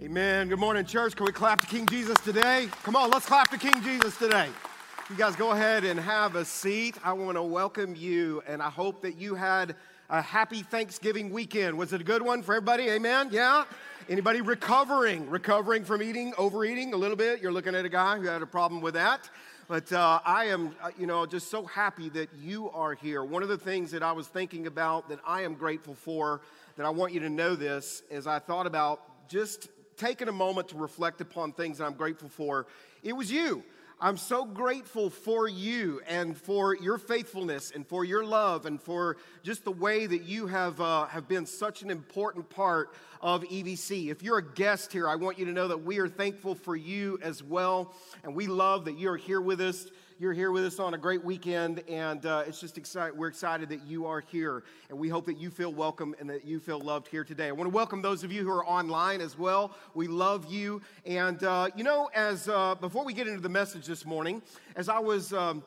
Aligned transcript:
Amen. 0.00 0.48
Good 0.48 0.60
morning, 0.60 0.84
church. 0.84 1.16
Can 1.16 1.26
we 1.26 1.32
clap 1.32 1.60
to 1.60 1.66
King 1.66 1.84
Jesus 1.84 2.16
today? 2.20 2.68
Come 2.84 2.94
on, 2.94 3.10
let's 3.10 3.26
clap 3.26 3.50
to 3.50 3.58
King 3.58 3.82
Jesus 3.82 4.16
today. 4.16 4.48
You 5.10 5.16
guys 5.16 5.34
go 5.34 5.50
ahead 5.50 5.82
and 5.82 5.98
have 5.98 6.36
a 6.36 6.44
seat. 6.44 6.94
I 7.02 7.12
want 7.14 7.36
to 7.36 7.42
welcome 7.42 7.96
you, 7.96 8.40
and 8.46 8.62
I 8.62 8.70
hope 8.70 9.02
that 9.02 9.18
you 9.18 9.34
had 9.34 9.74
a 10.08 10.22
happy 10.22 10.62
Thanksgiving 10.62 11.30
weekend. 11.30 11.76
Was 11.76 11.92
it 11.92 12.00
a 12.00 12.04
good 12.04 12.22
one 12.22 12.44
for 12.44 12.54
everybody? 12.54 12.88
Amen. 12.90 13.30
Yeah. 13.32 13.64
Anybody 14.08 14.40
recovering? 14.40 15.28
Recovering 15.28 15.82
from 15.82 16.00
eating, 16.00 16.32
overeating 16.38 16.92
a 16.94 16.96
little 16.96 17.16
bit? 17.16 17.42
You're 17.42 17.50
looking 17.50 17.74
at 17.74 17.84
a 17.84 17.88
guy 17.88 18.18
who 18.18 18.28
had 18.28 18.40
a 18.40 18.46
problem 18.46 18.80
with 18.80 18.94
that. 18.94 19.28
But 19.66 19.92
uh, 19.92 20.20
I 20.24 20.44
am, 20.44 20.76
uh, 20.80 20.90
you 20.96 21.08
know, 21.08 21.26
just 21.26 21.50
so 21.50 21.64
happy 21.64 22.08
that 22.10 22.28
you 22.40 22.70
are 22.70 22.94
here. 22.94 23.24
One 23.24 23.42
of 23.42 23.48
the 23.48 23.58
things 23.58 23.90
that 23.90 24.04
I 24.04 24.12
was 24.12 24.28
thinking 24.28 24.68
about 24.68 25.08
that 25.08 25.18
I 25.26 25.42
am 25.42 25.54
grateful 25.54 25.96
for, 25.96 26.40
that 26.76 26.86
I 26.86 26.90
want 26.90 27.14
you 27.14 27.18
to 27.18 27.28
know 27.28 27.56
this, 27.56 28.04
as 28.12 28.28
I 28.28 28.38
thought 28.38 28.68
about 28.68 29.00
just 29.28 29.68
taking 29.98 30.28
a 30.28 30.32
moment 30.32 30.68
to 30.68 30.76
reflect 30.76 31.20
upon 31.20 31.52
things 31.52 31.78
that 31.78 31.84
I'm 31.84 31.94
grateful 31.94 32.28
for, 32.28 32.66
it 33.02 33.12
was 33.12 33.30
you. 33.30 33.62
I'm 34.00 34.16
so 34.16 34.44
grateful 34.44 35.10
for 35.10 35.48
you 35.48 36.00
and 36.06 36.36
for 36.36 36.76
your 36.76 36.98
faithfulness 36.98 37.72
and 37.72 37.84
for 37.84 38.04
your 38.04 38.24
love 38.24 38.64
and 38.64 38.80
for 38.80 39.16
just 39.42 39.64
the 39.64 39.72
way 39.72 40.06
that 40.06 40.22
you 40.22 40.46
have, 40.46 40.80
uh, 40.80 41.06
have 41.06 41.26
been 41.26 41.46
such 41.46 41.82
an 41.82 41.90
important 41.90 42.48
part 42.48 42.94
of 43.20 43.42
EVC. 43.42 44.08
If 44.08 44.22
you're 44.22 44.38
a 44.38 44.52
guest 44.54 44.92
here, 44.92 45.08
I 45.08 45.16
want 45.16 45.36
you 45.36 45.46
to 45.46 45.52
know 45.52 45.66
that 45.66 45.82
we 45.82 45.98
are 45.98 46.06
thankful 46.06 46.54
for 46.54 46.76
you 46.76 47.18
as 47.22 47.42
well. 47.42 47.92
And 48.22 48.36
we 48.36 48.46
love 48.46 48.84
that 48.84 49.00
you're 49.00 49.16
here 49.16 49.40
with 49.40 49.60
us 49.60 49.88
you're 50.20 50.32
here 50.32 50.50
with 50.50 50.64
us 50.64 50.80
on 50.80 50.94
a 50.94 50.98
great 50.98 51.22
weekend, 51.22 51.84
and 51.88 52.26
uh, 52.26 52.42
it's 52.44 52.60
just 52.60 52.76
excited. 52.76 53.16
We're 53.16 53.28
excited 53.28 53.68
that 53.68 53.86
you 53.86 54.04
are 54.06 54.18
here, 54.20 54.64
and 54.88 54.98
we 54.98 55.08
hope 55.08 55.26
that 55.26 55.38
you 55.38 55.48
feel 55.48 55.72
welcome 55.72 56.12
and 56.18 56.28
that 56.28 56.44
you 56.44 56.58
feel 56.58 56.80
loved 56.80 57.06
here 57.06 57.22
today. 57.22 57.46
I 57.46 57.52
want 57.52 57.70
to 57.70 57.74
welcome 57.74 58.02
those 58.02 58.24
of 58.24 58.32
you 58.32 58.42
who 58.42 58.50
are 58.50 58.66
online 58.66 59.20
as 59.20 59.38
well. 59.38 59.76
We 59.94 60.08
love 60.08 60.50
you, 60.50 60.82
and 61.06 61.40
uh, 61.44 61.68
you 61.76 61.84
know, 61.84 62.10
as 62.16 62.48
uh, 62.48 62.74
before 62.74 63.04
we 63.04 63.12
get 63.12 63.28
into 63.28 63.40
the 63.40 63.48
message 63.48 63.86
this 63.86 64.04
morning, 64.04 64.42
as 64.74 64.88
I 64.88 64.98
was. 64.98 65.32
Um, 65.32 65.62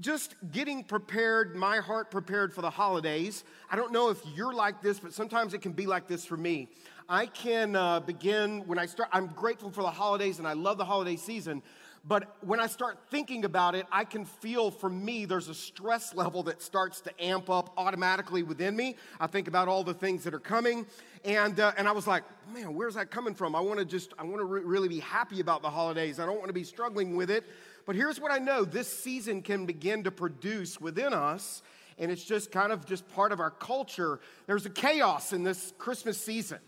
just 0.00 0.36
getting 0.52 0.82
prepared, 0.82 1.54
my 1.54 1.76
heart 1.76 2.10
prepared 2.10 2.54
for 2.54 2.62
the 2.62 2.70
holidays. 2.70 3.44
I 3.70 3.76
don't 3.76 3.92
know 3.92 4.08
if 4.08 4.18
you're 4.34 4.54
like 4.54 4.80
this, 4.80 4.98
but 4.98 5.12
sometimes 5.12 5.52
it 5.52 5.60
can 5.60 5.72
be 5.72 5.84
like 5.84 6.08
this 6.08 6.24
for 6.24 6.38
me. 6.38 6.68
I 7.10 7.26
can 7.26 7.76
uh, 7.76 8.00
begin 8.00 8.66
when 8.66 8.78
I 8.78 8.86
start, 8.86 9.10
I'm 9.12 9.26
grateful 9.26 9.70
for 9.70 9.82
the 9.82 9.90
holidays 9.90 10.38
and 10.38 10.48
I 10.48 10.54
love 10.54 10.78
the 10.78 10.84
holiday 10.86 11.16
season, 11.16 11.62
but 12.04 12.36
when 12.40 12.58
I 12.58 12.66
start 12.66 12.98
thinking 13.10 13.44
about 13.44 13.76
it, 13.76 13.86
I 13.92 14.04
can 14.04 14.24
feel 14.24 14.72
for 14.72 14.90
me 14.90 15.24
there's 15.24 15.48
a 15.48 15.54
stress 15.54 16.14
level 16.14 16.42
that 16.44 16.60
starts 16.60 17.00
to 17.02 17.24
amp 17.24 17.48
up 17.48 17.72
automatically 17.76 18.42
within 18.42 18.74
me. 18.74 18.96
I 19.20 19.28
think 19.28 19.46
about 19.46 19.68
all 19.68 19.84
the 19.84 19.94
things 19.94 20.24
that 20.24 20.34
are 20.34 20.40
coming. 20.40 20.84
And, 21.24 21.60
uh, 21.60 21.72
and 21.76 21.86
I 21.86 21.92
was 21.92 22.08
like, 22.08 22.24
man, 22.52 22.74
where's 22.74 22.94
that 22.94 23.12
coming 23.12 23.34
from? 23.34 23.54
I 23.54 23.60
want 23.60 23.78
to 23.78 23.84
just, 23.84 24.14
I 24.18 24.24
want 24.24 24.38
to 24.38 24.44
re- 24.44 24.62
really 24.62 24.88
be 24.88 24.98
happy 24.98 25.38
about 25.38 25.62
the 25.62 25.70
holidays. 25.70 26.18
I 26.18 26.26
don't 26.26 26.38
want 26.38 26.48
to 26.48 26.54
be 26.54 26.64
struggling 26.64 27.14
with 27.14 27.30
it. 27.30 27.44
But 27.86 27.94
here's 27.94 28.20
what 28.20 28.32
I 28.32 28.38
know 28.38 28.64
this 28.64 28.88
season 28.88 29.40
can 29.40 29.64
begin 29.64 30.02
to 30.02 30.10
produce 30.10 30.80
within 30.80 31.14
us. 31.14 31.62
And 31.98 32.10
it's 32.10 32.24
just 32.24 32.50
kind 32.50 32.72
of 32.72 32.84
just 32.84 33.08
part 33.14 33.30
of 33.30 33.38
our 33.38 33.50
culture. 33.50 34.18
There's 34.48 34.66
a 34.66 34.70
chaos 34.70 35.32
in 35.32 35.44
this 35.44 35.72
Christmas 35.78 36.18
season. 36.18 36.58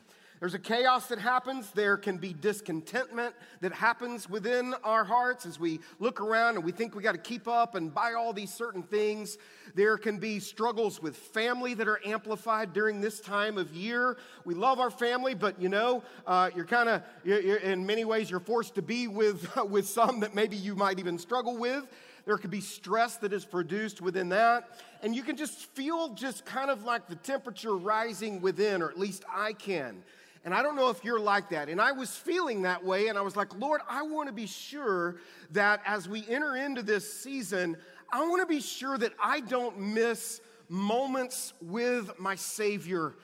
There's 0.44 0.52
a 0.52 0.58
chaos 0.58 1.06
that 1.06 1.18
happens. 1.18 1.70
There 1.70 1.96
can 1.96 2.18
be 2.18 2.34
discontentment 2.34 3.34
that 3.62 3.72
happens 3.72 4.28
within 4.28 4.74
our 4.84 5.02
hearts 5.02 5.46
as 5.46 5.58
we 5.58 5.80
look 6.00 6.20
around 6.20 6.56
and 6.56 6.64
we 6.66 6.70
think 6.70 6.94
we 6.94 7.02
got 7.02 7.12
to 7.12 7.18
keep 7.18 7.48
up 7.48 7.76
and 7.76 7.94
buy 7.94 8.12
all 8.12 8.34
these 8.34 8.52
certain 8.52 8.82
things. 8.82 9.38
There 9.74 9.96
can 9.96 10.18
be 10.18 10.40
struggles 10.40 11.00
with 11.00 11.16
family 11.16 11.72
that 11.72 11.88
are 11.88 11.98
amplified 12.04 12.74
during 12.74 13.00
this 13.00 13.20
time 13.20 13.56
of 13.56 13.72
year. 13.72 14.18
We 14.44 14.52
love 14.52 14.80
our 14.80 14.90
family, 14.90 15.32
but 15.32 15.58
you 15.58 15.70
know, 15.70 16.02
uh, 16.26 16.50
you're 16.54 16.66
kind 16.66 16.90
of, 16.90 17.02
in 17.24 17.86
many 17.86 18.04
ways, 18.04 18.30
you're 18.30 18.38
forced 18.38 18.74
to 18.74 18.82
be 18.82 19.08
with, 19.08 19.48
with 19.70 19.88
some 19.88 20.20
that 20.20 20.34
maybe 20.34 20.58
you 20.58 20.74
might 20.74 20.98
even 20.98 21.16
struggle 21.16 21.56
with. 21.56 21.86
There 22.26 22.36
could 22.36 22.50
be 22.50 22.60
stress 22.60 23.16
that 23.18 23.32
is 23.32 23.46
produced 23.46 24.02
within 24.02 24.28
that. 24.28 24.78
And 25.02 25.16
you 25.16 25.22
can 25.22 25.38
just 25.38 25.72
feel 25.74 26.10
just 26.10 26.44
kind 26.44 26.70
of 26.70 26.84
like 26.84 27.06
the 27.06 27.16
temperature 27.16 27.74
rising 27.74 28.42
within, 28.42 28.82
or 28.82 28.90
at 28.90 28.98
least 28.98 29.24
I 29.34 29.54
can. 29.54 30.02
And 30.44 30.52
I 30.52 30.62
don't 30.62 30.76
know 30.76 30.90
if 30.90 31.02
you're 31.02 31.20
like 31.20 31.48
that. 31.50 31.68
And 31.70 31.80
I 31.80 31.92
was 31.92 32.10
feeling 32.10 32.62
that 32.62 32.84
way, 32.84 33.08
and 33.08 33.16
I 33.16 33.22
was 33.22 33.34
like, 33.34 33.58
Lord, 33.58 33.80
I 33.88 34.02
want 34.02 34.28
to 34.28 34.32
be 34.32 34.46
sure 34.46 35.16
that 35.52 35.80
as 35.86 36.06
we 36.08 36.24
enter 36.28 36.56
into 36.56 36.82
this 36.82 37.10
season, 37.12 37.78
I 38.12 38.26
want 38.26 38.42
to 38.42 38.46
be 38.46 38.60
sure 38.60 38.98
that 38.98 39.12
I 39.22 39.40
don't 39.40 39.78
miss 39.78 40.42
moments 40.68 41.54
with 41.62 42.10
my 42.18 42.34
Savior 42.34 43.14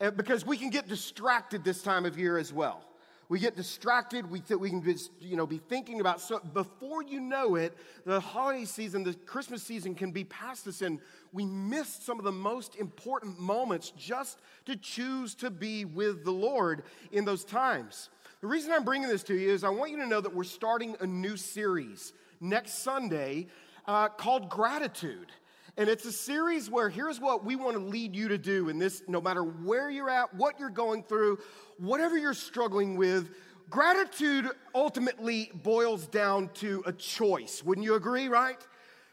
eh, 0.00 0.10
because 0.10 0.46
we 0.46 0.56
can 0.56 0.70
get 0.70 0.88
distracted 0.88 1.64
this 1.64 1.82
time 1.82 2.06
of 2.06 2.18
year 2.18 2.38
as 2.38 2.52
well. 2.52 2.82
We 3.30 3.38
get 3.38 3.54
distracted. 3.54 4.28
We, 4.28 4.40
th- 4.40 4.58
we 4.58 4.70
can 4.70 4.80
be, 4.80 4.96
you 5.20 5.36
know, 5.36 5.46
be 5.46 5.58
thinking 5.58 6.00
about 6.00 6.20
so 6.20 6.40
before 6.52 7.04
you 7.04 7.20
know 7.20 7.54
it, 7.54 7.76
the 8.04 8.18
holiday 8.18 8.64
season, 8.64 9.04
the 9.04 9.14
Christmas 9.14 9.62
season 9.62 9.94
can 9.94 10.10
be 10.10 10.24
past 10.24 10.66
us, 10.66 10.82
and 10.82 10.98
we 11.32 11.46
miss 11.46 11.88
some 11.88 12.18
of 12.18 12.24
the 12.24 12.32
most 12.32 12.74
important 12.74 13.38
moments 13.38 13.92
just 13.96 14.40
to 14.66 14.74
choose 14.74 15.36
to 15.36 15.48
be 15.48 15.84
with 15.84 16.24
the 16.24 16.32
Lord 16.32 16.82
in 17.12 17.24
those 17.24 17.44
times. 17.44 18.10
The 18.40 18.48
reason 18.48 18.72
I'm 18.72 18.82
bringing 18.82 19.08
this 19.08 19.22
to 19.24 19.34
you 19.34 19.50
is 19.50 19.62
I 19.62 19.68
want 19.68 19.92
you 19.92 19.98
to 19.98 20.06
know 20.06 20.20
that 20.20 20.34
we're 20.34 20.42
starting 20.42 20.96
a 20.98 21.06
new 21.06 21.36
series 21.36 22.12
next 22.40 22.82
Sunday 22.82 23.46
uh, 23.86 24.08
called 24.08 24.48
Gratitude. 24.48 25.30
And 25.80 25.88
it's 25.88 26.04
a 26.04 26.12
series 26.12 26.68
where 26.68 26.90
here's 26.90 27.18
what 27.18 27.42
we 27.42 27.56
want 27.56 27.74
to 27.74 27.82
lead 27.82 28.14
you 28.14 28.28
to 28.28 28.36
do 28.36 28.68
in 28.68 28.78
this, 28.78 29.02
no 29.08 29.18
matter 29.18 29.42
where 29.42 29.88
you're 29.88 30.10
at, 30.10 30.34
what 30.34 30.60
you're 30.60 30.68
going 30.68 31.02
through, 31.02 31.38
whatever 31.78 32.18
you're 32.18 32.34
struggling 32.34 32.98
with. 32.98 33.30
Gratitude 33.70 34.50
ultimately 34.74 35.50
boils 35.54 36.06
down 36.06 36.50
to 36.56 36.82
a 36.84 36.92
choice. 36.92 37.64
Wouldn't 37.64 37.86
you 37.86 37.94
agree, 37.94 38.28
right? 38.28 38.58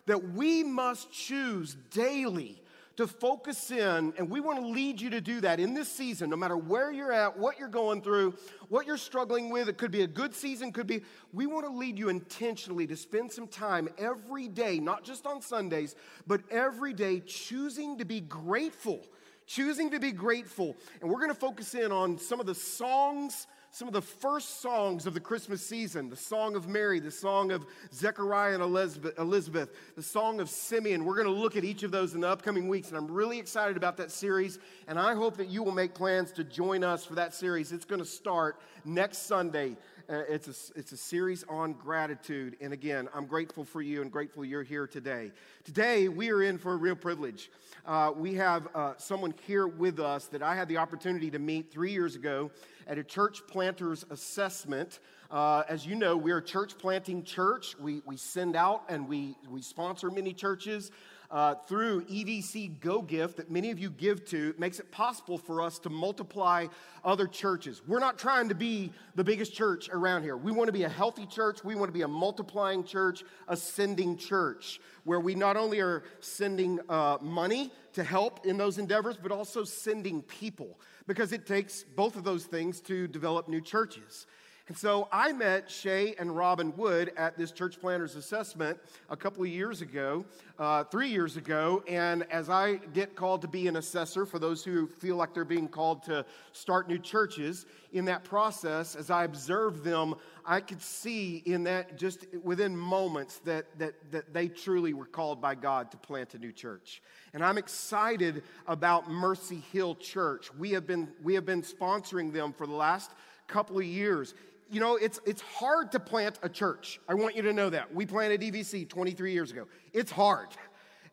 That 0.07 0.33
we 0.33 0.61
must 0.61 1.09
choose 1.09 1.77
daily 1.89 2.61
to 2.97 3.05
focus 3.05 3.69
in, 3.69 4.11
and 4.17 4.29
we 4.29 4.39
want 4.39 4.59
to 4.59 4.67
lead 4.67 4.99
you 4.99 5.11
to 5.11 5.21
do 5.21 5.39
that 5.41 5.59
in 5.59 5.75
this 5.75 5.87
season, 5.87 6.31
no 6.31 6.35
matter 6.35 6.57
where 6.57 6.91
you're 6.91 7.11
at, 7.11 7.37
what 7.37 7.59
you're 7.59 7.67
going 7.67 8.01
through, 8.01 8.33
what 8.69 8.87
you're 8.87 8.97
struggling 8.97 9.51
with. 9.51 9.69
It 9.69 9.77
could 9.77 9.91
be 9.91 10.01
a 10.01 10.07
good 10.07 10.33
season, 10.33 10.71
could 10.71 10.87
be. 10.87 11.03
We 11.31 11.45
want 11.45 11.65
to 11.65 11.71
lead 11.71 11.99
you 11.99 12.09
intentionally 12.09 12.87
to 12.87 12.97
spend 12.97 13.31
some 13.31 13.47
time 13.47 13.87
every 13.99 14.47
day, 14.47 14.79
not 14.79 15.03
just 15.03 15.27
on 15.27 15.41
Sundays, 15.41 15.95
but 16.25 16.41
every 16.49 16.93
day 16.93 17.19
choosing 17.19 17.99
to 17.99 18.05
be 18.05 18.19
grateful. 18.19 18.99
Choosing 19.45 19.91
to 19.91 19.99
be 19.99 20.11
grateful. 20.11 20.75
And 20.99 21.09
we're 21.09 21.19
going 21.19 21.29
to 21.29 21.39
focus 21.39 21.73
in 21.75 21.91
on 21.91 22.17
some 22.17 22.39
of 22.39 22.47
the 22.47 22.55
songs 22.55 23.47
some 23.71 23.87
of 23.87 23.93
the 23.93 24.01
first 24.01 24.61
songs 24.61 25.05
of 25.05 25.13
the 25.13 25.19
Christmas 25.19 25.65
season 25.65 26.09
the 26.09 26.15
Song 26.15 26.55
of 26.55 26.67
Mary, 26.67 26.99
the 26.99 27.11
Song 27.11 27.51
of 27.51 27.65
Zechariah 27.93 28.53
and 28.53 28.63
Elizabeth, 28.63 29.69
the 29.95 30.03
Song 30.03 30.39
of 30.39 30.49
Simeon. 30.49 31.05
We're 31.05 31.15
going 31.15 31.27
to 31.27 31.41
look 31.41 31.55
at 31.55 31.63
each 31.63 31.83
of 31.83 31.91
those 31.91 32.13
in 32.13 32.21
the 32.21 32.29
upcoming 32.29 32.67
weeks, 32.67 32.89
and 32.89 32.97
I'm 32.97 33.09
really 33.11 33.39
excited 33.39 33.77
about 33.77 33.97
that 33.97 34.11
series. 34.11 34.59
And 34.87 34.97
I 34.97 35.15
hope 35.15 35.37
that 35.37 35.49
you 35.49 35.63
will 35.63 35.73
make 35.73 35.93
plans 35.93 36.31
to 36.33 36.43
join 36.43 36.83
us 36.83 37.05
for 37.05 37.15
that 37.15 37.33
series. 37.33 37.71
It's 37.71 37.85
going 37.85 38.01
to 38.01 38.05
start 38.05 38.59
next 38.85 39.27
Sunday. 39.27 39.77
It's, 40.09 40.47
a, 40.47 40.79
it's 40.79 40.93
a 40.93 40.97
series 40.97 41.43
on 41.49 41.73
gratitude. 41.73 42.55
And 42.61 42.71
again, 42.71 43.09
I'm 43.13 43.25
grateful 43.25 43.65
for 43.65 43.81
you 43.81 44.01
and 44.01 44.09
grateful 44.09 44.45
you're 44.45 44.63
here 44.63 44.87
today. 44.87 45.33
Today, 45.65 46.07
we 46.07 46.31
are 46.31 46.41
in 46.41 46.57
for 46.57 46.71
a 46.71 46.77
real 46.77 46.95
privilege. 46.95 47.51
Uh, 47.85 48.13
we 48.15 48.35
have 48.35 48.69
uh, 48.73 48.93
someone 48.97 49.33
here 49.45 49.67
with 49.67 49.99
us 49.99 50.27
that 50.27 50.41
I 50.41 50.55
had 50.55 50.69
the 50.69 50.77
opportunity 50.77 51.29
to 51.31 51.39
meet 51.39 51.73
three 51.73 51.91
years 51.91 52.15
ago 52.15 52.51
at 52.87 52.97
a 52.97 53.03
church 53.03 53.41
planters 53.47 54.05
assessment. 54.09 54.99
Uh, 55.29 55.63
as 55.67 55.85
you 55.85 55.93
know, 55.93 56.15
we're 56.15 56.37
a 56.37 56.45
church 56.45 56.77
planting 56.77 57.21
church. 57.21 57.75
We, 57.77 58.01
we 58.05 58.15
send 58.15 58.55
out 58.55 58.83
and 58.87 59.09
we, 59.09 59.35
we 59.49 59.61
sponsor 59.61 60.09
many 60.09 60.31
churches. 60.31 60.89
Uh, 61.29 61.55
through 61.67 62.05
EVC 62.05 62.79
Go 62.79 63.01
Gift 63.01 63.35
that 63.35 63.51
many 63.51 63.69
of 63.69 63.77
you 63.77 63.89
give 63.89 64.23
to 64.25 64.55
makes 64.57 64.79
it 64.79 64.89
possible 64.91 65.37
for 65.37 65.61
us 65.61 65.77
to 65.79 65.89
multiply 65.89 66.67
other 67.03 67.27
churches. 67.27 67.81
We're 67.85 67.99
not 67.99 68.17
trying 68.17 68.47
to 68.47 68.55
be 68.55 68.93
the 69.15 69.25
biggest 69.25 69.53
church 69.53 69.89
around 69.89 70.23
here. 70.23 70.37
We 70.37 70.53
want 70.53 70.69
to 70.69 70.71
be 70.71 70.83
a 70.83 70.89
healthy 70.89 71.25
church. 71.25 71.65
We 71.65 71.75
want 71.75 71.89
to 71.89 71.93
be 71.93 72.03
a 72.03 72.07
multiplying 72.07 72.85
church, 72.85 73.25
ascending 73.49 74.17
church, 74.17 74.79
where 75.03 75.19
we 75.19 75.35
not 75.35 75.57
only 75.57 75.81
are 75.81 76.03
sending 76.21 76.79
uh, 76.87 77.17
money 77.21 77.73
to 77.93 78.05
help 78.05 78.45
in 78.45 78.57
those 78.57 78.77
endeavors, 78.77 79.17
but 79.21 79.31
also 79.31 79.65
sending 79.65 80.21
people 80.21 80.79
because 81.07 81.33
it 81.33 81.45
takes 81.45 81.83
both 81.83 82.15
of 82.15 82.23
those 82.23 82.45
things 82.45 82.79
to 82.81 83.07
develop 83.07 83.49
new 83.49 83.61
churches. 83.61 84.27
And 84.67 84.77
so 84.77 85.07
I 85.13 85.31
met 85.31 85.71
Shay 85.71 86.13
and 86.19 86.35
Robin 86.35 86.75
Wood 86.75 87.13
at 87.15 87.37
this 87.37 87.53
church 87.53 87.79
planters 87.79 88.17
assessment 88.17 88.77
a 89.09 89.15
couple 89.15 89.43
of 89.43 89.47
years 89.47 89.81
ago, 89.81 90.25
uh, 90.59 90.83
three 90.83 91.07
years 91.07 91.37
ago. 91.37 91.85
And 91.87 92.23
as 92.29 92.49
I 92.49 92.75
get 92.93 93.15
called 93.15 93.41
to 93.43 93.47
be 93.47 93.69
an 93.69 93.77
assessor 93.77 94.25
for 94.25 94.39
those 94.39 94.65
who 94.65 94.87
feel 94.87 95.15
like 95.15 95.33
they're 95.33 95.45
being 95.45 95.69
called 95.69 96.03
to 96.03 96.25
start 96.51 96.89
new 96.89 96.99
churches, 96.99 97.65
in 97.93 98.03
that 98.05 98.25
process, 98.25 98.95
as 98.95 99.09
I 99.09 99.23
observed 99.23 99.85
them, 99.85 100.15
I 100.45 100.59
could 100.59 100.81
see 100.81 101.41
in 101.45 101.63
that 101.63 101.97
just 101.97 102.25
within 102.43 102.75
moments 102.75 103.39
that, 103.45 103.67
that, 103.79 103.93
that 104.11 104.33
they 104.33 104.49
truly 104.49 104.93
were 104.93 105.05
called 105.05 105.41
by 105.41 105.55
God 105.55 105.91
to 105.91 105.97
plant 105.97 106.33
a 106.33 106.39
new 106.39 106.51
church. 106.51 107.01
And 107.33 107.41
I'm 107.41 107.57
excited 107.57 108.43
about 108.67 109.09
Mercy 109.09 109.63
Hill 109.71 109.95
Church. 109.95 110.53
We 110.53 110.71
have 110.71 110.85
been, 110.85 111.07
we 111.23 111.35
have 111.35 111.45
been 111.45 111.61
sponsoring 111.61 112.33
them 112.33 112.51
for 112.51 112.67
the 112.67 112.73
last 112.73 113.11
couple 113.47 113.77
of 113.77 113.85
years. 113.85 114.33
You 114.69 114.79
know, 114.79 114.95
it's, 114.97 115.19
it's 115.25 115.41
hard 115.41 115.91
to 115.93 115.99
plant 115.99 116.39
a 116.43 116.49
church. 116.49 116.99
I 117.07 117.13
want 117.13 117.35
you 117.35 117.41
to 117.43 117.53
know 117.53 117.69
that. 117.69 117.93
We 117.93 118.05
planted 118.05 118.41
EVC 118.41 118.89
23 118.89 119.31
years 119.31 119.51
ago. 119.51 119.67
It's 119.93 120.11
hard. 120.11 120.49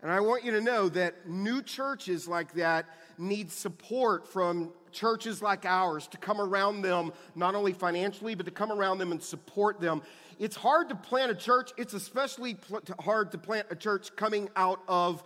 And 0.03 0.12
I 0.12 0.21
want 0.21 0.45
you 0.45 0.51
to 0.53 0.61
know 0.61 0.89
that 0.91 1.29
new 1.29 1.62
churches 1.62 2.29
like 2.29 2.53
that 2.55 2.87
need 3.17 3.51
support 3.51 4.29
from 4.29 4.71
churches 4.93 5.41
like 5.41 5.65
ours 5.65 6.06
to 6.09 6.19
come 6.19 6.41
around 6.41 6.83
them, 6.83 7.12
not 7.35 7.55
only 7.55 7.73
financially, 7.73 8.35
but 8.35 8.45
to 8.45 8.53
come 8.53 8.71
around 8.71 8.99
them 8.99 9.12
and 9.12 9.23
support 9.23 9.81
them. 9.81 10.03
It's 10.39 10.56
hard 10.56 10.89
to 10.91 10.95
plant 10.95 11.31
a 11.31 11.35
church. 11.35 11.73
It's 11.77 11.95
especially 11.95 12.55
pl- 12.55 12.83
hard 13.01 13.33
to 13.33 13.39
plant 13.39 13.69
a 13.71 13.77
church 13.77 14.15
coming 14.17 14.51
out 14.56 14.81
of, 14.89 15.25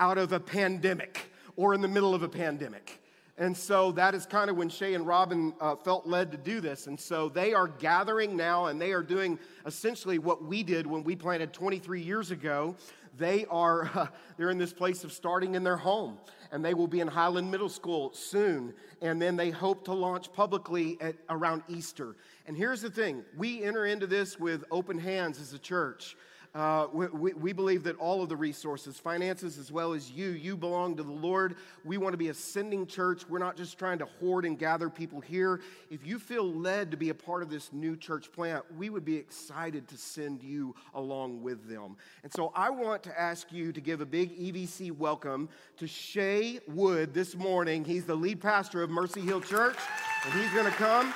out 0.00 0.18
of 0.18 0.32
a 0.32 0.40
pandemic 0.40 1.30
or 1.56 1.74
in 1.74 1.80
the 1.80 1.88
middle 1.88 2.14
of 2.14 2.22
a 2.22 2.28
pandemic. 2.28 3.00
And 3.38 3.54
so 3.54 3.92
that 3.92 4.14
is 4.14 4.24
kind 4.24 4.48
of 4.48 4.56
when 4.56 4.70
Shay 4.70 4.94
and 4.94 5.06
Robin 5.06 5.52
uh, 5.60 5.76
felt 5.76 6.06
led 6.06 6.32
to 6.32 6.38
do 6.38 6.60
this. 6.60 6.86
And 6.86 6.98
so 6.98 7.28
they 7.28 7.52
are 7.52 7.68
gathering 7.68 8.34
now 8.34 8.66
and 8.66 8.80
they 8.80 8.92
are 8.92 9.02
doing 9.02 9.38
essentially 9.66 10.18
what 10.18 10.42
we 10.42 10.62
did 10.62 10.86
when 10.86 11.04
we 11.04 11.16
planted 11.16 11.52
23 11.52 12.00
years 12.00 12.30
ago. 12.30 12.74
They 13.18 13.44
are 13.46 13.90
uh, 13.94 14.06
they're 14.38 14.50
in 14.50 14.58
this 14.58 14.72
place 14.72 15.04
of 15.04 15.12
starting 15.12 15.54
in 15.54 15.62
their 15.62 15.76
home 15.76 16.16
and 16.50 16.64
they 16.64 16.72
will 16.72 16.86
be 16.86 17.00
in 17.00 17.08
Highland 17.08 17.50
Middle 17.50 17.68
School 17.68 18.10
soon. 18.14 18.72
And 19.02 19.20
then 19.20 19.36
they 19.36 19.50
hope 19.50 19.84
to 19.84 19.92
launch 19.92 20.32
publicly 20.32 20.96
at 21.02 21.16
around 21.28 21.62
Easter. 21.68 22.16
And 22.46 22.56
here's 22.56 22.80
the 22.80 22.90
thing 22.90 23.22
we 23.36 23.62
enter 23.64 23.84
into 23.84 24.06
this 24.06 24.40
with 24.40 24.64
open 24.70 24.98
hands 24.98 25.38
as 25.40 25.52
a 25.52 25.58
church. 25.58 26.16
Uh, 26.56 26.86
we, 26.90 27.34
we, 27.34 27.52
believe 27.52 27.82
that 27.82 27.98
all 27.98 28.22
of 28.22 28.30
the 28.30 28.36
resources, 28.36 28.98
finances 28.98 29.58
as 29.58 29.70
well 29.70 29.92
as 29.92 30.10
you, 30.10 30.30
you 30.30 30.56
belong 30.56 30.96
to 30.96 31.02
the 31.02 31.12
Lord. 31.12 31.54
We 31.84 31.98
want 31.98 32.14
to 32.14 32.16
be 32.16 32.30
a 32.30 32.34
sending 32.34 32.86
church. 32.86 33.28
We're 33.28 33.38
not 33.38 33.58
just 33.58 33.78
trying 33.78 33.98
to 33.98 34.06
hoard 34.06 34.46
and 34.46 34.58
gather 34.58 34.88
people 34.88 35.20
here. 35.20 35.60
If 35.90 36.06
you 36.06 36.18
feel 36.18 36.50
led 36.50 36.90
to 36.92 36.96
be 36.96 37.10
a 37.10 37.14
part 37.14 37.42
of 37.42 37.50
this 37.50 37.74
new 37.74 37.94
church 37.94 38.32
plant, 38.32 38.64
we 38.78 38.88
would 38.88 39.04
be 39.04 39.16
excited 39.16 39.86
to 39.88 39.98
send 39.98 40.42
you 40.42 40.74
along 40.94 41.42
with 41.42 41.68
them. 41.68 41.94
And 42.22 42.32
so 42.32 42.52
I 42.54 42.70
want 42.70 43.02
to 43.02 43.20
ask 43.20 43.52
you 43.52 43.70
to 43.70 43.80
give 43.82 44.00
a 44.00 44.06
big 44.06 44.34
EVC 44.38 44.96
welcome 44.96 45.50
to 45.76 45.86
Shay 45.86 46.60
Wood 46.68 47.12
this 47.12 47.36
morning. 47.36 47.84
He's 47.84 48.06
the 48.06 48.16
lead 48.16 48.40
pastor 48.40 48.82
of 48.82 48.88
Mercy 48.88 49.20
Hill 49.20 49.42
Church, 49.42 49.76
and 50.24 50.32
he's 50.32 50.50
going 50.54 50.64
to 50.64 50.78
come. 50.78 51.12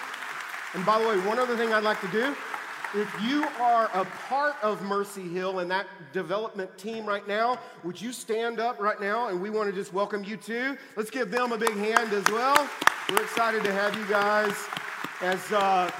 And 0.75 0.85
by 0.85 1.01
the 1.01 1.09
way, 1.09 1.19
one 1.21 1.39
other 1.39 1.57
thing 1.57 1.73
I'd 1.73 1.83
like 1.83 2.03
to 2.03 2.09
do 2.09 2.37
if 2.95 3.23
you 3.23 3.45
are 3.61 3.89
a 3.95 4.05
part 4.29 4.57
of 4.63 4.83
Mercy 4.83 5.29
Hill 5.29 5.61
and 5.61 5.71
that 5.71 5.87
development 6.13 6.77
team 6.77 7.07
right 7.07 7.27
now, 7.29 7.59
would 7.85 8.01
you 8.01 8.13
stand 8.13 8.59
up 8.59 8.81
right 8.81 9.01
now? 9.01 9.29
And 9.29 9.41
we 9.41 9.49
want 9.51 9.69
to 9.69 9.75
just 9.75 9.93
welcome 9.93 10.25
you 10.25 10.37
too. 10.37 10.77
Let's 10.97 11.11
give 11.11 11.31
them 11.31 11.53
a 11.53 11.59
big 11.59 11.75
hand 11.77 12.13
as 12.13 12.25
well. 12.27 12.69
We're 13.11 13.23
excited 13.23 13.63
to 13.65 13.73
have 13.73 13.97
you 13.97 14.05
guys 14.07 14.55
as 15.21 15.41
uh, 15.53 15.91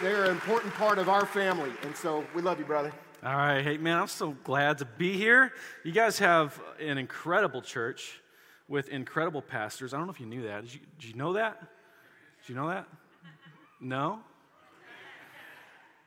they're 0.00 0.24
an 0.24 0.30
important 0.30 0.74
part 0.74 0.98
of 0.98 1.08
our 1.08 1.26
family. 1.26 1.70
And 1.82 1.96
so 1.96 2.24
we 2.34 2.42
love 2.42 2.58
you, 2.58 2.64
brother. 2.64 2.92
All 3.24 3.36
right. 3.36 3.62
Hey, 3.62 3.76
man, 3.76 3.98
I'm 3.98 4.08
so 4.08 4.32
glad 4.42 4.78
to 4.78 4.84
be 4.84 5.16
here. 5.16 5.52
You 5.84 5.92
guys 5.92 6.18
have 6.18 6.60
an 6.80 6.98
incredible 6.98 7.62
church 7.62 8.20
with 8.66 8.88
incredible 8.88 9.42
pastors. 9.42 9.94
I 9.94 9.98
don't 9.98 10.06
know 10.06 10.12
if 10.12 10.20
you 10.20 10.26
knew 10.26 10.42
that. 10.42 10.62
Did 10.62 10.74
you, 10.74 10.80
did 10.98 11.08
you 11.10 11.14
know 11.14 11.34
that? 11.34 11.60
Did 11.60 12.48
you 12.48 12.54
know 12.56 12.68
that? 12.68 12.88
No? 13.80 14.20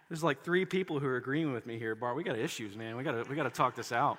There's 0.10 0.24
like 0.24 0.44
three 0.44 0.66
people 0.66 1.00
who 1.00 1.08
are 1.08 1.16
agreeing 1.16 1.52
with 1.52 1.66
me 1.66 1.80
here, 1.80 1.96
Bart. 1.96 2.16
We 2.16 2.24
got 2.24 2.38
issues, 2.38 2.76
man. 2.76 2.96
We 2.96 3.04
got 3.04 3.28
we 3.28 3.36
to 3.36 3.50
talk 3.50 3.76
this 3.76 3.92
out. 3.92 4.18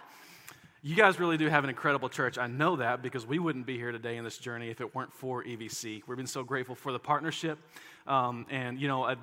You 0.83 0.97
guys 0.97 1.21
really 1.21 1.37
do 1.37 1.49
have 1.49 1.63
an 1.63 1.71
incredible 1.71 2.09
church. 2.09 2.39
I 2.39 2.49
know 2.49 2.77
that 2.77 3.03
because 3.03 3.25
we 3.25 3.39
wouldn't 3.39 3.67
be 3.67 3.77
here 3.77 3.93
today 3.93 4.17
in 4.17 4.25
this 4.25 4.39
journey 4.39 4.69
if 4.69 4.81
it 4.81 4.95
weren't 4.95 5.13
for 5.13 5.45
EVC. 5.45 6.03
We've 6.07 6.17
been 6.17 6.27
so 6.27 6.43
grateful 6.43 6.75
for 6.75 6.93
the 6.93 6.99
partnership. 6.99 7.59
Um, 8.07 8.47
and, 8.51 8.81
you 8.81 8.89
know, 8.89 9.05
I, 9.05 9.17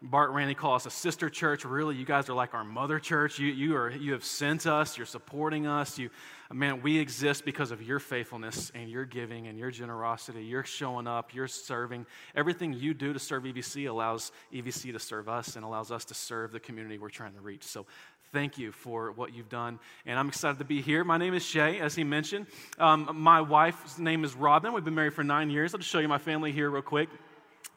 Bart 0.00 0.30
Randy 0.30 0.54
call 0.54 0.74
us 0.74 0.86
a 0.86 0.90
sister 0.90 1.28
church. 1.28 1.64
Really, 1.64 1.96
you 1.96 2.04
guys 2.04 2.28
are 2.28 2.34
like 2.34 2.54
our 2.54 2.62
mother 2.62 3.00
church. 3.00 3.40
You, 3.40 3.48
you, 3.48 3.74
are, 3.74 3.90
you 3.90 4.12
have 4.12 4.24
sent 4.24 4.64
us, 4.64 4.96
you're 4.96 5.06
supporting 5.06 5.66
us. 5.66 5.98
You, 5.98 6.10
man, 6.52 6.82
we 6.82 6.98
exist 6.98 7.44
because 7.44 7.72
of 7.72 7.82
your 7.82 7.98
faithfulness 7.98 8.70
and 8.76 8.88
your 8.88 9.04
giving 9.04 9.48
and 9.48 9.58
your 9.58 9.72
generosity. 9.72 10.44
You're 10.44 10.62
showing 10.62 11.08
up, 11.08 11.34
you're 11.34 11.48
serving. 11.48 12.06
Everything 12.36 12.72
you 12.74 12.94
do 12.94 13.12
to 13.12 13.18
serve 13.18 13.42
EVC 13.42 13.90
allows 13.90 14.30
EVC 14.54 14.92
to 14.92 15.00
serve 15.00 15.28
us 15.28 15.56
and 15.56 15.64
allows 15.64 15.90
us 15.90 16.04
to 16.06 16.14
serve 16.14 16.52
the 16.52 16.60
community 16.60 16.96
we're 16.98 17.10
trying 17.10 17.34
to 17.34 17.40
reach. 17.40 17.64
So 17.64 17.84
thank 18.32 18.56
you 18.56 18.70
for 18.70 19.10
what 19.10 19.34
you've 19.34 19.48
done. 19.48 19.80
And 20.06 20.16
I'm 20.16 20.28
excited 20.28 20.60
to 20.60 20.64
be 20.64 20.80
here. 20.80 21.02
My 21.02 21.18
name 21.18 21.34
is 21.34 21.44
Shay, 21.44 21.80
as 21.80 21.96
he 21.96 22.04
mentioned. 22.04 22.46
Um, 22.78 23.10
my 23.14 23.40
wife's 23.40 23.98
name 23.98 24.22
is 24.22 24.36
Robin. 24.36 24.72
We've 24.72 24.84
been 24.84 24.94
married 24.94 25.14
for 25.14 25.24
nine 25.24 25.50
years. 25.50 25.74
I'll 25.74 25.78
just 25.78 25.90
show 25.90 25.98
you 25.98 26.08
my 26.08 26.18
family 26.18 26.52
here, 26.52 26.70
real 26.70 26.82
quick. 26.82 27.08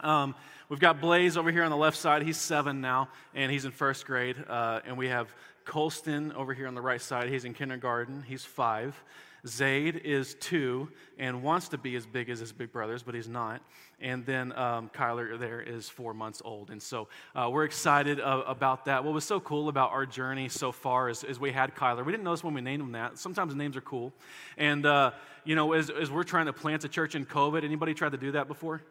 Um, 0.02 0.36
we've 0.70 0.80
got 0.80 1.00
Blaze 1.00 1.38
over 1.38 1.52
here 1.52 1.64
on 1.64 1.72
the 1.72 1.78
left 1.78 1.98
side. 1.98 2.24
He's 2.24 2.38
seven 2.38 2.82
now, 2.82 3.10
and 3.34 3.52
he's 3.52 3.66
in 3.66 3.72
first 3.72 4.06
grade. 4.06 4.36
Uh, 4.48 4.82
and 4.86 4.98
we 4.98 5.08
have 5.08 5.34
Colston 5.66 6.32
over 6.34 6.54
here 6.54 6.68
on 6.68 6.76
the 6.76 6.82
right 6.82 7.02
side. 7.02 7.30
He's 7.30 7.46
in 7.46 7.54
kindergarten. 7.54 8.24
He's 8.28 8.44
five. 8.44 9.02
Zaid 9.48 10.02
is 10.04 10.36
two 10.36 10.90
and 11.18 11.42
wants 11.42 11.70
to 11.70 11.78
be 11.78 11.96
as 11.96 12.06
big 12.06 12.30
as 12.30 12.40
his 12.40 12.52
big 12.52 12.72
brothers, 12.72 13.02
but 13.02 13.16
he's 13.16 13.28
not. 13.28 13.62
And 14.00 14.26
then 14.26 14.52
um, 14.54 14.90
Kyler 14.94 15.40
there 15.40 15.62
is 15.62 15.90
four 15.90 16.14
months 16.14 16.42
old. 16.46 16.70
And 16.70 16.82
so 16.82 17.08
uh, 17.36 17.50
we're 17.52 17.64
excited 17.64 18.20
uh, 18.20 18.44
about 18.46 18.86
that. 18.86 19.04
What 19.04 19.14
was 19.14 19.24
so 19.24 19.40
cool 19.40 19.68
about 19.68 19.92
our 19.92 20.06
journey 20.06 20.48
so 20.50 20.72
far 20.72 21.10
is, 21.10 21.24
is, 21.24 21.40
we 21.40 21.52
had 21.52 21.76
Kyler. 21.76 22.06
We 22.06 22.12
didn't 22.12 22.24
know 22.24 22.32
notice 22.32 22.44
when 22.44 22.54
we 22.54 22.62
named 22.62 22.84
him 22.84 22.92
that. 22.94 23.18
Sometimes 23.18 23.56
names 23.56 23.76
are 23.76 23.82
cool. 23.82 24.14
And, 24.58 24.86
uh, 24.86 25.12
you 25.44 25.56
know, 25.56 25.74
as, 25.74 25.90
as 25.90 26.12
we're 26.12 26.24
trying 26.24 26.46
to 26.46 26.54
plant 26.54 26.84
a 26.84 26.90
church 26.90 27.16
in 27.16 27.26
COVID, 27.26 27.64
anybody 27.64 27.94
tried 27.94 28.12
to 28.12 28.18
do 28.18 28.32
that 28.34 28.48
before? 28.48 28.82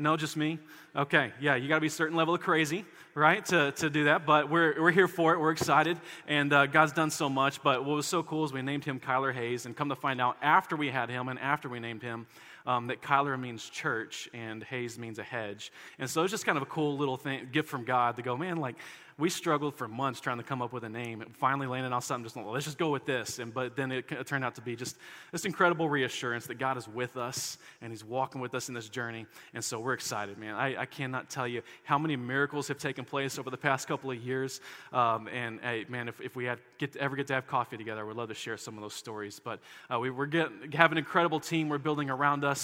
No, 0.00 0.16
just 0.16 0.36
me? 0.36 0.60
Okay, 0.94 1.32
yeah, 1.40 1.56
you 1.56 1.68
got 1.68 1.74
to 1.74 1.80
be 1.80 1.88
a 1.88 1.90
certain 1.90 2.16
level 2.16 2.32
of 2.32 2.40
crazy, 2.40 2.84
right, 3.16 3.44
to, 3.46 3.72
to 3.72 3.90
do 3.90 4.04
that. 4.04 4.24
But 4.24 4.48
we're, 4.48 4.80
we're 4.80 4.92
here 4.92 5.08
for 5.08 5.34
it. 5.34 5.40
We're 5.40 5.50
excited. 5.50 5.98
And 6.28 6.52
uh, 6.52 6.66
God's 6.66 6.92
done 6.92 7.10
so 7.10 7.28
much. 7.28 7.60
But 7.64 7.84
what 7.84 7.96
was 7.96 8.06
so 8.06 8.22
cool 8.22 8.44
is 8.44 8.52
we 8.52 8.62
named 8.62 8.84
him 8.84 9.00
Kyler 9.00 9.34
Hayes. 9.34 9.66
And 9.66 9.76
come 9.76 9.88
to 9.88 9.96
find 9.96 10.20
out 10.20 10.36
after 10.40 10.76
we 10.76 10.88
had 10.88 11.10
him 11.10 11.28
and 11.28 11.36
after 11.40 11.68
we 11.68 11.80
named 11.80 12.02
him, 12.02 12.28
um, 12.68 12.86
that 12.88 13.00
Kyler 13.00 13.40
means 13.40 13.68
church 13.68 14.28
and 14.34 14.62
Hayes 14.62 14.98
means 14.98 15.18
a 15.18 15.22
hedge. 15.22 15.72
And 15.98 16.08
so 16.08 16.22
it's 16.22 16.30
just 16.30 16.44
kind 16.44 16.56
of 16.56 16.62
a 16.62 16.66
cool 16.66 16.98
little 16.98 17.16
thing, 17.16 17.48
gift 17.50 17.68
from 17.68 17.84
God 17.84 18.16
to 18.16 18.22
go, 18.22 18.36
man, 18.36 18.58
like, 18.58 18.76
we 19.18 19.28
struggled 19.28 19.74
for 19.74 19.88
months 19.88 20.20
trying 20.20 20.36
to 20.36 20.44
come 20.44 20.62
up 20.62 20.72
with 20.72 20.84
a 20.84 20.88
name. 20.88 21.20
and 21.20 21.36
finally 21.36 21.66
landed 21.66 21.92
on 21.92 22.00
something 22.00 22.22
just, 22.22 22.36
well, 22.36 22.52
let's 22.52 22.64
just 22.64 22.78
go 22.78 22.90
with 22.90 23.04
this. 23.04 23.40
And, 23.40 23.52
but 23.52 23.74
then 23.74 23.90
it, 23.90 24.04
it 24.12 24.26
turned 24.28 24.44
out 24.44 24.54
to 24.54 24.60
be 24.60 24.76
just 24.76 24.96
this 25.32 25.44
incredible 25.44 25.88
reassurance 25.90 26.46
that 26.46 26.54
God 26.54 26.76
is 26.76 26.86
with 26.86 27.16
us 27.16 27.58
and 27.82 27.92
He's 27.92 28.04
walking 28.04 28.40
with 28.40 28.54
us 28.54 28.68
in 28.68 28.74
this 28.74 28.88
journey. 28.88 29.26
And 29.54 29.64
so 29.64 29.80
we're 29.80 29.94
excited, 29.94 30.38
man. 30.38 30.54
I, 30.54 30.82
I 30.82 30.86
cannot 30.86 31.30
tell 31.30 31.48
you 31.48 31.62
how 31.82 31.98
many 31.98 32.14
miracles 32.14 32.68
have 32.68 32.78
taken 32.78 33.04
place 33.04 33.40
over 33.40 33.50
the 33.50 33.56
past 33.56 33.88
couple 33.88 34.12
of 34.12 34.18
years. 34.18 34.60
Um, 34.92 35.26
and 35.28 35.58
hey, 35.62 35.84
man, 35.88 36.06
if, 36.06 36.20
if 36.20 36.36
we 36.36 36.44
had, 36.44 36.60
get 36.78 36.92
to, 36.92 37.00
ever 37.00 37.16
get 37.16 37.26
to 37.26 37.34
have 37.34 37.48
coffee 37.48 37.76
together, 37.76 38.02
I 38.02 38.04
would 38.04 38.16
love 38.16 38.28
to 38.28 38.36
share 38.36 38.56
some 38.56 38.76
of 38.76 38.82
those 38.82 38.94
stories. 38.94 39.40
But 39.42 39.58
uh, 39.92 39.98
we, 39.98 40.10
we're 40.10 40.26
getting, 40.26 40.70
have 40.72 40.92
an 40.92 40.98
incredible 40.98 41.40
team 41.40 41.68
we're 41.68 41.78
building 41.78 42.08
around 42.08 42.44
us. 42.44 42.57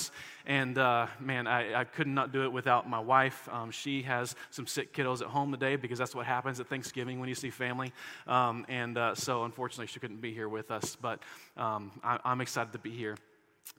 And 0.46 0.76
uh, 0.76 1.06
man, 1.20 1.46
I, 1.46 1.80
I 1.80 1.84
could 1.84 2.06
not 2.06 2.32
do 2.32 2.44
it 2.44 2.52
without 2.52 2.88
my 2.88 2.98
wife. 2.98 3.48
Um, 3.50 3.70
she 3.70 4.02
has 4.02 4.36
some 4.50 4.66
sick 4.66 4.92
kiddos 4.94 5.22
at 5.22 5.28
home 5.28 5.50
today 5.50 5.76
because 5.76 5.98
that's 5.98 6.14
what 6.14 6.26
happens 6.26 6.60
at 6.60 6.66
Thanksgiving 6.66 7.18
when 7.20 7.28
you 7.28 7.34
see 7.34 7.50
family. 7.50 7.92
Um, 8.26 8.66
and 8.68 8.98
uh, 8.98 9.14
so 9.14 9.44
unfortunately, 9.44 9.86
she 9.86 10.00
couldn't 10.00 10.20
be 10.20 10.34
here 10.34 10.48
with 10.48 10.70
us. 10.70 10.96
But 11.00 11.20
um, 11.56 11.92
I, 12.02 12.18
I'm 12.24 12.40
excited 12.40 12.72
to 12.72 12.78
be 12.78 12.90
here 12.90 13.16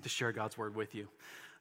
to 0.02 0.10
share 0.10 0.32
God's 0.32 0.58
word 0.58 0.76
with 0.76 0.96
you. 0.96 1.08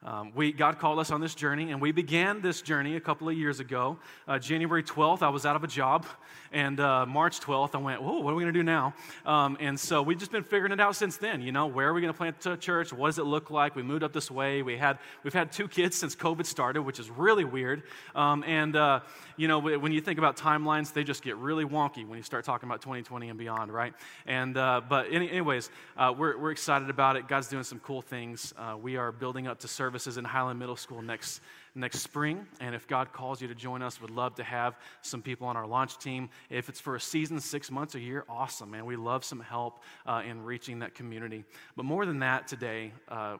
Um, 0.04 0.32
we, 0.34 0.52
God 0.52 0.78
called 0.78 0.98
us 0.98 1.10
on 1.10 1.22
this 1.22 1.34
journey, 1.34 1.70
and 1.70 1.80
we 1.80 1.90
began 1.90 2.42
this 2.42 2.60
journey 2.60 2.96
a 2.96 3.00
couple 3.00 3.26
of 3.26 3.38
years 3.38 3.58
ago. 3.58 3.96
Uh, 4.28 4.38
January 4.38 4.82
12th, 4.82 5.22
I 5.22 5.30
was 5.30 5.46
out 5.46 5.56
of 5.56 5.64
a 5.64 5.66
job, 5.66 6.04
and 6.52 6.78
uh, 6.78 7.06
March 7.06 7.40
12th, 7.40 7.74
I 7.74 7.78
went, 7.78 8.02
"Whoa, 8.02 8.20
what 8.20 8.32
are 8.32 8.34
we 8.34 8.42
going 8.42 8.52
to 8.52 8.58
do 8.58 8.62
now?" 8.62 8.92
Um, 9.24 9.56
and 9.60 9.80
so 9.80 10.02
we've 10.02 10.18
just 10.18 10.30
been 10.30 10.42
figuring 10.42 10.72
it 10.72 10.80
out 10.80 10.94
since 10.94 11.16
then. 11.16 11.40
You 11.40 11.52
know, 11.52 11.68
where 11.68 11.88
are 11.88 11.94
we 11.94 12.02
going 12.02 12.12
to 12.12 12.16
plant 12.16 12.44
a 12.44 12.56
church? 12.58 12.92
What 12.92 13.08
does 13.08 13.18
it 13.18 13.24
look 13.24 13.50
like? 13.50 13.74
We 13.76 13.82
moved 13.82 14.02
up 14.02 14.12
this 14.12 14.30
way. 14.30 14.60
We 14.60 14.76
had 14.76 14.98
we've 15.22 15.32
had 15.32 15.52
two 15.52 15.68
kids 15.68 15.96
since 15.96 16.14
COVID 16.14 16.44
started, 16.44 16.82
which 16.82 16.98
is 16.98 17.08
really 17.08 17.44
weird. 17.44 17.82
Um, 18.14 18.44
and 18.46 18.76
uh, 18.76 19.00
you 19.38 19.48
know, 19.48 19.58
when 19.58 19.92
you 19.92 20.02
think 20.02 20.18
about 20.18 20.36
timelines, 20.36 20.92
they 20.92 21.02
just 21.02 21.22
get 21.22 21.36
really 21.38 21.64
wonky 21.64 22.06
when 22.06 22.18
you 22.18 22.22
start 22.22 22.44
talking 22.44 22.68
about 22.68 22.82
2020 22.82 23.30
and 23.30 23.38
beyond, 23.38 23.72
right? 23.72 23.94
And 24.26 24.56
uh, 24.58 24.82
but 24.86 25.06
any, 25.10 25.30
anyways, 25.30 25.70
uh, 25.96 26.12
we're 26.16 26.36
we're 26.36 26.50
excited 26.50 26.90
about 26.90 27.16
it. 27.16 27.26
God's 27.26 27.48
doing 27.48 27.64
some 27.64 27.80
cool 27.80 28.02
things. 28.02 28.52
Uh, 28.58 28.76
we 28.76 28.98
are 28.98 29.10
building 29.10 29.46
up 29.46 29.60
to 29.60 29.68
serve 29.68 29.93
services 29.94 30.18
in 30.18 30.24
Highland 30.24 30.58
Middle 30.58 30.74
School 30.74 31.02
next, 31.02 31.40
next 31.76 32.00
spring. 32.00 32.44
And 32.58 32.74
if 32.74 32.88
God 32.88 33.12
calls 33.12 33.40
you 33.40 33.46
to 33.46 33.54
join 33.54 33.80
us, 33.80 34.00
would 34.00 34.10
love 34.10 34.34
to 34.34 34.42
have 34.42 34.76
some 35.02 35.22
people 35.22 35.46
on 35.46 35.56
our 35.56 35.68
launch 35.68 35.98
team. 35.98 36.30
If 36.50 36.68
it's 36.68 36.80
for 36.80 36.96
a 36.96 37.00
season, 37.00 37.38
six 37.38 37.70
months, 37.70 37.94
a 37.94 38.00
year, 38.00 38.24
awesome, 38.28 38.72
man. 38.72 38.86
We 38.86 38.96
love 38.96 39.24
some 39.24 39.38
help 39.38 39.78
uh, 40.04 40.22
in 40.28 40.42
reaching 40.42 40.80
that 40.80 40.96
community. 40.96 41.44
But 41.76 41.84
more 41.84 42.06
than 42.06 42.18
that, 42.18 42.48
today, 42.48 42.92
uh, 43.08 43.36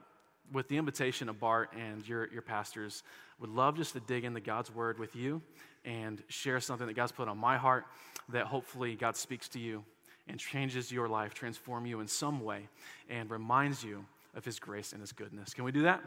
with 0.52 0.68
the 0.68 0.76
invitation 0.76 1.28
of 1.28 1.40
Bart 1.40 1.72
and 1.76 2.06
your, 2.06 2.32
your 2.32 2.42
pastors, 2.42 3.02
would 3.40 3.50
love 3.50 3.76
just 3.76 3.94
to 3.94 4.00
dig 4.00 4.24
into 4.24 4.38
God's 4.38 4.72
word 4.72 5.00
with 5.00 5.16
you 5.16 5.42
and 5.84 6.22
share 6.28 6.60
something 6.60 6.86
that 6.86 6.94
God's 6.94 7.10
put 7.10 7.26
on 7.26 7.36
my 7.36 7.56
heart 7.56 7.84
that 8.28 8.46
hopefully 8.46 8.94
God 8.94 9.16
speaks 9.16 9.48
to 9.48 9.58
you 9.58 9.82
and 10.28 10.38
changes 10.38 10.92
your 10.92 11.08
life, 11.08 11.34
transform 11.34 11.84
you 11.84 11.98
in 11.98 12.06
some 12.06 12.44
way, 12.44 12.68
and 13.10 13.28
reminds 13.28 13.82
you 13.82 14.06
of 14.36 14.44
his 14.44 14.60
grace 14.60 14.92
and 14.92 15.00
his 15.00 15.10
goodness. 15.10 15.52
Can 15.52 15.64
we 15.64 15.72
do 15.72 15.82
that? 15.82 16.00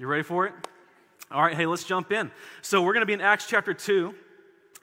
You 0.00 0.06
ready 0.06 0.22
for 0.22 0.46
it? 0.46 0.52
All 1.32 1.42
right, 1.42 1.56
hey, 1.56 1.66
let's 1.66 1.82
jump 1.82 2.12
in. 2.12 2.30
So 2.62 2.82
we're 2.82 2.92
going 2.92 3.02
to 3.02 3.06
be 3.06 3.14
in 3.14 3.20
Acts 3.20 3.48
chapter 3.48 3.74
2. 3.74 4.14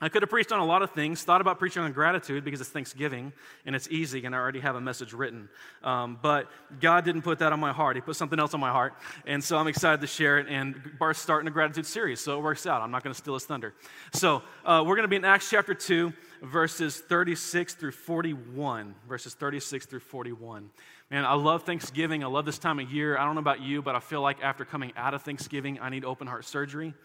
I 0.01 0.09
could 0.09 0.23
have 0.23 0.29
preached 0.29 0.51
on 0.51 0.59
a 0.59 0.65
lot 0.65 0.81
of 0.81 0.91
things, 0.91 1.23
thought 1.23 1.39
about 1.39 1.57
preaching 1.57 1.83
on 1.83 1.93
gratitude 1.93 2.43
because 2.43 2.59
it's 2.59 2.69
Thanksgiving 2.69 3.31
and 3.65 3.77
it's 3.77 3.87
easy 3.87 4.25
and 4.25 4.35
I 4.35 4.39
already 4.39 4.59
have 4.59 4.75
a 4.75 4.81
message 4.81 5.13
written. 5.13 5.47
Um, 5.85 6.19
but 6.21 6.51
God 6.81 7.05
didn't 7.05 7.21
put 7.21 7.39
that 7.39 7.53
on 7.53 7.61
my 7.61 7.71
heart. 7.71 7.95
He 7.95 8.01
put 8.01 8.17
something 8.17 8.37
else 8.37 8.53
on 8.53 8.59
my 8.59 8.71
heart. 8.71 8.95
And 9.25 9.41
so 9.41 9.57
I'm 9.57 9.67
excited 9.67 10.01
to 10.01 10.07
share 10.07 10.37
it. 10.37 10.47
And 10.49 10.75
Bart's 10.99 11.21
starting 11.21 11.47
a 11.47 11.51
gratitude 11.51 11.85
series, 11.85 12.19
so 12.19 12.37
it 12.37 12.41
works 12.41 12.67
out. 12.67 12.81
I'm 12.81 12.91
not 12.91 13.01
going 13.01 13.13
to 13.13 13.17
steal 13.17 13.35
his 13.35 13.45
thunder. 13.45 13.73
So 14.11 14.43
uh, 14.65 14.83
we're 14.85 14.97
going 14.97 15.05
to 15.05 15.07
be 15.07 15.15
in 15.15 15.23
Acts 15.23 15.49
chapter 15.49 15.73
2, 15.73 16.11
verses 16.43 16.99
36 16.99 17.75
through 17.75 17.93
41. 17.93 18.95
Verses 19.07 19.33
36 19.33 19.85
through 19.85 20.01
41. 20.01 20.71
Man, 21.11 21.23
I 21.23 21.35
love 21.35 21.63
Thanksgiving. 21.63 22.23
I 22.23 22.27
love 22.27 22.45
this 22.45 22.57
time 22.57 22.79
of 22.79 22.91
year. 22.91 23.15
I 23.15 23.25
don't 23.25 23.35
know 23.35 23.41
about 23.41 23.61
you, 23.61 23.83
but 23.83 23.95
I 23.95 23.99
feel 23.99 24.21
like 24.21 24.41
after 24.41 24.65
coming 24.65 24.91
out 24.97 25.13
of 25.13 25.21
Thanksgiving, 25.21 25.79
I 25.79 25.89
need 25.89 26.03
open 26.03 26.25
heart 26.25 26.45
surgery. 26.45 26.95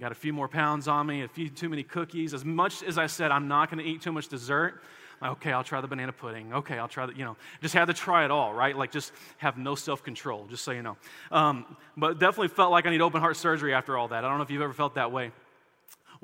Got 0.00 0.10
a 0.10 0.16
few 0.16 0.32
more 0.32 0.48
pounds 0.48 0.88
on 0.88 1.06
me, 1.06 1.22
a 1.22 1.28
few 1.28 1.48
too 1.48 1.68
many 1.68 1.84
cookies. 1.84 2.34
As 2.34 2.44
much 2.44 2.82
as 2.82 2.98
I 2.98 3.06
said, 3.06 3.30
I'm 3.30 3.46
not 3.46 3.70
going 3.70 3.82
to 3.82 3.88
eat 3.88 4.02
too 4.02 4.10
much 4.10 4.26
dessert. 4.26 4.82
Okay, 5.22 5.52
I'll 5.52 5.62
try 5.62 5.80
the 5.80 5.86
banana 5.86 6.12
pudding. 6.12 6.52
Okay, 6.52 6.78
I'll 6.78 6.88
try 6.88 7.06
the, 7.06 7.14
you 7.14 7.24
know, 7.24 7.36
just 7.62 7.74
had 7.74 7.84
to 7.84 7.94
try 7.94 8.24
it 8.24 8.32
all, 8.32 8.52
right? 8.52 8.76
Like 8.76 8.90
just 8.90 9.12
have 9.36 9.56
no 9.56 9.76
self 9.76 10.02
control, 10.02 10.46
just 10.50 10.64
so 10.64 10.72
you 10.72 10.82
know. 10.82 10.96
Um, 11.30 11.76
but 11.96 12.18
definitely 12.18 12.48
felt 12.48 12.72
like 12.72 12.86
I 12.86 12.90
need 12.90 13.00
open 13.00 13.20
heart 13.20 13.36
surgery 13.36 13.72
after 13.72 13.96
all 13.96 14.08
that. 14.08 14.24
I 14.24 14.28
don't 14.28 14.38
know 14.38 14.42
if 14.42 14.50
you've 14.50 14.62
ever 14.62 14.72
felt 14.72 14.96
that 14.96 15.12
way. 15.12 15.30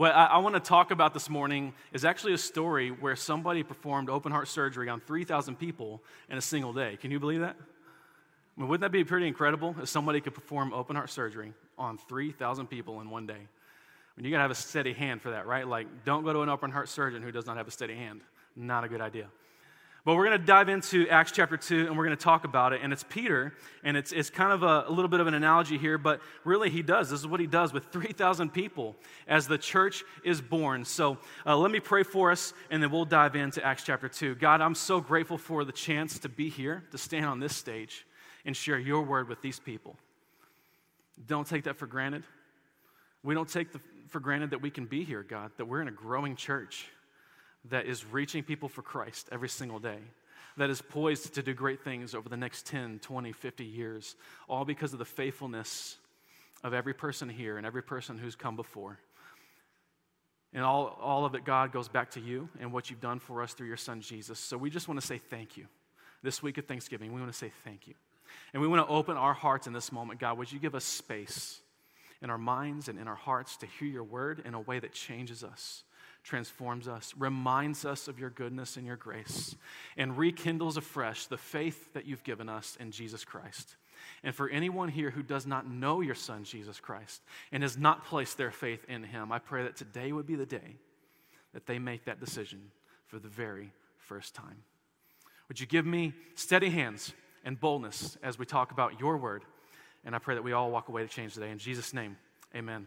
What 0.01 0.15
I, 0.15 0.25
I 0.25 0.39
want 0.39 0.55
to 0.55 0.61
talk 0.61 0.93
about 0.93 1.13
this 1.13 1.29
morning 1.29 1.75
is 1.93 2.07
actually 2.07 2.33
a 2.33 2.39
story 2.39 2.89
where 2.89 3.15
somebody 3.15 3.63
performed 3.63 4.09
open 4.09 4.33
heart 4.33 4.49
surgery 4.49 4.89
on 4.89 4.99
3,000 4.99 5.57
people 5.57 6.01
in 6.31 6.39
a 6.39 6.41
single 6.41 6.73
day. 6.73 6.97
Can 6.97 7.11
you 7.11 7.21
believe 7.21 7.41
that? 7.41 7.55
I 8.57 8.61
mean, 8.61 8.71
wouldn't 8.71 8.81
that 8.81 8.93
be 8.93 9.05
pretty 9.05 9.27
incredible 9.27 9.77
if 9.79 9.91
somebody 9.91 10.23
could 10.23 10.33
perform 10.33 10.73
open 10.73 10.97
heart 10.97 11.11
surgery 11.11 11.53
on 11.77 11.99
3,000 11.99 12.67
people 12.69 13.03
in 13.03 13.11
one 13.11 13.27
day? 13.27 13.35
I 13.35 14.17
mean, 14.17 14.25
you 14.25 14.31
got 14.31 14.39
to 14.39 14.45
have 14.45 14.51
a 14.51 14.55
steady 14.55 14.95
hand 14.95 15.21
for 15.21 15.33
that, 15.33 15.47
right? 15.47 15.69
Like, 15.69 15.87
don't 16.07 16.25
go 16.25 16.33
to 16.33 16.41
an 16.41 16.49
open 16.49 16.71
heart 16.71 16.89
surgeon 16.89 17.21
who 17.21 17.31
does 17.31 17.45
not 17.45 17.59
have 17.59 17.69
a 17.69 17.71
steady 17.71 17.95
hand. 17.95 18.23
Not 18.57 18.85
a 18.85 18.89
good 18.89 19.03
idea. 19.03 19.27
But 20.05 20.15
we're 20.15 20.25
going 20.27 20.41
to 20.41 20.47
dive 20.47 20.71
into 20.71 21.07
Acts 21.09 21.31
chapter 21.31 21.59
2 21.59 21.87
and 21.87 21.97
we're 21.97 22.07
going 22.07 22.17
to 22.17 22.23
talk 22.23 22.45
about 22.45 22.73
it. 22.73 22.81
And 22.83 22.91
it's 22.91 23.05
Peter, 23.05 23.53
and 23.85 23.97
it's, 23.97 24.13
it's 24.13 24.31
kind 24.31 24.51
of 24.51 24.63
a, 24.63 24.89
a 24.89 24.91
little 24.91 25.11
bit 25.11 25.21
of 25.21 25.27
an 25.27 25.35
analogy 25.35 25.77
here, 25.77 25.99
but 25.99 26.21
really 26.43 26.71
he 26.71 26.83
does. 26.83 27.11
This 27.11 27.21
is 27.21 27.27
what 27.27 27.39
he 27.39 27.47
does 27.47 27.73
with 27.73 27.85
3,000 27.87 28.51
people 28.51 28.97
as 29.29 29.47
the 29.47 29.59
church 29.59 30.03
is 30.25 30.41
born. 30.41 30.87
So 30.87 31.19
uh, 31.45 31.57
let 31.57 31.71
me 31.71 31.81
pray 31.81 32.03
for 32.03 32.31
us, 32.31 32.55
and 32.71 32.83
then 32.83 32.91
we'll 32.91 33.05
dive 33.05 33.37
into 33.37 33.63
Acts 33.63 33.85
chapter 33.85 34.09
2. 34.09 34.37
God, 34.37 34.63
I'm 34.63 34.75
so 34.75 35.01
grateful 35.01 35.37
for 35.37 35.65
the 35.65 35.73
chance 35.73 36.19
to 36.21 36.31
be 36.31 36.49
here, 36.49 36.83
to 36.93 36.99
stand 36.99 37.27
on 37.27 37.39
this 37.39 37.55
stage, 37.55 38.07
and 38.47 38.57
share 38.57 38.79
your 38.79 39.03
word 39.03 39.29
with 39.29 39.43
these 39.43 39.59
people. 39.59 39.97
Don't 41.27 41.47
take 41.47 41.65
that 41.65 41.77
for 41.77 41.87
granted. 41.87 42.25
We 43.23 43.35
don't 43.35 43.49
take 43.49 43.73
the, 43.73 43.81
for 44.09 44.21
granted 44.21 44.51
that 44.51 44.63
we 44.63 44.71
can 44.71 44.87
be 44.87 45.05
here, 45.05 45.23
God, 45.23 45.51
that 45.59 45.67
we're 45.67 45.83
in 45.83 45.89
a 45.89 45.93
growing 45.93 46.37
church 46.37 46.87
that 47.67 47.87
is 47.87 48.05
reaching 48.05 48.43
people 48.43 48.69
for 48.69 48.83
Christ 48.83 49.29
every 49.31 49.49
single 49.49 49.79
day, 49.79 49.99
that 50.57 50.71
is 50.71 50.83
poised 50.83 51.35
to 51.35 51.43
do 51.43 51.55
great 51.55 51.83
things 51.83 52.15
over 52.15 52.29
the 52.29 52.37
next 52.37 52.67
10, 52.67 53.01
20, 53.01 53.33
50 53.33 53.65
years, 53.65 54.17
all 54.49 54.65
because 54.65 54.93
of 54.93 54.99
the 54.99 55.05
faithfulness 55.05 55.97
of 56.63 56.75
every 56.75 56.95
person 56.95 57.29
here 57.29 57.57
and 57.57 57.67
every 57.67 57.83
person 57.83 58.19
who's 58.19 58.37
come 58.37 58.57
before. 58.57 58.99
And 60.53 60.65
all, 60.65 60.99
all 61.01 61.25
of 61.25 61.35
it, 61.35 61.45
God, 61.45 61.73
goes 61.73 61.89
back 61.89 62.11
to 62.13 62.21
you 62.21 62.49
and 62.59 62.73
what 62.73 62.91
you've 62.91 63.01
done 63.01 63.21
for 63.21 63.43
us 63.43 63.53
through 63.53 63.69
your 63.69 63.77
son 63.77 64.01
Jesus. 64.01 64.39
So 64.39 64.57
we 64.57 64.69
just 64.69 64.89
want 64.89 65.01
to 65.01 65.07
say 65.07 65.19
thank 65.19 65.57
you. 65.57 65.67
This 66.23 66.43
week 66.43 66.59
of 66.59 66.67
Thanksgiving, 66.67 67.13
we 67.13 67.21
want 67.21 67.33
to 67.33 67.39
say 67.39 67.53
thank 67.65 67.87
you. 67.87 67.95
And 68.53 68.61
we 68.61 68.69
want 68.69 68.87
to 68.87 68.93
open 68.93 69.17
our 69.17 69.33
hearts 69.33 69.67
in 69.67 69.73
this 69.73 69.93
moment. 69.93 70.21
God, 70.21 70.39
would 70.39 70.51
you 70.51 70.59
give 70.59 70.75
us 70.75 70.85
space 70.85 71.61
in 72.21 72.31
our 72.31 72.39
minds 72.39 72.89
and 72.89 72.99
in 72.99 73.09
our 73.09 73.15
hearts 73.15 73.57
to 73.59 73.67
hear 73.67 73.89
your 73.89 74.05
word 74.05 74.43
in 74.45 74.55
a 74.55 74.61
way 74.61 74.79
that 74.79 74.93
changes 74.93 75.43
us? 75.43 75.85
Transforms 76.23 76.89
us, 76.89 77.15
reminds 77.19 77.85
us 77.85 78.09
of 78.09 78.19
your 78.19 78.31
goodness 78.31 78.77
and 78.77 78.87
your 78.87 78.97
grace, 78.97 79.55
and 79.97 80.17
rekindles 80.17 80.77
afresh 80.77 81.27
the 81.27 81.39
faith 81.39 81.93
that 81.95 82.07
you've 82.07 82.25
given 82.25 82.49
us 82.49 82.77
in 82.81 82.91
Jesus 82.91 83.25
Christ. 83.25 83.77
And 84.23 84.35
for 84.35 84.49
anyone 84.49 84.89
here 84.89 85.11
who 85.11 85.23
does 85.23 85.47
not 85.47 85.71
know 85.71 86.01
your 86.01 86.15
Son, 86.15 86.45
Jesus 86.45 86.81
Christ, 86.81 87.23
and 87.53 87.63
has 87.63 87.77
not 87.77 88.05
placed 88.05 88.39
their 88.39 88.51
faith 88.51 88.85
in 88.89 89.03
him, 89.03 89.33
I 89.33 89.39
pray 89.39 89.63
that 89.65 89.77
today 89.77 90.13
would 90.13 90.27
be 90.27 90.37
the 90.37 90.47
day 90.47 90.77
that 91.53 91.67
they 91.67 91.79
make 91.79 92.05
that 92.05 92.21
decision 92.21 92.71
for 93.07 93.19
the 93.19 93.29
very 93.29 93.73
first 93.99 94.35
time. 94.35 94.63
Would 95.49 95.61
you 95.61 95.67
give 95.67 95.85
me 95.85 96.13
steady 96.35 96.71
hands 96.71 97.13
and 97.45 97.59
boldness 97.59 98.17
as 98.23 98.39
we 98.39 98.47
talk 98.47 98.73
about 98.73 99.01
your 99.01 99.17
word? 99.17 99.45
And 100.05 100.15
I 100.15 100.19
pray 100.19 100.35
that 100.35 100.43
we 100.43 100.53
all 100.53 100.71
walk 100.71 100.89
away 100.89 101.03
to 101.03 101.09
change 101.09 101.35
today. 101.35 101.51
In 101.51 101.59
Jesus' 101.59 101.93
name, 101.93 102.17
amen. 102.55 102.87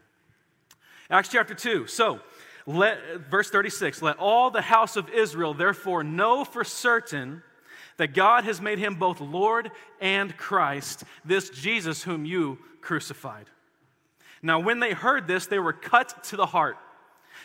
Acts 1.09 1.29
chapter 1.29 1.53
2. 1.53 1.87
So, 1.87 2.19
let, 2.65 2.98
verse 3.29 3.50
36 3.50 4.01
Let 4.01 4.17
all 4.17 4.51
the 4.51 4.62
house 4.62 4.96
of 4.96 5.10
Israel 5.10 5.53
therefore 5.53 6.03
know 6.03 6.43
for 6.46 6.63
certain 6.63 7.43
that 7.98 8.13
God 8.13 8.43
has 8.43 8.60
made 8.60 8.79
him 8.79 8.96
both 8.96 9.22
Lord 9.22 9.72
and 10.01 10.36
Christ, 10.36 11.03
this 11.24 11.50
Jesus 11.50 12.03
whom 12.03 12.25
you 12.25 12.58
crucified. 12.82 13.46
Now, 14.41 14.60
when 14.60 14.79
they 14.79 14.93
heard 14.93 15.27
this, 15.27 15.46
they 15.46 15.60
were 15.60 15.74
cut 15.74 16.24
to 16.25 16.36
the 16.36 16.48
heart 16.48 16.77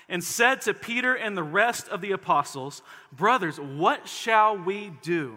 and 0.09 0.25
said 0.25 0.63
to 0.63 0.75
Peter 0.75 1.15
and 1.15 1.37
the 1.37 1.43
rest 1.43 1.89
of 1.89 2.01
the 2.01 2.13
apostles, 2.13 2.83
Brothers, 3.13 3.61
what 3.61 4.09
shall 4.09 4.57
we 4.57 4.93
do? 5.03 5.37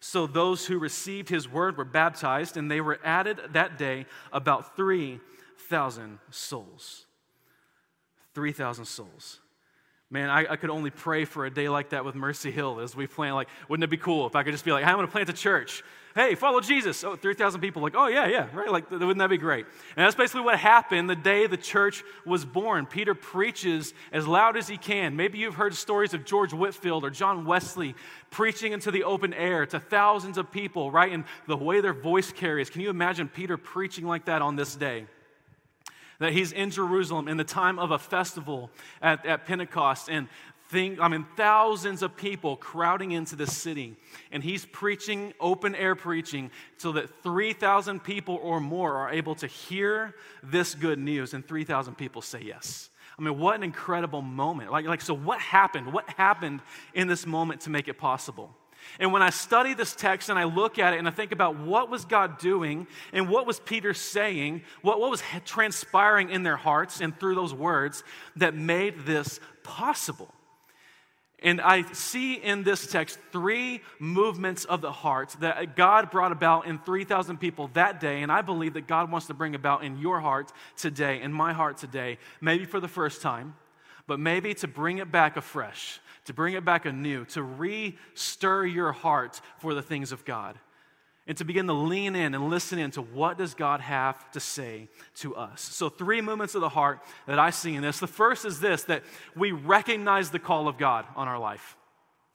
So 0.00 0.26
those 0.26 0.66
who 0.66 0.78
received 0.78 1.28
his 1.28 1.48
word 1.48 1.76
were 1.76 1.84
baptized, 1.84 2.56
and 2.56 2.70
they 2.70 2.80
were 2.80 2.98
added 3.04 3.40
that 3.52 3.78
day 3.78 4.06
about 4.32 4.76
3,000 4.76 6.18
souls. 6.30 7.06
3,000 8.34 8.84
souls. 8.84 9.40
Man, 10.10 10.30
I, 10.30 10.52
I, 10.52 10.56
could 10.56 10.70
only 10.70 10.90
pray 10.90 11.24
for 11.24 11.46
a 11.46 11.50
day 11.50 11.68
like 11.68 11.90
that 11.90 12.04
with 12.04 12.14
Mercy 12.14 12.52
Hill 12.52 12.78
as 12.78 12.94
we 12.94 13.08
plan. 13.08 13.34
Like, 13.34 13.48
wouldn't 13.68 13.82
it 13.82 13.90
be 13.90 13.96
cool 13.96 14.26
if 14.26 14.36
I 14.36 14.44
could 14.44 14.52
just 14.52 14.64
be 14.64 14.70
like, 14.70 14.84
hey, 14.84 14.90
I'm 14.90 14.96
going 14.96 15.06
to 15.06 15.10
plant 15.10 15.28
a 15.28 15.32
church. 15.32 15.82
Hey, 16.16 16.34
follow 16.34 16.60
Jesus. 16.60 17.04
Oh, 17.04 17.14
3,000 17.14 17.60
people, 17.60 17.82
like, 17.82 17.92
oh, 17.94 18.06
yeah, 18.06 18.26
yeah, 18.26 18.48
right? 18.54 18.70
Like, 18.70 18.90
wouldn't 18.90 19.18
that 19.18 19.28
be 19.28 19.36
great? 19.36 19.66
And 19.96 20.06
that's 20.06 20.14
basically 20.14 20.40
what 20.40 20.58
happened 20.58 21.10
the 21.10 21.14
day 21.14 21.46
the 21.46 21.58
church 21.58 22.02
was 22.24 22.42
born. 22.42 22.86
Peter 22.86 23.14
preaches 23.14 23.92
as 24.12 24.26
loud 24.26 24.56
as 24.56 24.66
he 24.66 24.78
can. 24.78 25.14
Maybe 25.14 25.36
you've 25.36 25.56
heard 25.56 25.74
stories 25.74 26.14
of 26.14 26.24
George 26.24 26.54
Whitefield 26.54 27.04
or 27.04 27.10
John 27.10 27.44
Wesley 27.44 27.94
preaching 28.30 28.72
into 28.72 28.90
the 28.90 29.04
open 29.04 29.34
air 29.34 29.66
to 29.66 29.78
thousands 29.78 30.38
of 30.38 30.50
people, 30.50 30.90
right? 30.90 31.12
And 31.12 31.24
the 31.46 31.56
way 31.58 31.82
their 31.82 31.92
voice 31.92 32.32
carries. 32.32 32.70
Can 32.70 32.80
you 32.80 32.88
imagine 32.88 33.28
Peter 33.28 33.58
preaching 33.58 34.06
like 34.06 34.24
that 34.24 34.40
on 34.40 34.56
this 34.56 34.74
day? 34.74 35.04
that 36.18 36.32
he's 36.32 36.50
in 36.50 36.70
Jerusalem 36.70 37.28
in 37.28 37.36
the 37.36 37.44
time 37.44 37.78
of 37.78 37.90
a 37.90 37.98
festival 37.98 38.70
at, 39.02 39.26
at 39.26 39.44
Pentecost, 39.44 40.08
and 40.08 40.28
think, 40.68 41.00
I 41.00 41.08
mean, 41.08 41.26
thousands 41.36 42.02
of 42.02 42.16
people 42.16 42.56
crowding 42.56 43.12
into 43.12 43.36
the 43.36 43.46
city. 43.46 43.96
And 44.30 44.42
he's 44.42 44.64
preaching, 44.66 45.32
open 45.40 45.74
air 45.74 45.94
preaching, 45.94 46.50
so 46.76 46.92
that 46.92 47.22
3,000 47.22 48.02
people 48.02 48.38
or 48.42 48.60
more 48.60 48.96
are 48.96 49.10
able 49.10 49.34
to 49.36 49.46
hear 49.46 50.14
this 50.42 50.74
good 50.74 50.98
news, 50.98 51.34
and 51.34 51.46
3,000 51.46 51.94
people 51.96 52.22
say 52.22 52.42
yes. 52.42 52.90
I 53.18 53.22
mean, 53.22 53.38
what 53.38 53.56
an 53.56 53.62
incredible 53.62 54.22
moment. 54.22 54.70
Like, 54.70 54.84
like, 54.86 55.00
so 55.00 55.14
what 55.14 55.40
happened? 55.40 55.92
What 55.92 56.08
happened 56.10 56.60
in 56.94 57.08
this 57.08 57.26
moment 57.26 57.62
to 57.62 57.70
make 57.70 57.88
it 57.88 57.98
possible? 57.98 58.54
And 59.00 59.12
when 59.12 59.22
I 59.22 59.30
study 59.30 59.74
this 59.74 59.94
text 59.94 60.28
and 60.28 60.38
I 60.38 60.44
look 60.44 60.78
at 60.78 60.94
it 60.94 60.98
and 60.98 61.08
I 61.08 61.10
think 61.10 61.32
about 61.32 61.58
what 61.58 61.90
was 61.90 62.04
God 62.04 62.38
doing 62.38 62.86
and 63.12 63.28
what 63.28 63.46
was 63.46 63.58
Peter 63.58 63.94
saying, 63.94 64.62
what, 64.82 65.00
what 65.00 65.10
was 65.10 65.22
transpiring 65.44 66.30
in 66.30 66.42
their 66.42 66.56
hearts 66.56 67.00
and 67.00 67.18
through 67.18 67.34
those 67.34 67.54
words 67.54 68.04
that 68.36 68.54
made 68.54 69.06
this 69.06 69.40
possible. 69.62 70.32
And 71.42 71.60
I 71.60 71.82
see 71.92 72.34
in 72.34 72.62
this 72.62 72.86
text 72.86 73.18
three 73.30 73.82
movements 73.98 74.64
of 74.64 74.80
the 74.80 74.90
heart 74.90 75.36
that 75.40 75.76
God 75.76 76.10
brought 76.10 76.32
about 76.32 76.66
in 76.66 76.78
3,000 76.78 77.38
people 77.38 77.68
that 77.74 78.00
day. 78.00 78.22
And 78.22 78.32
I 78.32 78.40
believe 78.40 78.74
that 78.74 78.86
God 78.86 79.10
wants 79.10 79.26
to 79.26 79.34
bring 79.34 79.54
about 79.54 79.84
in 79.84 79.98
your 79.98 80.20
heart 80.20 80.50
today, 80.76 81.20
in 81.20 81.32
my 81.32 81.52
heart 81.52 81.76
today, 81.76 82.18
maybe 82.40 82.64
for 82.64 82.80
the 82.80 82.88
first 82.88 83.20
time, 83.20 83.54
but 84.06 84.18
maybe 84.18 84.54
to 84.54 84.68
bring 84.68 84.98
it 84.98 85.12
back 85.12 85.36
afresh 85.36 86.00
to 86.26 86.34
bring 86.34 86.54
it 86.54 86.64
back 86.64 86.84
anew, 86.84 87.24
to 87.24 87.42
re 87.42 87.96
stir 88.14 88.66
your 88.66 88.92
heart 88.92 89.40
for 89.58 89.74
the 89.74 89.82
things 89.82 90.12
of 90.12 90.24
God. 90.24 90.58
And 91.26 91.36
to 91.38 91.44
begin 91.44 91.66
to 91.66 91.72
lean 91.72 92.14
in 92.14 92.34
and 92.34 92.48
listen 92.48 92.78
in 92.78 92.90
to 92.92 93.02
what 93.02 93.36
does 93.36 93.54
God 93.54 93.80
have 93.80 94.30
to 94.32 94.40
say 94.40 94.88
to 95.16 95.34
us. 95.34 95.60
So 95.60 95.88
three 95.88 96.20
movements 96.20 96.54
of 96.54 96.60
the 96.60 96.68
heart 96.68 97.00
that 97.26 97.38
I 97.38 97.50
see 97.50 97.74
in 97.74 97.82
this. 97.82 97.98
The 97.98 98.06
first 98.06 98.44
is 98.44 98.60
this 98.60 98.84
that 98.84 99.02
we 99.34 99.52
recognize 99.52 100.30
the 100.30 100.38
call 100.38 100.68
of 100.68 100.78
God 100.78 101.04
on 101.16 101.26
our 101.26 101.38
life. 101.38 101.76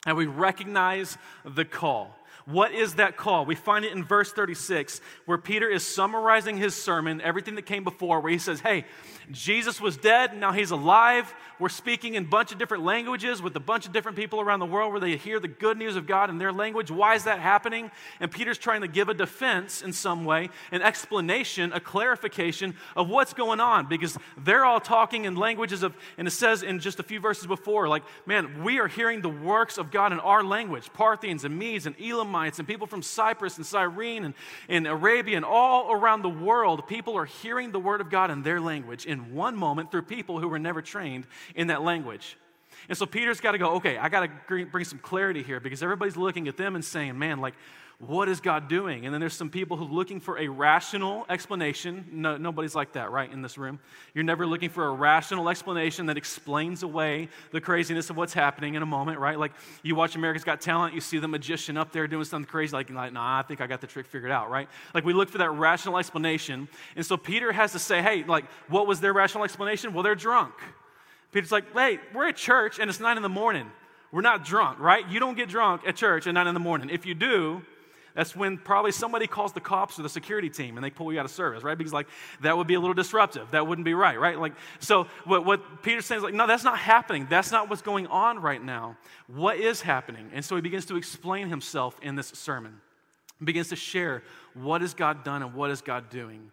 And 0.05 0.17
we 0.17 0.25
recognize 0.25 1.17
the 1.45 1.63
call. 1.65 2.17
What 2.45 2.71
is 2.71 2.95
that 2.95 3.17
call? 3.17 3.45
We 3.45 3.55
find 3.55 3.85
it 3.85 3.91
in 3.91 4.03
verse 4.03 4.31
36, 4.31 5.01
where 5.25 5.37
Peter 5.37 5.69
is 5.69 5.85
summarizing 5.85 6.57
his 6.57 6.75
sermon, 6.75 7.21
everything 7.21 7.55
that 7.55 7.65
came 7.65 7.83
before, 7.83 8.19
where 8.19 8.31
he 8.31 8.37
says, 8.37 8.59
Hey, 8.59 8.85
Jesus 9.31 9.79
was 9.79 9.97
dead, 9.97 10.35
now 10.35 10.51
he's 10.51 10.71
alive. 10.71 11.33
We're 11.59 11.69
speaking 11.69 12.15
in 12.15 12.23
a 12.23 12.27
bunch 12.27 12.51
of 12.51 12.57
different 12.57 12.83
languages 12.83 13.39
with 13.41 13.55
a 13.55 13.59
bunch 13.59 13.85
of 13.85 13.93
different 13.93 14.17
people 14.17 14.41
around 14.41 14.59
the 14.59 14.65
world 14.65 14.91
where 14.91 14.99
they 14.99 15.15
hear 15.15 15.39
the 15.39 15.47
good 15.47 15.77
news 15.77 15.95
of 15.95 16.07
God 16.07 16.31
in 16.31 16.39
their 16.39 16.51
language. 16.51 16.89
Why 16.89 17.13
is 17.13 17.25
that 17.25 17.39
happening? 17.39 17.91
And 18.19 18.31
Peter's 18.31 18.57
trying 18.57 18.81
to 18.81 18.87
give 18.87 19.09
a 19.09 19.13
defense 19.13 19.83
in 19.83 19.93
some 19.93 20.25
way, 20.25 20.49
an 20.71 20.81
explanation, 20.81 21.71
a 21.71 21.79
clarification 21.79 22.75
of 22.95 23.09
what's 23.09 23.33
going 23.33 23.59
on 23.59 23.87
because 23.87 24.17
they're 24.43 24.65
all 24.65 24.79
talking 24.79 25.25
in 25.25 25.35
languages 25.35 25.83
of, 25.83 25.95
and 26.17 26.27
it 26.27 26.31
says 26.31 26.63
in 26.63 26.79
just 26.79 26.99
a 26.99 27.03
few 27.03 27.19
verses 27.19 27.45
before, 27.45 27.87
like, 27.87 28.03
man, 28.25 28.63
we 28.63 28.79
are 28.79 28.87
hearing 28.87 29.21
the 29.21 29.29
works 29.29 29.77
of 29.77 29.91
God 29.91 30.11
in 30.11 30.19
our 30.19 30.43
language 30.43 30.91
Parthians 30.93 31.45
and 31.45 31.57
Medes 31.57 31.85
and 31.85 31.95
Elamites 31.99 32.20
and 32.59 32.67
people 32.67 32.87
from 32.87 33.01
Cyprus 33.01 33.57
and 33.57 33.65
Cyrene 33.65 34.25
and, 34.25 34.33
and 34.69 34.87
Arabia 34.87 35.35
and 35.35 35.45
all 35.45 35.91
around 35.91 36.21
the 36.21 36.29
world. 36.29 36.87
People 36.87 37.17
are 37.17 37.25
hearing 37.25 37.71
the 37.71 37.79
word 37.79 38.01
of 38.01 38.09
God 38.09 38.31
in 38.31 38.43
their 38.43 38.59
language 38.59 39.05
in 39.05 39.33
one 39.33 39.55
moment 39.55 39.91
through 39.91 40.03
people 40.03 40.39
who 40.39 40.47
were 40.47 40.59
never 40.59 40.81
trained 40.81 41.25
in 41.55 41.67
that 41.67 41.81
language. 41.81 42.37
And 42.89 42.97
so 42.97 43.05
Peter's 43.05 43.39
got 43.39 43.51
to 43.51 43.57
go, 43.57 43.75
okay, 43.75 43.97
I 43.97 44.09
got 44.09 44.29
to 44.47 44.65
bring 44.65 44.85
some 44.85 44.99
clarity 44.99 45.43
here 45.43 45.59
because 45.59 45.83
everybody's 45.83 46.17
looking 46.17 46.47
at 46.47 46.57
them 46.57 46.75
and 46.75 46.83
saying, 46.83 47.17
man, 47.17 47.39
like, 47.39 47.53
what 48.07 48.27
is 48.27 48.39
God 48.39 48.67
doing? 48.67 49.05
And 49.05 49.13
then 49.13 49.21
there's 49.21 49.35
some 49.35 49.51
people 49.51 49.77
who 49.77 49.85
are 49.85 49.91
looking 49.91 50.19
for 50.19 50.39
a 50.39 50.47
rational 50.47 51.23
explanation. 51.29 52.05
No, 52.11 52.35
nobody's 52.35 52.73
like 52.73 52.93
that, 52.93 53.11
right, 53.11 53.31
in 53.31 53.43
this 53.43 53.59
room? 53.59 53.79
You're 54.15 54.23
never 54.23 54.47
looking 54.47 54.69
for 54.69 54.87
a 54.87 54.91
rational 54.91 55.49
explanation 55.49 56.07
that 56.07 56.17
explains 56.17 56.81
away 56.81 57.29
the 57.51 57.61
craziness 57.61 58.09
of 58.09 58.17
what's 58.17 58.33
happening 58.33 58.73
in 58.73 58.81
a 58.81 58.87
moment, 58.87 59.19
right? 59.19 59.37
Like 59.37 59.51
you 59.83 59.93
watch 59.93 60.15
America's 60.15 60.43
Got 60.43 60.61
Talent, 60.61 60.95
you 60.95 61.01
see 61.01 61.19
the 61.19 61.27
magician 61.27 61.77
up 61.77 61.91
there 61.91 62.07
doing 62.07 62.23
something 62.23 62.49
crazy, 62.49 62.73
like, 62.73 62.89
nah, 62.89 63.39
I 63.39 63.43
think 63.43 63.61
I 63.61 63.67
got 63.67 63.81
the 63.81 63.87
trick 63.87 64.07
figured 64.07 64.31
out, 64.31 64.49
right? 64.49 64.67
Like 64.95 65.05
we 65.05 65.13
look 65.13 65.29
for 65.29 65.37
that 65.37 65.51
rational 65.51 65.99
explanation. 65.99 66.67
And 66.95 67.05
so 67.05 67.17
Peter 67.17 67.51
has 67.51 67.71
to 67.73 67.79
say, 67.79 68.01
hey, 68.01 68.23
like, 68.23 68.45
what 68.67 68.87
was 68.87 68.99
their 68.99 69.13
rational 69.13 69.43
explanation? 69.43 69.93
Well, 69.93 70.01
they're 70.01 70.15
drunk. 70.15 70.55
Peter's 71.31 71.51
like, 71.51 71.71
hey, 71.73 71.99
we're 72.15 72.29
at 72.29 72.35
church 72.35 72.79
and 72.79 72.89
it's 72.89 72.99
nine 72.99 73.17
in 73.17 73.23
the 73.23 73.29
morning. 73.29 73.69
We're 74.11 74.21
not 74.21 74.43
drunk, 74.43 74.79
right? 74.79 75.07
You 75.07 75.19
don't 75.19 75.37
get 75.37 75.49
drunk 75.49 75.83
at 75.87 75.95
church 75.95 76.25
at 76.25 76.33
nine 76.33 76.47
in 76.47 76.55
the 76.55 76.59
morning. 76.59 76.89
If 76.89 77.05
you 77.05 77.13
do, 77.13 77.61
that's 78.13 78.35
when 78.35 78.57
probably 78.57 78.91
somebody 78.91 79.27
calls 79.27 79.53
the 79.53 79.59
cops 79.59 79.97
or 79.97 80.03
the 80.03 80.09
security 80.09 80.49
team 80.49 80.77
and 80.77 80.83
they 80.83 80.89
pull 80.89 81.11
you 81.13 81.19
out 81.19 81.25
of 81.25 81.31
service, 81.31 81.63
right? 81.63 81.77
Because 81.77 81.93
like 81.93 82.07
that 82.41 82.57
would 82.57 82.67
be 82.67 82.73
a 82.73 82.79
little 82.79 82.93
disruptive. 82.93 83.49
That 83.51 83.67
wouldn't 83.67 83.85
be 83.85 83.93
right, 83.93 84.19
right? 84.19 84.37
Like 84.37 84.53
so 84.79 85.07
what, 85.25 85.45
what 85.45 85.83
Peter's 85.83 86.05
saying 86.05 86.19
is 86.19 86.23
like, 86.23 86.33
no, 86.33 86.47
that's 86.47 86.63
not 86.63 86.77
happening. 86.77 87.27
That's 87.29 87.51
not 87.51 87.69
what's 87.69 87.81
going 87.81 88.07
on 88.07 88.39
right 88.39 88.63
now. 88.63 88.97
What 89.27 89.57
is 89.57 89.81
happening? 89.81 90.29
And 90.33 90.43
so 90.43 90.55
he 90.55 90.61
begins 90.61 90.85
to 90.87 90.97
explain 90.97 91.49
himself 91.49 91.97
in 92.01 92.15
this 92.15 92.27
sermon. 92.27 92.81
He 93.39 93.45
begins 93.45 93.69
to 93.69 93.75
share 93.75 94.23
what 94.53 94.81
has 94.81 94.93
God 94.93 95.23
done 95.23 95.41
and 95.41 95.53
what 95.53 95.71
is 95.71 95.81
God 95.81 96.09
doing. 96.09 96.51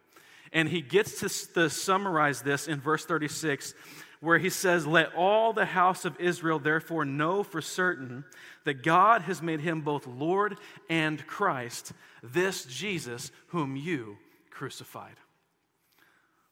And 0.53 0.69
he 0.69 0.81
gets 0.81 1.21
to, 1.21 1.53
to 1.55 1.71
summarize 1.71 2.41
this 2.43 2.69
in 2.69 2.81
verse 2.81 3.05
36 3.05 3.75
where 4.21 4.39
he 4.39 4.51
says, 4.51 4.87
Let 4.87 5.15
all 5.15 5.53
the 5.53 5.65
house 5.65 6.05
of 6.05 6.19
Israel 6.21 6.59
therefore 6.59 7.05
know 7.05 7.43
for 7.43 7.61
certain 7.61 8.25
that 8.65 8.83
God 8.83 9.23
has 9.23 9.43
made 9.43 9.61
him 9.61 9.81
both 9.81 10.07
Lord 10.07 10.57
and 10.89 11.25
Christ, 11.27 11.93
this 12.23 12.65
Jesus 12.65 13.31
whom 13.49 13.77
you 13.77 14.19
crucified. 14.51 15.17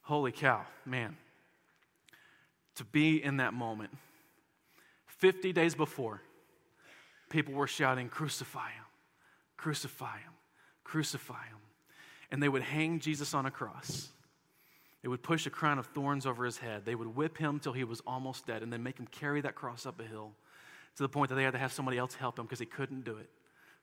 Holy 0.02 0.32
cow, 0.32 0.64
man. 0.84 1.16
To 2.76 2.84
be 2.84 3.22
in 3.22 3.38
that 3.38 3.54
moment. 3.54 3.90
50 5.06 5.52
days 5.52 5.74
before, 5.74 6.22
people 7.30 7.54
were 7.54 7.66
shouting, 7.66 8.08
Crucify 8.08 8.70
him, 8.70 8.84
crucify 9.56 10.18
him, 10.18 10.32
crucify 10.84 11.44
him. 11.46 11.58
And 12.30 12.42
they 12.42 12.48
would 12.48 12.62
hang 12.62 13.00
Jesus 13.00 13.34
on 13.34 13.46
a 13.46 13.50
cross. 13.50 14.10
They 15.06 15.10
would 15.10 15.22
push 15.22 15.46
a 15.46 15.50
crown 15.50 15.78
of 15.78 15.86
thorns 15.86 16.26
over 16.26 16.44
his 16.44 16.58
head. 16.58 16.84
They 16.84 16.96
would 16.96 17.14
whip 17.14 17.38
him 17.38 17.60
till 17.60 17.72
he 17.72 17.84
was 17.84 18.02
almost 18.08 18.44
dead 18.44 18.64
and 18.64 18.72
then 18.72 18.82
make 18.82 18.98
him 18.98 19.06
carry 19.06 19.40
that 19.42 19.54
cross 19.54 19.86
up 19.86 20.00
a 20.00 20.02
hill 20.02 20.32
to 20.96 21.02
the 21.04 21.08
point 21.08 21.28
that 21.28 21.36
they 21.36 21.44
had 21.44 21.52
to 21.52 21.60
have 21.60 21.72
somebody 21.72 21.96
else 21.96 22.16
help 22.16 22.40
him 22.40 22.44
because 22.44 22.58
he 22.58 22.66
couldn't 22.66 23.04
do 23.04 23.16
it. 23.18 23.30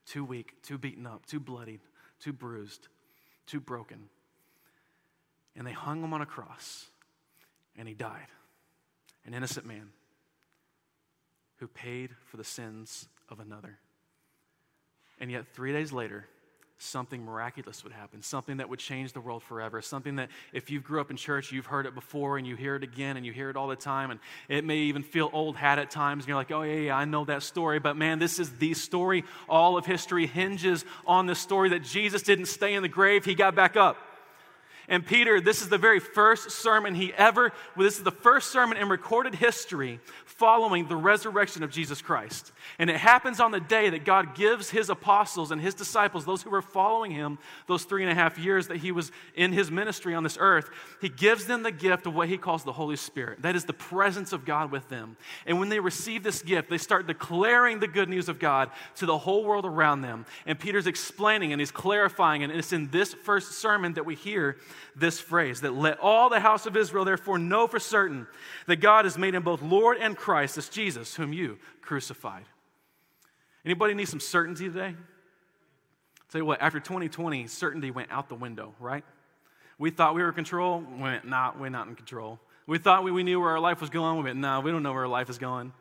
Too 0.05 0.25
weak, 0.25 0.62
too 0.63 0.77
beaten 0.77 1.07
up, 1.07 1.25
too 1.25 1.39
bloodied, 1.39 1.79
too 2.19 2.33
bruised, 2.33 2.89
too 3.47 3.62
broken. 3.62 4.09
And 5.55 5.65
they 5.65 5.71
hung 5.71 6.03
him 6.03 6.13
on 6.13 6.19
a 6.19 6.25
cross 6.25 6.88
and 7.77 7.88
he 7.88 7.93
died. 7.93 8.27
An 9.25 9.33
innocent 9.33 9.65
man 9.65 9.91
who 11.55 11.69
paid 11.69 12.09
for 12.25 12.36
the 12.36 12.43
sins 12.43 13.07
of 13.29 13.39
another. 13.39 13.79
And 15.21 15.31
yet, 15.31 15.45
three 15.53 15.71
days 15.71 15.93
later, 15.93 16.27
something 16.77 17.23
miraculous 17.23 17.83
would 17.83 17.93
happen, 17.93 18.21
something 18.21 18.57
that 18.57 18.69
would 18.69 18.79
change 18.79 19.13
the 19.13 19.21
world 19.21 19.43
forever, 19.43 19.81
something 19.81 20.17
that 20.17 20.29
if 20.51 20.69
you've 20.69 20.83
grew 20.83 20.99
up 20.99 21.12
in 21.12 21.17
church, 21.17 21.51
you've 21.51 21.65
heard 21.65 21.86
it 21.86 21.95
before 21.95 22.38
and 22.38 22.45
you 22.45 22.55
hear 22.55 22.75
it 22.75 22.83
again 22.83 23.15
and 23.17 23.25
you 23.25 23.31
hear 23.31 23.49
it 23.49 23.55
all 23.55 23.67
the 23.67 23.75
time, 23.75 24.12
and 24.12 24.19
it 24.49 24.65
may 24.65 24.77
even 24.77 25.03
feel 25.03 25.29
old 25.33 25.55
hat 25.55 25.79
at 25.79 25.89
times, 25.89 26.23
and 26.23 26.29
you're 26.29 26.38
like, 26.38 26.51
oh, 26.51 26.63
yeah, 26.63 26.75
yeah, 26.75 26.97
I 26.97 27.05
know 27.05 27.25
that 27.25 27.43
story, 27.43 27.79
but 27.79 27.95
man, 27.95 28.19
this 28.19 28.39
is 28.39 28.51
the 28.57 28.73
story. 28.73 29.23
All 29.47 29.77
of 29.77 29.86
history 29.86 30.27
hinges 30.27 30.83
on 31.05 31.25
the 31.25 31.36
story 31.36 31.69
that 31.69 31.83
Jesus 31.83 32.21
didn't 32.21 32.47
stay 32.47 32.73
in 32.73 32.81
the 32.81 32.89
grave, 32.89 33.25
he 33.25 33.36
got 33.36 33.55
back 33.55 33.77
up. 33.77 33.97
And 34.89 35.05
Peter, 35.05 35.39
this 35.39 35.61
is 35.61 35.69
the 35.69 35.77
very 35.77 35.99
first 35.99 36.51
sermon 36.51 36.93
he 36.93 37.13
ever, 37.13 37.53
well, 37.75 37.85
this 37.85 37.97
is 37.97 38.03
the 38.03 38.11
first 38.11 38.51
sermon 38.51 38.77
in 38.77 38.89
recorded 38.89 39.35
history 39.35 39.99
following 40.25 40.87
the 40.87 40.95
resurrection 40.95 41.63
of 41.63 41.71
Jesus 41.71 42.01
Christ. 42.01 42.51
And 42.79 42.89
it 42.89 42.97
happens 42.97 43.39
on 43.39 43.51
the 43.51 43.59
day 43.59 43.89
that 43.91 44.03
God 44.03 44.35
gives 44.35 44.69
his 44.69 44.89
apostles 44.89 45.51
and 45.51 45.61
his 45.61 45.73
disciples, 45.73 46.25
those 46.25 46.41
who 46.41 46.49
were 46.49 46.61
following 46.61 47.11
him 47.11 47.37
those 47.67 47.85
three 47.85 48.03
and 48.03 48.11
a 48.11 48.15
half 48.15 48.37
years 48.37 48.67
that 48.67 48.77
he 48.77 48.91
was 48.91 49.11
in 49.35 49.53
his 49.53 49.71
ministry 49.71 50.13
on 50.13 50.23
this 50.23 50.37
earth, 50.39 50.69
he 50.99 51.09
gives 51.09 51.45
them 51.45 51.63
the 51.63 51.71
gift 51.71 52.05
of 52.05 52.13
what 52.13 52.27
he 52.27 52.37
calls 52.37 52.63
the 52.63 52.73
Holy 52.73 52.97
Spirit. 52.97 53.41
That 53.41 53.55
is 53.55 53.65
the 53.65 53.73
presence 53.73 54.33
of 54.33 54.43
God 54.43 54.71
with 54.71 54.89
them. 54.89 55.15
And 55.45 55.59
when 55.59 55.69
they 55.69 55.79
receive 55.79 56.23
this 56.23 56.41
gift, 56.41 56.69
they 56.69 56.77
start 56.77 57.07
declaring 57.07 57.79
the 57.79 57.87
good 57.87 58.09
news 58.09 58.27
of 58.27 58.39
God 58.39 58.69
to 58.95 59.05
the 59.05 59.17
whole 59.17 59.43
world 59.45 59.65
around 59.65 60.01
them. 60.01 60.25
And 60.45 60.59
Peter's 60.59 60.87
explaining 60.87 61.53
and 61.53 61.61
he's 61.61 61.71
clarifying, 61.71 62.43
and 62.43 62.51
it's 62.51 62.73
in 62.73 62.89
this 62.89 63.13
first 63.13 63.53
sermon 63.53 63.93
that 63.93 64.05
we 64.05 64.15
hear 64.15 64.57
this 64.95 65.19
phrase 65.19 65.62
that 65.62 65.73
let 65.73 65.99
all 65.99 66.29
the 66.29 66.39
house 66.39 66.65
of 66.65 66.77
Israel 66.77 67.05
therefore 67.05 67.39
know 67.39 67.67
for 67.67 67.79
certain 67.79 68.27
that 68.67 68.77
God 68.77 69.05
has 69.05 69.17
made 69.17 69.36
him 69.36 69.43
both 69.43 69.62
Lord 69.62 69.97
and 69.97 70.15
Christ, 70.15 70.55
this 70.55 70.69
Jesus 70.69 71.15
whom 71.15 71.33
you 71.33 71.57
crucified. 71.81 72.45
Anybody 73.65 73.93
need 73.93 74.07
some 74.07 74.19
certainty 74.19 74.67
today? 74.67 74.95
I'll 74.95 76.29
tell 76.31 76.39
you 76.41 76.45
what, 76.45 76.62
after 76.62 76.79
2020, 76.79 77.47
certainty 77.47 77.91
went 77.91 78.12
out 78.12 78.29
the 78.29 78.36
window, 78.36 78.73
right? 78.79 79.03
We 79.77 79.89
thought 79.89 80.15
we 80.15 80.21
were 80.21 80.29
in 80.29 80.36
control, 80.36 80.83
we 80.95 81.01
went, 81.01 81.25
nah, 81.25 81.53
we're 81.57 81.69
not 81.69 81.88
in 81.88 81.95
control. 81.95 82.39
We 82.67 82.77
thought 82.77 83.03
we, 83.03 83.12
we 83.12 83.23
knew 83.23 83.39
where 83.39 83.51
our 83.51 83.59
life 83.59 83.81
was 83.81 83.89
going, 83.89 84.17
we 84.17 84.23
went, 84.23 84.39
nah, 84.39 84.62
we 84.62 84.71
don't 84.71 84.83
know 84.83 84.93
where 84.93 85.03
our 85.03 85.07
life 85.07 85.29
is 85.29 85.38
going. 85.38 85.73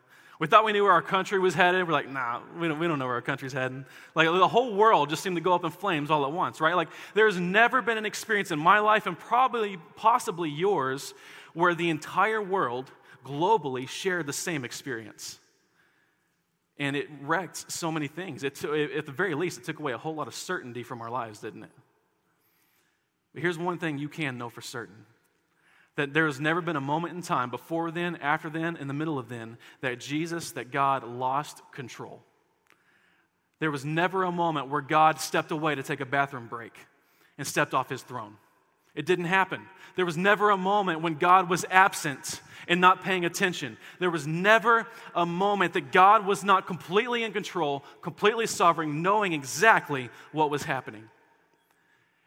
We 0.43 0.47
thought 0.47 0.65
we 0.65 0.73
knew 0.73 0.83
where 0.83 0.91
our 0.91 1.01
country 1.01 1.39
was 1.39 1.53
headed. 1.53 1.87
We're 1.87 1.93
like, 1.93 2.09
nah, 2.09 2.41
we 2.59 2.67
don't, 2.67 2.77
we 2.77 2.85
don't 2.85 2.99
know 2.99 3.05
where 3.05 3.15
our 3.15 3.21
country's 3.21 3.53
heading. 3.53 3.85
Like 4.13 4.27
the 4.27 4.45
whole 4.45 4.75
world 4.75 5.09
just 5.09 5.23
seemed 5.23 5.37
to 5.37 5.41
go 5.41 5.53
up 5.53 5.63
in 5.63 5.71
flames 5.71 6.11
all 6.11 6.25
at 6.25 6.33
once, 6.33 6.59
right? 6.59 6.75
Like 6.75 6.89
there's 7.13 7.39
never 7.39 7.81
been 7.81 7.97
an 7.97 8.05
experience 8.05 8.51
in 8.51 8.59
my 8.59 8.79
life 8.79 9.05
and 9.05 9.17
probably, 9.17 9.77
possibly 9.95 10.49
yours, 10.49 11.13
where 11.53 11.73
the 11.73 11.89
entire 11.89 12.41
world 12.41 12.91
globally 13.23 13.87
shared 13.87 14.25
the 14.25 14.33
same 14.33 14.65
experience. 14.65 15.39
And 16.77 16.97
it 16.97 17.07
wrecked 17.21 17.71
so 17.71 17.89
many 17.89 18.09
things. 18.09 18.43
It, 18.43 18.61
at 18.65 19.05
the 19.05 19.13
very 19.13 19.35
least, 19.35 19.59
it 19.59 19.63
took 19.63 19.79
away 19.79 19.93
a 19.93 19.97
whole 19.97 20.13
lot 20.13 20.27
of 20.27 20.35
certainty 20.35 20.83
from 20.83 21.01
our 21.01 21.09
lives, 21.09 21.39
didn't 21.39 21.63
it? 21.63 21.71
But 23.33 23.43
here's 23.43 23.57
one 23.57 23.77
thing 23.77 23.97
you 23.97 24.09
can 24.09 24.37
know 24.37 24.49
for 24.49 24.59
certain 24.59 25.05
that 25.95 26.13
there 26.13 26.25
has 26.25 26.39
never 26.39 26.61
been 26.61 26.75
a 26.75 26.81
moment 26.81 27.15
in 27.15 27.21
time, 27.21 27.49
before 27.49 27.91
then, 27.91 28.15
after 28.17 28.49
then, 28.49 28.75
in 28.77 28.87
the 28.87 28.93
middle 28.93 29.19
of 29.19 29.29
then, 29.29 29.57
that 29.81 29.99
Jesus, 29.99 30.51
that 30.51 30.71
God 30.71 31.03
lost 31.03 31.61
control. 31.71 32.21
There 33.59 33.71
was 33.71 33.85
never 33.85 34.23
a 34.23 34.31
moment 34.31 34.69
where 34.69 34.81
God 34.81 35.19
stepped 35.19 35.51
away 35.51 35.75
to 35.75 35.83
take 35.83 36.01
a 36.01 36.05
bathroom 36.05 36.47
break 36.47 36.73
and 37.37 37.47
stepped 37.47 37.73
off 37.73 37.89
his 37.89 38.01
throne. 38.01 38.37
It 38.95 39.05
didn't 39.05 39.25
happen. 39.25 39.61
There 39.95 40.05
was 40.05 40.17
never 40.17 40.49
a 40.49 40.57
moment 40.57 41.01
when 41.01 41.15
God 41.15 41.49
was 41.49 41.65
absent 41.69 42.41
and 42.67 42.79
not 42.79 43.03
paying 43.03 43.25
attention. 43.25 43.77
There 43.99 44.09
was 44.09 44.27
never 44.27 44.87
a 45.15 45.25
moment 45.25 45.73
that 45.73 45.91
God 45.91 46.25
was 46.25 46.43
not 46.43 46.67
completely 46.67 47.23
in 47.23 47.33
control, 47.33 47.83
completely 48.01 48.47
sovereign, 48.47 49.01
knowing 49.01 49.33
exactly 49.33 50.09
what 50.31 50.49
was 50.49 50.63
happening. 50.63 51.09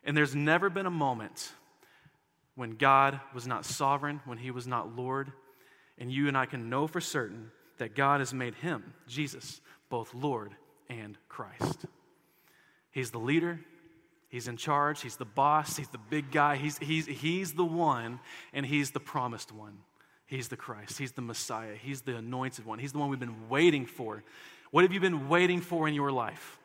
And 0.05 0.17
there's 0.17 0.35
never 0.35 0.71
been 0.71 0.87
a 0.87 0.91
moment 0.91 1.53
when 2.57 2.73
God 2.73 3.21
was 3.33 3.47
not 3.47 3.65
sovereign, 3.65 4.21
when 4.25 4.39
he 4.39 4.51
was 4.51 4.67
not 4.67 4.97
Lord. 4.97 5.33
And 5.99 6.11
you 6.11 6.29
and 6.29 6.37
I 6.37 6.47
can 6.47 6.69
know 6.69 6.87
for 6.87 7.01
certain 7.01 7.51
that 7.79 7.95
God 7.95 8.21
has 8.21 8.35
made 8.35 8.55
him, 8.57 8.95
Jesus, 9.07 9.61
both 9.89 10.15
Lord 10.15 10.55
and 10.89 11.17
Christ. 11.29 11.87
He's 12.91 13.11
the 13.11 13.19
leader, 13.19 13.61
He's 14.29 14.49
in 14.49 14.57
charge, 14.57 15.03
he's 15.03 15.17
the 15.17 15.25
boss, 15.25 15.77
he's 15.77 15.89
the 15.89 15.99
big 15.99 16.31
guy, 16.31 16.57
he's, 16.57 16.79
he's, 16.79 17.07
he's 17.07 17.53
the 17.55 17.65
one, 17.65 18.19
and 18.53 18.67
he's 18.67 18.91
the 18.91 19.01
promised 19.01 19.53
one. 19.53 19.79
He's 20.27 20.49
the 20.49 20.57
Christ, 20.57 20.99
he's 20.99 21.13
the 21.13 21.23
Messiah, 21.23 21.77
he's 21.81 22.03
the 22.03 22.17
anointed 22.17 22.67
one, 22.67 22.81
he's 22.81 22.93
the 22.93 22.99
one 22.99 23.09
we've 23.09 23.21
been 23.21 23.49
waiting 23.49 23.87
for. 23.87 24.25
What 24.73 24.83
have 24.83 24.93
you 24.93 24.99
been 24.99 25.29
waiting 25.29 25.61
for 25.61 25.87
in 25.87 25.95
your 25.95 26.11
life? 26.11 26.59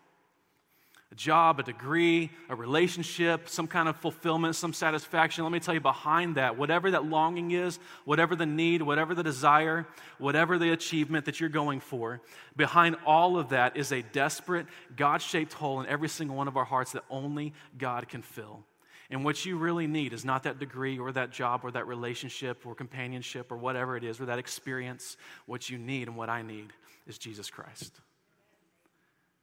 A 1.12 1.16
job, 1.16 1.60
a 1.60 1.64
degree, 1.64 2.32
a 2.48 2.56
relationship, 2.56 3.50
some 3.50 3.68
kind 3.68 3.90
of 3.90 3.98
fulfillment, 3.98 4.56
some 4.56 4.72
satisfaction. 4.72 5.44
Let 5.44 5.52
me 5.52 5.60
tell 5.60 5.74
you, 5.74 5.82
behind 5.82 6.36
that, 6.36 6.58
whatever 6.58 6.92
that 6.92 7.06
longing 7.06 7.52
is, 7.52 7.80
whatever 8.06 8.36
the 8.36 8.46
need, 8.46 8.82
whatever 8.82 9.14
the 9.14 9.24
desire, 9.24 9.86
whatever 10.20 10.58
the 10.58 10.72
achievement 10.72 11.26
that 11.26 11.40
you're 11.40 11.50
going 11.50 11.82
for, 11.82 12.22
behind 12.56 12.96
all 13.06 13.38
of 13.38 13.50
that 13.50 13.76
is 13.76 13.92
a 13.92 14.02
desperate, 14.02 14.68
God 14.96 15.22
shaped 15.22 15.52
hole 15.54 15.82
in 15.82 15.88
every 15.88 16.08
single 16.08 16.38
one 16.38 16.48
of 16.48 16.56
our 16.56 16.66
hearts 16.66 16.94
that 16.94 17.04
only 17.10 17.54
God 17.78 18.08
can 18.08 18.22
fill. 18.22 18.64
And 19.10 19.26
what 19.26 19.46
you 19.46 19.58
really 19.58 19.88
need 19.88 20.14
is 20.14 20.24
not 20.24 20.44
that 20.44 20.60
degree 20.60 20.98
or 20.98 21.12
that 21.12 21.32
job 21.32 21.62
or 21.66 21.72
that 21.72 21.86
relationship 21.86 22.66
or 22.66 22.74
companionship 22.74 23.52
or 23.52 23.58
whatever 23.58 23.98
it 23.98 24.06
is 24.06 24.22
or 24.22 24.28
that 24.28 24.40
experience. 24.40 25.18
What 25.46 25.70
you 25.70 25.78
need 25.78 26.08
and 26.08 26.16
what 26.16 26.30
I 26.30 26.42
need 26.42 26.72
is 27.06 27.18
Jesus 27.18 27.50
Christ. 27.50 28.00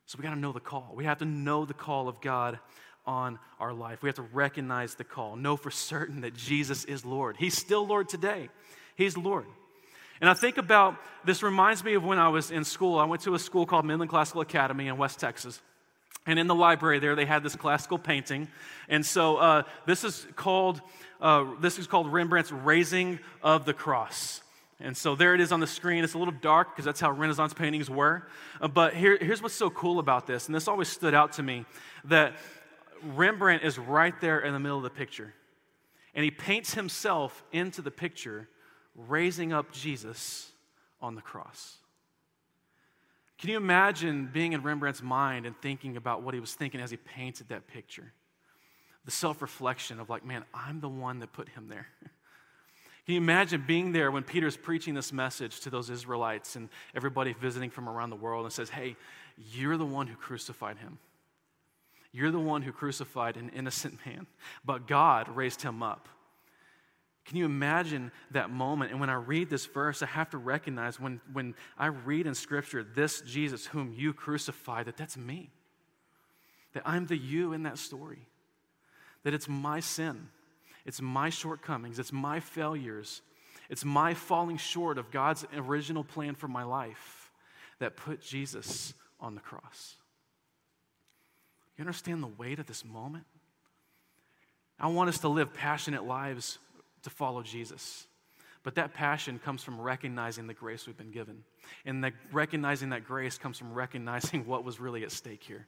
So 0.08 0.16
we 0.18 0.22
got 0.22 0.30
to 0.30 0.40
know 0.40 0.52
the 0.52 0.60
call. 0.60 0.94
We 0.96 1.04
have 1.04 1.18
to 1.18 1.26
know 1.26 1.66
the 1.66 1.74
call 1.74 2.08
of 2.08 2.22
God 2.22 2.58
on 3.04 3.38
our 3.60 3.74
life. 3.74 4.02
We 4.02 4.08
have 4.08 4.16
to 4.16 4.22
recognize 4.22 4.94
the 4.94 5.04
call, 5.04 5.36
know 5.36 5.54
for 5.58 5.70
certain 5.70 6.22
that 6.22 6.34
Jesus 6.34 6.86
is 6.86 7.04
Lord. 7.04 7.36
He's 7.36 7.54
still 7.54 7.86
Lord 7.86 8.08
today. 8.08 8.48
He's 8.96 9.18
Lord. 9.18 9.44
And 10.22 10.30
I 10.30 10.32
think 10.32 10.56
about 10.56 10.96
this 11.26 11.42
reminds 11.42 11.84
me 11.84 11.92
of 11.92 12.04
when 12.04 12.18
I 12.18 12.30
was 12.30 12.50
in 12.50 12.64
school. 12.64 12.98
I 12.98 13.04
went 13.04 13.20
to 13.24 13.34
a 13.34 13.38
school 13.38 13.66
called 13.66 13.84
Midland 13.84 14.08
Classical 14.08 14.40
Academy 14.40 14.88
in 14.88 14.96
West 14.96 15.20
Texas. 15.20 15.60
And 16.24 16.38
in 16.38 16.46
the 16.46 16.54
library 16.54 17.00
there, 17.00 17.14
they 17.14 17.26
had 17.26 17.42
this 17.42 17.54
classical 17.54 17.98
painting. 17.98 18.48
And 18.88 19.04
so 19.04 19.36
uh, 19.36 19.62
this 19.84 20.04
is 20.04 20.26
called 20.36 20.80
uh, 21.20 21.44
this 21.60 21.78
is 21.78 21.86
called 21.86 22.10
Rembrandt's 22.10 22.50
Raising 22.50 23.18
of 23.42 23.66
the 23.66 23.74
Cross. 23.74 24.40
And 24.80 24.96
so 24.96 25.16
there 25.16 25.34
it 25.34 25.40
is 25.40 25.50
on 25.50 25.60
the 25.60 25.66
screen. 25.66 26.04
It's 26.04 26.14
a 26.14 26.18
little 26.18 26.34
dark 26.40 26.70
because 26.70 26.84
that's 26.84 27.00
how 27.00 27.10
Renaissance 27.10 27.52
paintings 27.52 27.90
were. 27.90 28.28
Uh, 28.60 28.68
but 28.68 28.94
here, 28.94 29.18
here's 29.20 29.42
what's 29.42 29.54
so 29.54 29.70
cool 29.70 29.98
about 29.98 30.26
this, 30.26 30.46
and 30.46 30.54
this 30.54 30.68
always 30.68 30.88
stood 30.88 31.14
out 31.14 31.32
to 31.34 31.42
me 31.42 31.64
that 32.04 32.34
Rembrandt 33.02 33.64
is 33.64 33.78
right 33.78 34.18
there 34.20 34.40
in 34.40 34.52
the 34.52 34.60
middle 34.60 34.76
of 34.76 34.84
the 34.84 34.90
picture. 34.90 35.34
And 36.14 36.24
he 36.24 36.30
paints 36.30 36.74
himself 36.74 37.44
into 37.52 37.82
the 37.82 37.90
picture, 37.90 38.48
raising 38.94 39.52
up 39.52 39.72
Jesus 39.72 40.50
on 41.00 41.14
the 41.14 41.22
cross. 41.22 41.76
Can 43.38 43.50
you 43.50 43.56
imagine 43.56 44.28
being 44.32 44.52
in 44.52 44.62
Rembrandt's 44.62 45.02
mind 45.02 45.46
and 45.46 45.56
thinking 45.60 45.96
about 45.96 46.22
what 46.22 46.34
he 46.34 46.40
was 46.40 46.54
thinking 46.54 46.80
as 46.80 46.90
he 46.90 46.96
painted 46.96 47.50
that 47.50 47.68
picture? 47.68 48.12
The 49.04 49.12
self 49.12 49.40
reflection 49.42 50.00
of, 50.00 50.10
like, 50.10 50.24
man, 50.24 50.44
I'm 50.52 50.80
the 50.80 50.88
one 50.88 51.20
that 51.20 51.32
put 51.32 51.48
him 51.48 51.68
there. 51.68 51.86
Can 53.08 53.14
you 53.14 53.22
imagine 53.22 53.64
being 53.66 53.92
there 53.92 54.10
when 54.10 54.22
Peter's 54.22 54.58
preaching 54.58 54.92
this 54.92 55.14
message 55.14 55.60
to 55.60 55.70
those 55.70 55.88
Israelites 55.88 56.56
and 56.56 56.68
everybody 56.94 57.32
visiting 57.32 57.70
from 57.70 57.88
around 57.88 58.10
the 58.10 58.16
world 58.16 58.44
and 58.44 58.52
says, 58.52 58.68
Hey, 58.68 58.96
you're 59.50 59.78
the 59.78 59.86
one 59.86 60.06
who 60.08 60.14
crucified 60.14 60.76
him. 60.76 60.98
You're 62.12 62.30
the 62.30 62.38
one 62.38 62.60
who 62.60 62.70
crucified 62.70 63.38
an 63.38 63.50
innocent 63.56 63.98
man, 64.06 64.26
but 64.62 64.86
God 64.86 65.26
raised 65.30 65.62
him 65.62 65.82
up. 65.82 66.06
Can 67.24 67.38
you 67.38 67.46
imagine 67.46 68.12
that 68.32 68.50
moment? 68.50 68.90
And 68.90 69.00
when 69.00 69.08
I 69.08 69.14
read 69.14 69.48
this 69.48 69.64
verse, 69.64 70.02
I 70.02 70.06
have 70.06 70.28
to 70.30 70.36
recognize 70.36 71.00
when, 71.00 71.22
when 71.32 71.54
I 71.78 71.86
read 71.86 72.26
in 72.26 72.34
Scripture, 72.34 72.84
this 72.84 73.22
Jesus 73.22 73.64
whom 73.64 73.94
you 73.96 74.12
crucified, 74.12 74.84
that 74.84 74.98
that's 74.98 75.16
me. 75.16 75.48
That 76.74 76.82
I'm 76.84 77.06
the 77.06 77.16
you 77.16 77.54
in 77.54 77.62
that 77.62 77.78
story. 77.78 78.28
That 79.22 79.32
it's 79.32 79.48
my 79.48 79.80
sin 79.80 80.28
it's 80.88 81.02
my 81.02 81.28
shortcomings, 81.28 81.98
it's 81.98 82.14
my 82.14 82.40
failures, 82.40 83.20
it's 83.68 83.84
my 83.84 84.14
falling 84.14 84.56
short 84.56 84.96
of 84.96 85.10
God's 85.10 85.44
original 85.54 86.02
plan 86.02 86.34
for 86.34 86.48
my 86.48 86.64
life 86.64 87.30
that 87.78 87.94
put 87.94 88.22
Jesus 88.22 88.94
on 89.20 89.34
the 89.34 89.42
cross. 89.42 89.96
You 91.76 91.82
understand 91.82 92.22
the 92.22 92.30
weight 92.38 92.58
of 92.58 92.66
this 92.66 92.86
moment? 92.86 93.26
I 94.80 94.86
want 94.86 95.10
us 95.10 95.18
to 95.18 95.28
live 95.28 95.52
passionate 95.52 96.04
lives 96.04 96.58
to 97.02 97.10
follow 97.10 97.42
Jesus. 97.42 98.06
But 98.62 98.76
that 98.76 98.94
passion 98.94 99.38
comes 99.38 99.62
from 99.62 99.78
recognizing 99.78 100.46
the 100.46 100.54
grace 100.54 100.86
we've 100.86 100.96
been 100.96 101.10
given. 101.10 101.44
And 101.84 102.02
the, 102.02 102.12
recognizing 102.32 102.88
that 102.90 103.04
grace 103.04 103.36
comes 103.36 103.58
from 103.58 103.74
recognizing 103.74 104.46
what 104.46 104.64
was 104.64 104.80
really 104.80 105.04
at 105.04 105.12
stake 105.12 105.42
here 105.42 105.66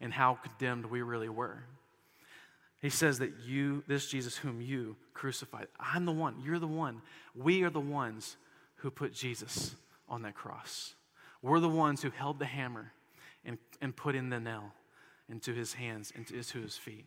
and 0.00 0.12
how 0.12 0.34
condemned 0.34 0.86
we 0.86 1.02
really 1.02 1.28
were. 1.28 1.64
He 2.82 2.90
says 2.90 3.18
that 3.18 3.32
you, 3.44 3.82
this 3.86 4.08
Jesus 4.08 4.36
whom 4.36 4.60
you 4.60 4.96
crucified, 5.14 5.68
I'm 5.80 6.04
the 6.04 6.12
one, 6.12 6.36
you're 6.44 6.58
the 6.58 6.66
one. 6.66 7.02
We 7.34 7.62
are 7.62 7.70
the 7.70 7.80
ones 7.80 8.36
who 8.76 8.90
put 8.90 9.14
Jesus 9.14 9.74
on 10.08 10.22
that 10.22 10.34
cross. 10.34 10.94
We're 11.42 11.60
the 11.60 11.68
ones 11.68 12.02
who 12.02 12.10
held 12.10 12.38
the 12.38 12.44
hammer 12.44 12.92
and, 13.44 13.58
and 13.80 13.96
put 13.96 14.14
in 14.14 14.30
the 14.30 14.40
nail 14.40 14.72
into 15.28 15.52
his 15.52 15.72
hands 15.72 16.12
and 16.14 16.30
into 16.30 16.60
his 16.60 16.76
feet. 16.76 17.06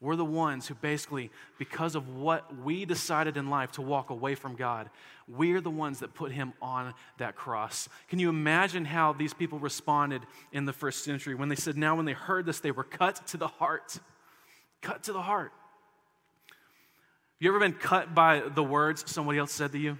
We're 0.00 0.16
the 0.16 0.26
ones 0.26 0.66
who 0.66 0.74
basically, 0.74 1.30
because 1.58 1.94
of 1.94 2.16
what 2.16 2.54
we 2.58 2.84
decided 2.84 3.38
in 3.38 3.48
life 3.48 3.72
to 3.72 3.82
walk 3.82 4.10
away 4.10 4.34
from 4.34 4.54
God, 4.54 4.90
we're 5.26 5.62
the 5.62 5.70
ones 5.70 6.00
that 6.00 6.14
put 6.14 6.32
him 6.32 6.52
on 6.60 6.92
that 7.16 7.34
cross. 7.34 7.88
Can 8.08 8.18
you 8.18 8.28
imagine 8.28 8.84
how 8.84 9.14
these 9.14 9.32
people 9.32 9.58
responded 9.58 10.22
in 10.52 10.66
the 10.66 10.72
first 10.74 11.02
century 11.02 11.34
when 11.34 11.48
they 11.48 11.56
said, 11.56 11.78
now 11.78 11.96
when 11.96 12.04
they 12.04 12.12
heard 12.12 12.44
this, 12.44 12.60
they 12.60 12.72
were 12.72 12.84
cut 12.84 13.26
to 13.28 13.38
the 13.38 13.48
heart? 13.48 13.98
Cut 14.82 15.04
to 15.04 15.12
the 15.12 15.22
heart. 15.22 15.52
You 17.38 17.50
ever 17.50 17.60
been 17.60 17.74
cut 17.74 18.14
by 18.14 18.40
the 18.40 18.62
words 18.62 19.04
somebody 19.10 19.38
else 19.38 19.52
said 19.52 19.72
to 19.72 19.78
you? 19.78 19.98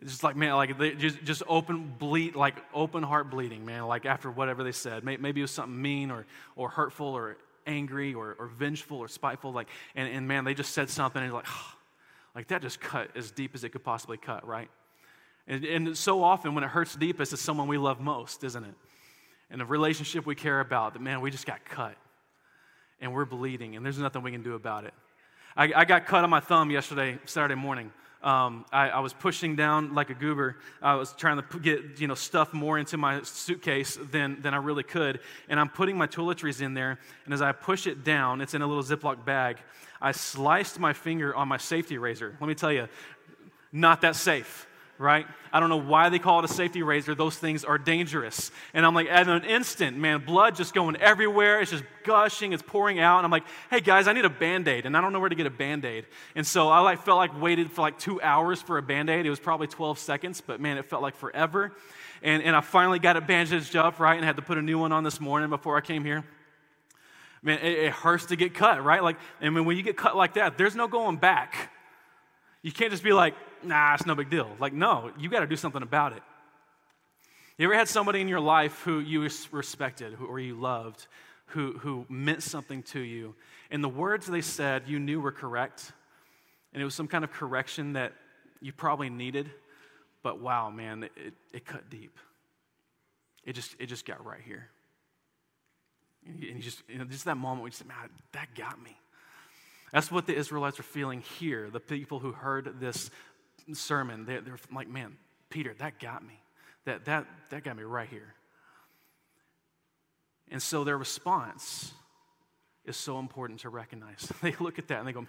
It's 0.00 0.12
just 0.12 0.24
like, 0.24 0.36
man, 0.36 0.54
like 0.54 0.78
they 0.78 0.92
just, 0.92 1.22
just 1.24 1.42
open 1.46 1.94
bleed, 1.98 2.34
like 2.34 2.56
open 2.72 3.02
heart 3.02 3.30
bleeding, 3.30 3.64
man, 3.64 3.86
like 3.86 4.06
after 4.06 4.30
whatever 4.30 4.64
they 4.64 4.72
said. 4.72 5.04
Maybe 5.04 5.40
it 5.40 5.44
was 5.44 5.50
something 5.50 5.80
mean 5.80 6.10
or, 6.10 6.26
or 6.56 6.68
hurtful 6.68 7.06
or 7.06 7.36
angry 7.66 8.14
or, 8.14 8.34
or 8.38 8.46
vengeful 8.46 8.98
or 8.98 9.08
spiteful. 9.08 9.52
Like, 9.52 9.68
and, 9.94 10.08
and 10.08 10.26
man, 10.26 10.44
they 10.44 10.54
just 10.54 10.72
said 10.72 10.90
something 10.90 11.22
and 11.22 11.32
like, 11.32 11.46
oh, 11.48 11.72
like 12.34 12.48
that 12.48 12.62
just 12.62 12.80
cut 12.80 13.10
as 13.16 13.30
deep 13.30 13.54
as 13.54 13.62
it 13.62 13.70
could 13.70 13.84
possibly 13.84 14.16
cut, 14.16 14.46
right? 14.46 14.68
And, 15.46 15.64
and 15.64 15.96
so 15.96 16.24
often 16.24 16.54
when 16.54 16.64
it 16.64 16.70
hurts 16.70 16.96
deepest, 16.96 17.32
it's 17.32 17.42
someone 17.42 17.68
we 17.68 17.78
love 17.78 18.00
most, 18.00 18.42
isn't 18.42 18.64
it? 18.64 18.74
And 19.50 19.60
a 19.62 19.66
relationship 19.66 20.26
we 20.26 20.34
care 20.34 20.60
about, 20.60 20.94
that 20.94 21.02
man, 21.02 21.20
we 21.20 21.30
just 21.30 21.46
got 21.46 21.64
cut 21.64 21.96
and 23.00 23.12
we're 23.12 23.24
bleeding, 23.24 23.76
and 23.76 23.84
there's 23.84 23.98
nothing 23.98 24.22
we 24.22 24.30
can 24.30 24.42
do 24.42 24.54
about 24.54 24.84
it. 24.84 24.94
I, 25.56 25.72
I 25.74 25.84
got 25.84 26.06
cut 26.06 26.24
on 26.24 26.30
my 26.30 26.40
thumb 26.40 26.70
yesterday, 26.70 27.18
Saturday 27.26 27.54
morning. 27.54 27.92
Um, 28.22 28.64
I, 28.72 28.88
I, 28.88 29.00
was 29.00 29.12
pushing 29.12 29.54
down 29.54 29.94
like 29.94 30.08
a 30.08 30.14
goober. 30.14 30.56
I 30.80 30.94
was 30.94 31.12
trying 31.12 31.42
to 31.42 31.58
get 31.58 32.00
you 32.00 32.06
know 32.06 32.14
stuff 32.14 32.54
more 32.54 32.78
into 32.78 32.96
my 32.96 33.20
suitcase 33.22 33.98
than, 34.10 34.40
than 34.40 34.54
I 34.54 34.56
really 34.56 34.82
could, 34.82 35.20
and 35.48 35.60
I'm 35.60 35.68
putting 35.68 35.98
my 35.98 36.06
toiletries 36.06 36.62
in 36.62 36.72
there. 36.72 36.98
And 37.26 37.34
as 37.34 37.42
I 37.42 37.52
push 37.52 37.86
it 37.86 38.02
down, 38.02 38.40
it's 38.40 38.54
in 38.54 38.62
a 38.62 38.66
little 38.66 38.82
Ziploc 38.82 39.26
bag. 39.26 39.58
I 40.00 40.12
sliced 40.12 40.80
my 40.80 40.94
finger 40.94 41.34
on 41.34 41.48
my 41.48 41.58
safety 41.58 41.98
razor. 41.98 42.34
Let 42.40 42.48
me 42.48 42.54
tell 42.54 42.72
you, 42.72 42.88
not 43.72 44.00
that 44.00 44.16
safe 44.16 44.66
right? 44.98 45.26
I 45.52 45.60
don't 45.60 45.68
know 45.68 45.80
why 45.80 46.08
they 46.08 46.18
call 46.18 46.38
it 46.40 46.44
a 46.44 46.52
safety 46.52 46.82
razor. 46.82 47.14
Those 47.14 47.36
things 47.36 47.64
are 47.64 47.78
dangerous. 47.78 48.50
And 48.72 48.86
I'm 48.86 48.94
like, 48.94 49.08
at 49.08 49.28
an 49.28 49.44
instant, 49.44 49.96
man, 49.96 50.24
blood 50.24 50.54
just 50.54 50.74
going 50.74 50.96
everywhere. 50.96 51.60
It's 51.60 51.70
just 51.70 51.84
gushing, 52.04 52.52
it's 52.52 52.62
pouring 52.62 53.00
out. 53.00 53.18
And 53.18 53.24
I'm 53.24 53.30
like, 53.30 53.44
hey 53.70 53.80
guys, 53.80 54.06
I 54.06 54.12
need 54.12 54.24
a 54.24 54.30
band 54.30 54.68
aid. 54.68 54.86
And 54.86 54.96
I 54.96 55.00
don't 55.00 55.12
know 55.12 55.20
where 55.20 55.28
to 55.28 55.34
get 55.34 55.46
a 55.46 55.50
band 55.50 55.84
aid. 55.84 56.06
And 56.34 56.46
so 56.46 56.68
I 56.68 56.80
like 56.80 57.02
felt 57.02 57.18
like 57.18 57.40
waited 57.40 57.70
for 57.72 57.82
like 57.82 57.98
two 57.98 58.20
hours 58.22 58.62
for 58.62 58.78
a 58.78 58.82
band 58.82 59.10
aid. 59.10 59.26
It 59.26 59.30
was 59.30 59.40
probably 59.40 59.66
12 59.66 59.98
seconds, 59.98 60.40
but 60.40 60.60
man, 60.60 60.78
it 60.78 60.86
felt 60.86 61.02
like 61.02 61.16
forever. 61.16 61.72
And, 62.22 62.42
and 62.42 62.56
I 62.56 62.60
finally 62.60 62.98
got 62.98 63.16
it 63.16 63.26
bandaged 63.26 63.76
up, 63.76 63.98
right? 64.00 64.16
And 64.16 64.24
had 64.24 64.36
to 64.36 64.42
put 64.42 64.58
a 64.58 64.62
new 64.62 64.78
one 64.78 64.92
on 64.92 65.04
this 65.04 65.20
morning 65.20 65.50
before 65.50 65.76
I 65.76 65.80
came 65.80 66.04
here. 66.04 66.24
Man, 67.42 67.58
it, 67.58 67.78
it 67.78 67.92
hurts 67.92 68.26
to 68.26 68.36
get 68.36 68.54
cut, 68.54 68.82
right? 68.82 69.02
Like, 69.02 69.18
and 69.40 69.66
when 69.66 69.76
you 69.76 69.82
get 69.82 69.96
cut 69.96 70.16
like 70.16 70.34
that, 70.34 70.56
there's 70.56 70.74
no 70.74 70.88
going 70.88 71.16
back. 71.18 71.70
You 72.62 72.72
can't 72.72 72.90
just 72.90 73.04
be 73.04 73.12
like, 73.12 73.34
nah, 73.66 73.94
it's 73.94 74.06
no 74.06 74.14
big 74.14 74.30
deal. 74.30 74.50
Like, 74.58 74.72
no, 74.72 75.10
you 75.18 75.28
got 75.28 75.40
to 75.40 75.46
do 75.46 75.56
something 75.56 75.82
about 75.82 76.12
it. 76.12 76.22
You 77.58 77.66
ever 77.66 77.74
had 77.74 77.88
somebody 77.88 78.20
in 78.20 78.28
your 78.28 78.40
life 78.40 78.80
who 78.82 78.98
you 78.98 79.28
respected 79.52 80.16
or 80.20 80.40
you 80.40 80.54
loved, 80.54 81.06
who, 81.46 81.78
who 81.78 82.04
meant 82.08 82.42
something 82.42 82.82
to 82.84 83.00
you, 83.00 83.34
and 83.70 83.82
the 83.82 83.88
words 83.88 84.26
they 84.26 84.40
said 84.40 84.84
you 84.86 84.98
knew 84.98 85.20
were 85.20 85.32
correct, 85.32 85.92
and 86.72 86.82
it 86.82 86.84
was 86.84 86.94
some 86.94 87.06
kind 87.06 87.22
of 87.22 87.30
correction 87.30 87.92
that 87.92 88.12
you 88.60 88.72
probably 88.72 89.10
needed, 89.10 89.50
but 90.22 90.40
wow, 90.40 90.70
man, 90.70 91.04
it, 91.04 91.34
it 91.52 91.64
cut 91.64 91.88
deep. 91.90 92.18
It 93.44 93.52
just, 93.52 93.76
it 93.78 93.86
just 93.86 94.06
got 94.06 94.24
right 94.24 94.40
here. 94.44 94.68
And 96.26 96.40
you, 96.40 96.54
just, 96.54 96.82
you 96.88 96.98
know, 96.98 97.04
just 97.04 97.26
that 97.26 97.36
moment 97.36 97.60
where 97.60 97.68
you 97.68 97.72
said, 97.72 97.86
man, 97.86 97.96
that 98.32 98.48
got 98.56 98.82
me. 98.82 98.96
That's 99.92 100.10
what 100.10 100.26
the 100.26 100.34
Israelites 100.34 100.80
are 100.80 100.84
feeling 100.84 101.20
here. 101.38 101.70
The 101.70 101.78
people 101.78 102.18
who 102.18 102.32
heard 102.32 102.80
this 102.80 103.10
sermon, 103.72 104.26
they're, 104.26 104.40
they're 104.40 104.58
like, 104.72 104.88
man, 104.88 105.16
Peter, 105.48 105.74
that 105.78 105.98
got 105.98 106.26
me. 106.26 106.40
That, 106.84 107.06
that, 107.06 107.26
that 107.50 107.64
got 107.64 107.76
me 107.76 107.82
right 107.82 108.08
here. 108.08 108.34
And 110.50 110.62
so 110.62 110.84
their 110.84 110.98
response 110.98 111.92
is 112.84 112.96
so 112.96 113.18
important 113.18 113.60
to 113.60 113.68
recognize. 113.68 114.30
They 114.42 114.54
look 114.60 114.78
at 114.78 114.88
that 114.88 114.98
and 114.98 115.08
they 115.08 115.12
go, 115.12 115.26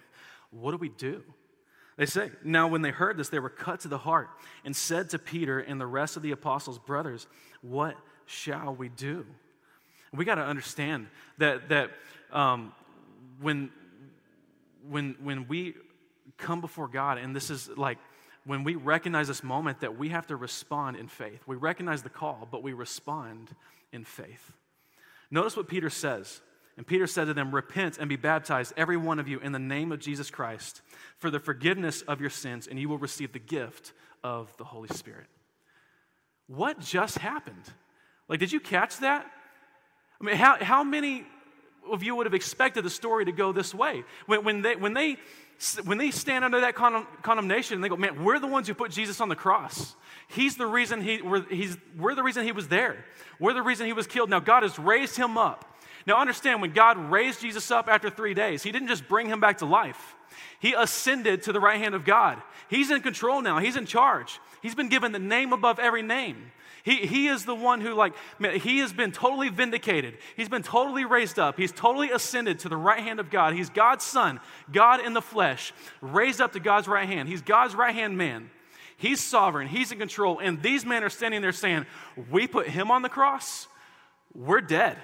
What 0.50 0.72
do 0.72 0.76
we 0.76 0.90
do? 0.90 1.22
They 1.96 2.06
say, 2.06 2.30
Now, 2.44 2.68
when 2.68 2.82
they 2.82 2.90
heard 2.90 3.16
this, 3.16 3.30
they 3.30 3.38
were 3.38 3.48
cut 3.50 3.80
to 3.80 3.88
the 3.88 3.98
heart 3.98 4.28
and 4.64 4.76
said 4.76 5.10
to 5.10 5.18
Peter 5.18 5.58
and 5.58 5.80
the 5.80 5.86
rest 5.86 6.16
of 6.16 6.22
the 6.22 6.32
apostles, 6.32 6.78
Brothers, 6.78 7.26
what 7.62 7.96
shall 8.26 8.74
we 8.74 8.88
do? 8.90 9.24
We 10.12 10.24
got 10.24 10.36
to 10.36 10.44
understand 10.44 11.08
that, 11.38 11.70
that 11.70 11.90
um, 12.32 12.72
when, 13.40 13.70
when, 14.88 15.16
when 15.22 15.48
we 15.48 15.74
come 16.36 16.60
before 16.60 16.88
God, 16.88 17.18
and 17.18 17.34
this 17.34 17.50
is 17.50 17.68
like 17.76 17.98
when 18.46 18.64
we 18.64 18.76
recognize 18.76 19.28
this 19.28 19.42
moment 19.42 19.80
that 19.80 19.98
we 19.98 20.08
have 20.10 20.28
to 20.28 20.36
respond 20.36 20.96
in 20.96 21.08
faith. 21.08 21.42
We 21.46 21.56
recognize 21.56 22.02
the 22.02 22.08
call, 22.08 22.48
but 22.50 22.62
we 22.62 22.72
respond 22.72 23.54
in 23.92 24.04
faith. 24.04 24.52
Notice 25.30 25.56
what 25.56 25.68
Peter 25.68 25.90
says. 25.90 26.40
And 26.76 26.86
Peter 26.86 27.06
said 27.06 27.24
to 27.24 27.34
them, 27.34 27.54
Repent 27.54 27.98
and 27.98 28.08
be 28.08 28.16
baptized, 28.16 28.72
every 28.76 28.96
one 28.96 29.18
of 29.18 29.26
you, 29.26 29.40
in 29.40 29.52
the 29.52 29.58
name 29.58 29.92
of 29.92 29.98
Jesus 29.98 30.30
Christ, 30.30 30.82
for 31.18 31.30
the 31.30 31.40
forgiveness 31.40 32.02
of 32.02 32.20
your 32.20 32.30
sins, 32.30 32.66
and 32.66 32.78
you 32.78 32.88
will 32.88 32.98
receive 32.98 33.32
the 33.32 33.38
gift 33.38 33.92
of 34.22 34.54
the 34.58 34.64
Holy 34.64 34.88
Spirit. 34.88 35.26
What 36.46 36.78
just 36.78 37.18
happened? 37.18 37.64
Like, 38.28 38.40
did 38.40 38.52
you 38.52 38.60
catch 38.60 38.98
that? 38.98 39.26
I 40.20 40.24
mean, 40.24 40.36
how, 40.36 40.62
how 40.62 40.84
many 40.84 41.26
of 41.90 42.02
you 42.02 42.16
would 42.16 42.26
have 42.26 42.34
expected 42.34 42.84
the 42.84 42.90
story 42.90 43.24
to 43.24 43.32
go 43.32 43.52
this 43.52 43.74
way? 43.74 44.04
When, 44.26 44.44
when, 44.44 44.62
they, 44.62 44.76
when, 44.76 44.94
they, 44.94 45.16
when 45.84 45.98
they 45.98 46.10
stand 46.10 46.44
under 46.44 46.60
that 46.60 46.74
con- 46.74 47.06
condemnation, 47.22 47.80
they 47.80 47.88
go, 47.88 47.96
man, 47.96 48.24
we're 48.24 48.38
the 48.38 48.46
ones 48.46 48.68
who 48.68 48.74
put 48.74 48.90
Jesus 48.90 49.20
on 49.20 49.28
the 49.28 49.36
cross. 49.36 49.94
He's 50.28 50.56
the 50.56 50.66
reason 50.66 51.00
he, 51.00 51.22
we're, 51.22 51.44
he's, 51.48 51.76
we're 51.96 52.14
the 52.14 52.22
reason 52.22 52.44
he 52.44 52.52
was 52.52 52.68
there. 52.68 53.04
We're 53.38 53.54
the 53.54 53.62
reason 53.62 53.86
he 53.86 53.92
was 53.92 54.06
killed. 54.06 54.30
Now, 54.30 54.40
God 54.40 54.62
has 54.62 54.78
raised 54.78 55.16
him 55.16 55.38
up. 55.38 55.80
Now, 56.06 56.20
understand, 56.20 56.60
when 56.62 56.72
God 56.72 56.96
raised 57.10 57.40
Jesus 57.40 57.70
up 57.70 57.88
after 57.88 58.10
three 58.10 58.34
days, 58.34 58.62
he 58.62 58.70
didn't 58.70 58.88
just 58.88 59.08
bring 59.08 59.28
him 59.28 59.40
back 59.40 59.58
to 59.58 59.66
life. 59.66 60.14
He 60.60 60.72
ascended 60.72 61.42
to 61.44 61.52
the 61.52 61.60
right 61.60 61.80
hand 61.80 61.94
of 61.94 62.04
God. 62.04 62.40
He's 62.68 62.90
in 62.90 63.00
control 63.00 63.42
now, 63.42 63.58
he's 63.58 63.76
in 63.76 63.86
charge. 63.86 64.40
He's 64.62 64.74
been 64.74 64.88
given 64.88 65.12
the 65.12 65.18
name 65.18 65.52
above 65.52 65.78
every 65.78 66.02
name. 66.02 66.50
He, 66.86 66.98
he 66.98 67.26
is 67.26 67.44
the 67.44 67.54
one 67.54 67.80
who, 67.80 67.94
like, 67.94 68.14
man, 68.38 68.60
he 68.60 68.78
has 68.78 68.92
been 68.92 69.10
totally 69.10 69.48
vindicated. 69.48 70.18
He's 70.36 70.48
been 70.48 70.62
totally 70.62 71.04
raised 71.04 71.36
up. 71.36 71.58
He's 71.58 71.72
totally 71.72 72.12
ascended 72.12 72.60
to 72.60 72.68
the 72.68 72.76
right 72.76 73.00
hand 73.02 73.18
of 73.18 73.28
God. 73.28 73.54
He's 73.54 73.68
God's 73.68 74.04
son, 74.04 74.38
God 74.70 75.04
in 75.04 75.12
the 75.12 75.20
flesh, 75.20 75.72
raised 76.00 76.40
up 76.40 76.52
to 76.52 76.60
God's 76.60 76.86
right 76.86 77.08
hand. 77.08 77.28
He's 77.28 77.42
God's 77.42 77.74
right 77.74 77.92
hand 77.92 78.16
man. 78.16 78.50
He's 78.98 79.20
sovereign, 79.20 79.66
he's 79.66 79.90
in 79.90 79.98
control. 79.98 80.38
And 80.38 80.62
these 80.62 80.86
men 80.86 81.02
are 81.02 81.10
standing 81.10 81.42
there 81.42 81.50
saying, 81.50 81.86
We 82.30 82.46
put 82.46 82.68
him 82.68 82.92
on 82.92 83.02
the 83.02 83.08
cross, 83.08 83.66
we're 84.32 84.60
dead. 84.60 84.96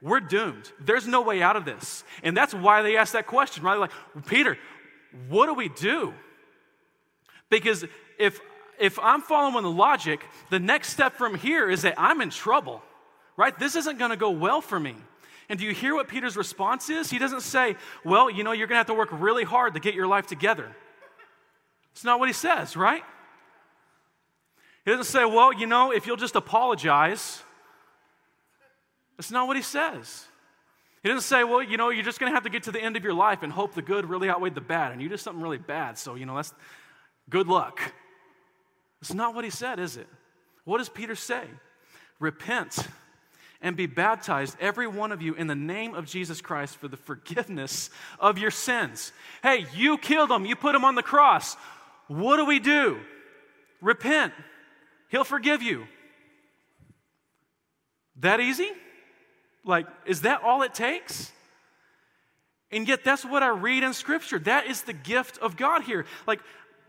We're 0.00 0.20
doomed. 0.20 0.70
There's 0.78 1.08
no 1.08 1.22
way 1.22 1.42
out 1.42 1.56
of 1.56 1.64
this. 1.64 2.04
And 2.22 2.36
that's 2.36 2.54
why 2.54 2.82
they 2.82 2.96
asked 2.96 3.14
that 3.14 3.26
question, 3.26 3.64
right? 3.64 3.80
Like, 3.80 3.90
Peter, 4.26 4.56
what 5.28 5.46
do 5.46 5.54
we 5.54 5.68
do? 5.68 6.14
Because 7.50 7.84
if 8.20 8.40
if 8.80 8.98
I'm 8.98 9.20
following 9.20 9.62
the 9.62 9.70
logic, 9.70 10.24
the 10.50 10.58
next 10.58 10.90
step 10.90 11.14
from 11.14 11.34
here 11.34 11.70
is 11.70 11.82
that 11.82 11.94
I'm 11.96 12.20
in 12.20 12.30
trouble, 12.30 12.82
right? 13.36 13.56
This 13.58 13.76
isn't 13.76 13.98
going 13.98 14.10
to 14.10 14.16
go 14.16 14.30
well 14.30 14.60
for 14.60 14.78
me. 14.78 14.94
And 15.48 15.58
do 15.58 15.64
you 15.64 15.72
hear 15.72 15.94
what 15.94 16.08
Peter's 16.08 16.36
response 16.36 16.90
is? 16.90 17.10
He 17.10 17.18
doesn't 17.18 17.40
say, 17.40 17.76
Well, 18.04 18.30
you 18.30 18.44
know, 18.44 18.52
you're 18.52 18.66
going 18.66 18.74
to 18.74 18.80
have 18.80 18.86
to 18.88 18.94
work 18.94 19.08
really 19.12 19.44
hard 19.44 19.74
to 19.74 19.80
get 19.80 19.94
your 19.94 20.06
life 20.06 20.26
together. 20.26 20.74
It's 21.92 22.04
not 22.04 22.20
what 22.20 22.28
he 22.28 22.34
says, 22.34 22.76
right? 22.76 23.02
He 24.84 24.90
doesn't 24.90 25.06
say, 25.06 25.24
Well, 25.24 25.52
you 25.52 25.66
know, 25.66 25.90
if 25.92 26.06
you'll 26.06 26.16
just 26.16 26.36
apologize. 26.36 27.42
That's 29.16 29.30
not 29.30 29.48
what 29.48 29.56
he 29.56 29.62
says. 29.62 30.26
He 31.02 31.08
doesn't 31.08 31.22
say, 31.22 31.44
Well, 31.44 31.62
you 31.62 31.76
know, 31.76 31.88
you're 31.88 32.04
just 32.04 32.20
going 32.20 32.30
to 32.30 32.34
have 32.34 32.44
to 32.44 32.50
get 32.50 32.64
to 32.64 32.72
the 32.72 32.80
end 32.80 32.96
of 32.96 33.04
your 33.04 33.14
life 33.14 33.42
and 33.42 33.52
hope 33.52 33.74
the 33.74 33.82
good 33.82 34.08
really 34.08 34.28
outweighed 34.28 34.54
the 34.54 34.60
bad. 34.60 34.92
And 34.92 35.00
you 35.00 35.08
did 35.08 35.18
something 35.18 35.42
really 35.42 35.58
bad. 35.58 35.96
So, 35.96 36.14
you 36.14 36.26
know, 36.26 36.36
that's 36.36 36.52
good 37.30 37.48
luck. 37.48 37.80
It's 39.00 39.14
not 39.14 39.34
what 39.34 39.44
he 39.44 39.50
said, 39.50 39.78
is 39.78 39.96
it? 39.96 40.08
What 40.64 40.78
does 40.78 40.88
Peter 40.88 41.14
say? 41.14 41.44
Repent 42.18 42.78
and 43.60 43.76
be 43.76 43.86
baptized, 43.86 44.56
every 44.60 44.86
one 44.86 45.10
of 45.10 45.20
you, 45.20 45.34
in 45.34 45.46
the 45.46 45.54
name 45.54 45.94
of 45.94 46.06
Jesus 46.06 46.40
Christ 46.40 46.76
for 46.76 46.88
the 46.88 46.96
forgiveness 46.96 47.90
of 48.20 48.38
your 48.38 48.50
sins. 48.50 49.12
Hey, 49.42 49.66
you 49.74 49.98
killed 49.98 50.30
him, 50.30 50.46
you 50.46 50.54
put 50.54 50.74
him 50.74 50.84
on 50.84 50.94
the 50.94 51.02
cross. 51.02 51.56
What 52.06 52.36
do 52.36 52.44
we 52.44 52.60
do? 52.60 52.98
Repent. 53.80 54.32
He'll 55.08 55.24
forgive 55.24 55.62
you. 55.62 55.86
That 58.20 58.40
easy? 58.40 58.70
Like, 59.64 59.86
is 60.06 60.22
that 60.22 60.42
all 60.42 60.62
it 60.62 60.74
takes? 60.74 61.32
And 62.70 62.86
yet, 62.86 63.02
that's 63.02 63.24
what 63.24 63.42
I 63.42 63.48
read 63.48 63.82
in 63.82 63.94
Scripture. 63.94 64.38
That 64.40 64.66
is 64.66 64.82
the 64.82 64.92
gift 64.92 65.38
of 65.38 65.56
God 65.56 65.82
here. 65.82 66.04
Like, 66.26 66.40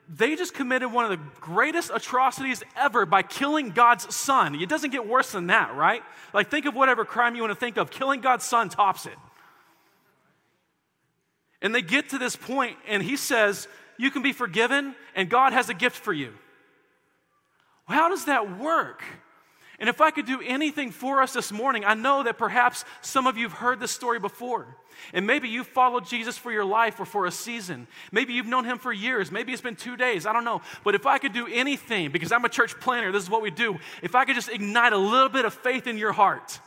they 0.10 0.36
just 0.36 0.56
committed 0.56 0.92
one 0.92 1.06
of 1.06 1.12
the 1.12 1.24
greatest 1.40 1.92
atrocities 1.94 2.64
ever 2.76 3.06
by 3.06 3.22
killing 3.22 3.70
God's 3.70 4.14
son. 4.16 4.56
It 4.56 4.68
doesn't 4.68 4.90
get 4.90 5.08
worse 5.08 5.32
than 5.32 5.48
that, 5.48 5.76
right? 5.76 6.02
Like, 6.34 6.50
think 6.50 6.66
of 6.66 6.74
whatever 6.74 7.06
crime 7.06 7.36
you 7.36 7.44
want 7.44 7.52
to 7.52 7.60
think 7.60 7.78
of. 7.78 7.92
Killing 7.92 8.20
God's 8.20 8.44
son 8.44 8.70
tops 8.70 9.06
it. 9.06 9.14
And 11.62 11.76
they 11.76 11.84
get 11.84 12.10
to 12.10 12.18
this 12.18 12.36
point, 12.36 12.78
and 12.88 13.04
he 13.04 13.18
says, 13.18 13.68
You 13.98 14.10
can 14.10 14.24
be 14.24 14.34
forgiven, 14.34 14.96
and 15.16 15.30
God 15.30 15.54
has 15.54 15.70
a 15.70 15.76
gift 15.76 15.98
for 15.98 16.14
you. 16.14 16.34
How 17.88 18.10
does 18.10 18.26
that 18.26 18.58
work? 18.58 19.04
And 19.80 19.88
if 19.88 20.02
I 20.02 20.12
could 20.12 20.26
do 20.26 20.42
anything 20.42 20.92
for 20.92 21.22
us 21.22 21.34
this 21.34 21.52
morning, 21.52 21.86
I 21.86 21.94
know 21.94 22.24
that 22.24 22.38
perhaps 22.38 22.84
some 23.02 23.28
of 23.28 23.38
you 23.38 23.48
have 23.48 23.58
heard 23.58 23.80
this 23.80 23.92
story 23.92 24.20
before. 24.20 24.68
And 25.14 25.26
maybe 25.26 25.48
you've 25.48 25.68
followed 25.68 26.06
Jesus 26.06 26.38
for 26.38 26.52
your 26.52 26.66
life 26.66 27.00
or 27.00 27.06
for 27.06 27.26
a 27.26 27.32
season. 27.32 27.88
Maybe 28.12 28.34
you've 28.34 28.46
known 28.46 28.66
him 28.66 28.78
for 28.78 28.92
years. 28.92 29.32
Maybe 29.32 29.54
it's 29.54 29.62
been 29.62 29.78
two 29.78 29.96
days. 29.96 30.26
I 30.26 30.34
don't 30.34 30.44
know. 30.44 30.62
But 30.84 30.96
if 30.96 31.06
I 31.06 31.18
could 31.18 31.32
do 31.32 31.48
anything, 31.48 32.12
because 32.12 32.34
I'm 32.34 32.44
a 32.44 32.50
church 32.50 32.78
planter, 32.82 33.12
this 33.14 33.24
is 33.24 33.30
what 33.30 33.42
we 33.42 33.52
do. 33.52 33.78
If 34.02 34.16
I 34.16 34.26
could 34.26 34.36
just 34.36 34.50
ignite 34.50 34.92
a 34.92 34.98
little 34.98 35.30
bit 35.30 35.46
of 35.46 35.54
faith 35.54 35.88
in 35.88 35.98
your 35.98 36.12
heart 36.12 36.60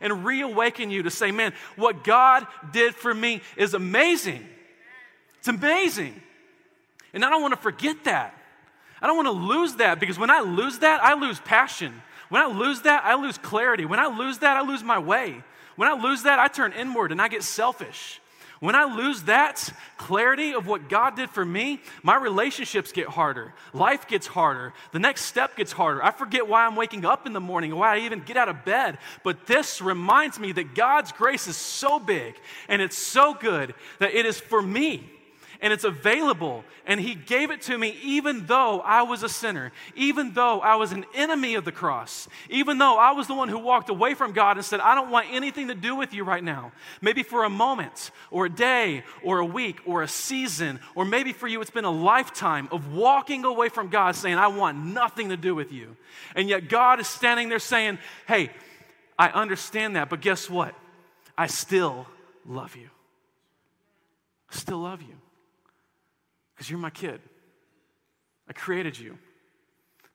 and 0.00 0.24
reawaken 0.24 0.90
you 0.90 1.02
to 1.02 1.10
say, 1.10 1.30
man, 1.30 1.52
what 1.76 2.02
God 2.02 2.46
did 2.72 2.94
for 2.94 3.12
me 3.12 3.42
is 3.56 3.74
amazing. 3.74 4.46
It's 5.38 5.48
amazing. 5.48 6.20
And 7.12 7.22
I 7.24 7.28
don't 7.28 7.42
want 7.42 7.52
to 7.52 7.60
forget 7.60 8.04
that. 8.04 8.34
I 9.02 9.06
don't 9.06 9.16
want 9.16 9.28
to 9.28 9.32
lose 9.32 9.74
that 9.74 10.00
because 10.00 10.18
when 10.18 10.30
I 10.30 10.40
lose 10.40 10.78
that, 10.78 11.02
I 11.02 11.12
lose 11.12 11.38
passion. 11.40 11.92
When 12.28 12.42
I 12.42 12.46
lose 12.46 12.82
that, 12.82 13.04
I 13.04 13.14
lose 13.14 13.38
clarity. 13.38 13.84
When 13.84 14.00
I 14.00 14.06
lose 14.06 14.38
that, 14.38 14.56
I 14.56 14.62
lose 14.62 14.82
my 14.82 14.98
way. 14.98 15.42
When 15.76 15.88
I 15.88 15.92
lose 15.92 16.22
that, 16.22 16.38
I 16.38 16.48
turn 16.48 16.72
inward 16.72 17.12
and 17.12 17.20
I 17.20 17.28
get 17.28 17.42
selfish. 17.42 18.20
When 18.60 18.74
I 18.74 18.84
lose 18.84 19.24
that 19.24 19.70
clarity 19.98 20.54
of 20.54 20.66
what 20.66 20.88
God 20.88 21.16
did 21.16 21.28
for 21.28 21.44
me, 21.44 21.80
my 22.02 22.16
relationships 22.16 22.92
get 22.92 23.08
harder. 23.08 23.52
Life 23.72 24.06
gets 24.08 24.26
harder. 24.26 24.72
The 24.92 24.98
next 24.98 25.22
step 25.22 25.56
gets 25.56 25.72
harder. 25.72 26.02
I 26.02 26.12
forget 26.12 26.48
why 26.48 26.64
I'm 26.64 26.76
waking 26.76 27.04
up 27.04 27.26
in 27.26 27.34
the 27.34 27.40
morning, 27.40 27.74
why 27.76 27.96
I 27.96 27.98
even 28.00 28.20
get 28.20 28.36
out 28.36 28.48
of 28.48 28.64
bed. 28.64 28.98
But 29.22 29.46
this 29.46 29.82
reminds 29.82 30.38
me 30.38 30.52
that 30.52 30.74
God's 30.74 31.12
grace 31.12 31.46
is 31.46 31.56
so 31.56 31.98
big 31.98 32.36
and 32.68 32.80
it's 32.80 32.96
so 32.96 33.34
good 33.34 33.74
that 33.98 34.14
it 34.14 34.24
is 34.24 34.40
for 34.40 34.62
me 34.62 35.10
and 35.64 35.72
it's 35.72 35.84
available. 35.84 36.62
And 36.86 37.00
He 37.00 37.14
gave 37.14 37.50
it 37.50 37.62
to 37.62 37.78
me 37.78 37.96
even 38.02 38.44
though 38.44 38.80
I 38.80 39.02
was 39.02 39.22
a 39.22 39.30
sinner, 39.30 39.72
even 39.96 40.34
though 40.34 40.60
I 40.60 40.76
was 40.76 40.92
an 40.92 41.06
enemy 41.14 41.54
of 41.54 41.64
the 41.64 41.72
cross, 41.72 42.28
even 42.50 42.76
though 42.76 42.98
I 42.98 43.12
was 43.12 43.28
the 43.28 43.34
one 43.34 43.48
who 43.48 43.58
walked 43.58 43.88
away 43.88 44.12
from 44.12 44.32
God 44.32 44.58
and 44.58 44.64
said, 44.64 44.80
I 44.80 44.94
don't 44.94 45.10
want 45.10 45.28
anything 45.30 45.68
to 45.68 45.74
do 45.74 45.96
with 45.96 46.12
you 46.12 46.22
right 46.22 46.44
now. 46.44 46.72
Maybe 47.00 47.22
for 47.22 47.44
a 47.44 47.50
moment, 47.50 48.10
or 48.30 48.44
a 48.44 48.50
day, 48.50 49.04
or 49.22 49.38
a 49.38 49.44
week, 49.44 49.80
or 49.86 50.02
a 50.02 50.08
season, 50.08 50.80
or 50.94 51.06
maybe 51.06 51.32
for 51.32 51.48
you 51.48 51.62
it's 51.62 51.70
been 51.70 51.86
a 51.86 51.90
lifetime 51.90 52.68
of 52.70 52.92
walking 52.92 53.46
away 53.46 53.70
from 53.70 53.88
God 53.88 54.16
saying, 54.16 54.36
I 54.36 54.48
want 54.48 54.76
nothing 54.76 55.30
to 55.30 55.36
do 55.38 55.54
with 55.54 55.72
you. 55.72 55.96
And 56.36 56.46
yet 56.46 56.68
God 56.68 57.00
is 57.00 57.08
standing 57.08 57.48
there 57.48 57.58
saying, 57.58 57.98
Hey, 58.28 58.50
I 59.18 59.28
understand 59.28 59.96
that, 59.96 60.10
but 60.10 60.20
guess 60.20 60.50
what? 60.50 60.74
I 61.38 61.46
still 61.46 62.06
love 62.44 62.76
you. 62.76 62.90
I 64.52 64.56
still 64.56 64.80
love 64.80 65.00
you. 65.00 65.23
Because 66.54 66.70
you're 66.70 66.78
my 66.78 66.90
kid. 66.90 67.20
I 68.48 68.52
created 68.52 68.98
you. 68.98 69.18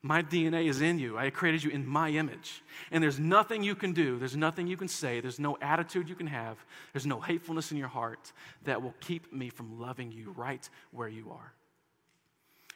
My 0.01 0.21
DNA 0.21 0.69
is 0.69 0.79
in 0.79 0.97
you. 0.97 1.17
I 1.17 1.29
created 1.29 1.63
you 1.63 1.71
in 1.71 1.85
my 1.85 2.09
image. 2.09 2.63
And 2.91 3.03
there's 3.03 3.19
nothing 3.19 3.63
you 3.63 3.75
can 3.75 3.91
do, 3.91 4.17
there's 4.17 4.35
nothing 4.35 4.67
you 4.67 4.77
can 4.77 4.87
say, 4.87 5.19
there's 5.19 5.39
no 5.39 5.57
attitude 5.61 6.07
you 6.07 6.15
can 6.15 6.27
have, 6.27 6.57
there's 6.93 7.05
no 7.05 7.19
hatefulness 7.19 7.71
in 7.71 7.77
your 7.77 7.89
heart 7.89 8.31
that 8.63 8.81
will 8.81 8.95
keep 9.01 9.33
me 9.33 9.49
from 9.49 9.79
loving 9.79 10.11
you 10.11 10.33
right 10.37 10.69
where 10.91 11.09
you 11.09 11.31
are. 11.31 11.53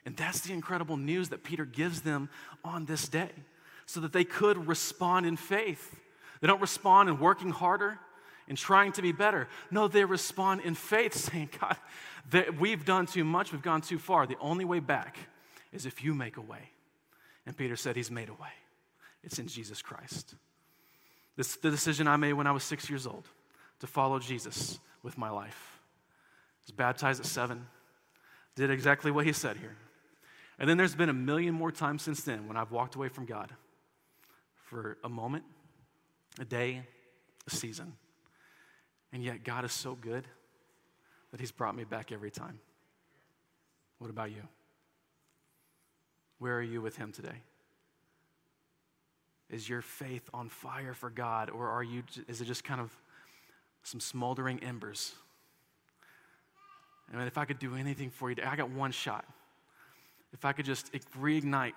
And 0.06 0.18
that's 0.18 0.42
the 0.42 0.52
incredible 0.52 0.98
news 0.98 1.30
that 1.30 1.46
Peter 1.46 1.64
gives 1.64 2.02
them 2.02 2.30
on 2.66 2.86
this 2.86 3.08
day 3.08 3.32
so 3.86 4.02
that 4.02 4.12
they 4.12 4.26
could 4.26 4.68
respond 4.68 5.26
in 5.26 5.38
faith. 5.38 5.96
They 6.42 6.48
don't 6.48 6.62
respond 6.62 7.08
in 7.08 7.20
working 7.20 7.52
harder 7.52 8.00
and 8.48 8.58
trying 8.58 8.92
to 8.94 9.02
be 9.02 9.12
better. 9.12 9.48
No, 9.72 9.88
they 9.88 10.06
respond 10.06 10.62
in 10.62 10.76
faith, 10.76 11.14
saying, 11.32 11.50
God, 11.60 11.78
that 12.32 12.60
we've 12.60 12.86
done 12.86 13.06
too 13.06 13.24
much, 13.24 13.52
we've 13.52 13.62
gone 13.62 13.82
too 13.82 14.00
far. 14.00 14.26
The 14.26 14.38
only 14.40 14.66
way 14.66 14.80
back 14.80 15.18
is 15.72 15.86
if 15.86 16.04
you 16.04 16.14
make 16.14 16.38
a 16.38 16.42
way. 16.42 16.70
And 17.46 17.56
Peter 17.58 17.76
said, 17.76 17.96
He's 17.96 18.12
made 18.12 18.30
a 18.30 18.34
way. 18.34 18.54
It's 19.24 19.40
in 19.40 19.48
Jesus 19.48 19.82
Christ. 19.82 20.36
This 21.36 21.56
the 21.56 21.72
decision 21.72 22.08
I 22.08 22.18
made 22.18 22.34
when 22.34 22.48
I 22.48 22.52
was 22.52 22.64
six 22.64 22.90
years 22.90 23.08
old 23.08 23.28
to 23.80 23.88
follow 23.88 24.20
Jesus 24.20 24.80
with 25.02 25.18
my 25.18 25.30
life. 25.30 25.80
I 25.80 26.68
was 26.68 26.72
baptized 26.72 27.20
at 27.20 27.26
seven, 27.26 27.66
did 28.56 28.70
exactly 28.70 29.12
what 29.12 29.26
he 29.26 29.34
said 29.34 29.58
here. 29.58 29.76
And 30.60 30.70
then 30.70 30.78
there's 30.78 30.96
been 30.96 31.10
a 31.10 31.14
million 31.14 31.54
more 31.54 31.72
times 31.72 32.04
since 32.04 32.24
then 32.24 32.48
when 32.48 32.56
I've 32.56 32.72
walked 32.72 32.96
away 32.96 33.10
from 33.10 33.26
God 33.26 33.52
for 34.66 34.98
a 35.04 35.10
moment, 35.10 35.44
a 36.40 36.46
day, 36.46 36.84
a 37.48 37.50
season. 37.50 37.94
And 39.14 39.24
yet, 39.24 39.44
God 39.44 39.64
is 39.64 39.72
so 39.72 39.96
good 39.96 40.28
that 41.32 41.40
He's 41.40 41.52
brought 41.52 41.76
me 41.76 41.84
back 41.84 42.12
every 42.12 42.32
time. 42.32 42.60
What 44.00 44.10
about 44.10 44.32
you? 44.32 44.42
Where 46.40 46.58
are 46.58 46.64
you 46.64 46.82
with 46.82 46.98
Him 46.98 47.12
today? 47.12 47.44
Is 49.50 49.70
your 49.70 49.82
faith 49.82 50.28
on 50.34 50.50
fire 50.50 50.96
for 50.96 51.12
God, 51.12 51.52
or 51.52 51.70
are 51.70 51.84
you, 51.84 52.02
is 52.28 52.42
it 52.42 52.46
just 52.46 52.64
kind 52.64 52.82
of 52.82 52.92
some 53.84 54.00
smoldering 54.00 54.60
embers? 54.64 55.14
I 57.14 57.18
mean, 57.18 57.28
if 57.28 57.38
I 57.38 57.46
could 57.46 57.60
do 57.60 57.76
anything 57.76 58.10
for 58.10 58.32
you, 58.32 58.38
I 58.44 58.56
got 58.56 58.72
one 58.72 58.92
shot. 58.92 59.26
If 60.34 60.44
I 60.44 60.54
could 60.54 60.66
just 60.66 60.92
reignite 61.22 61.74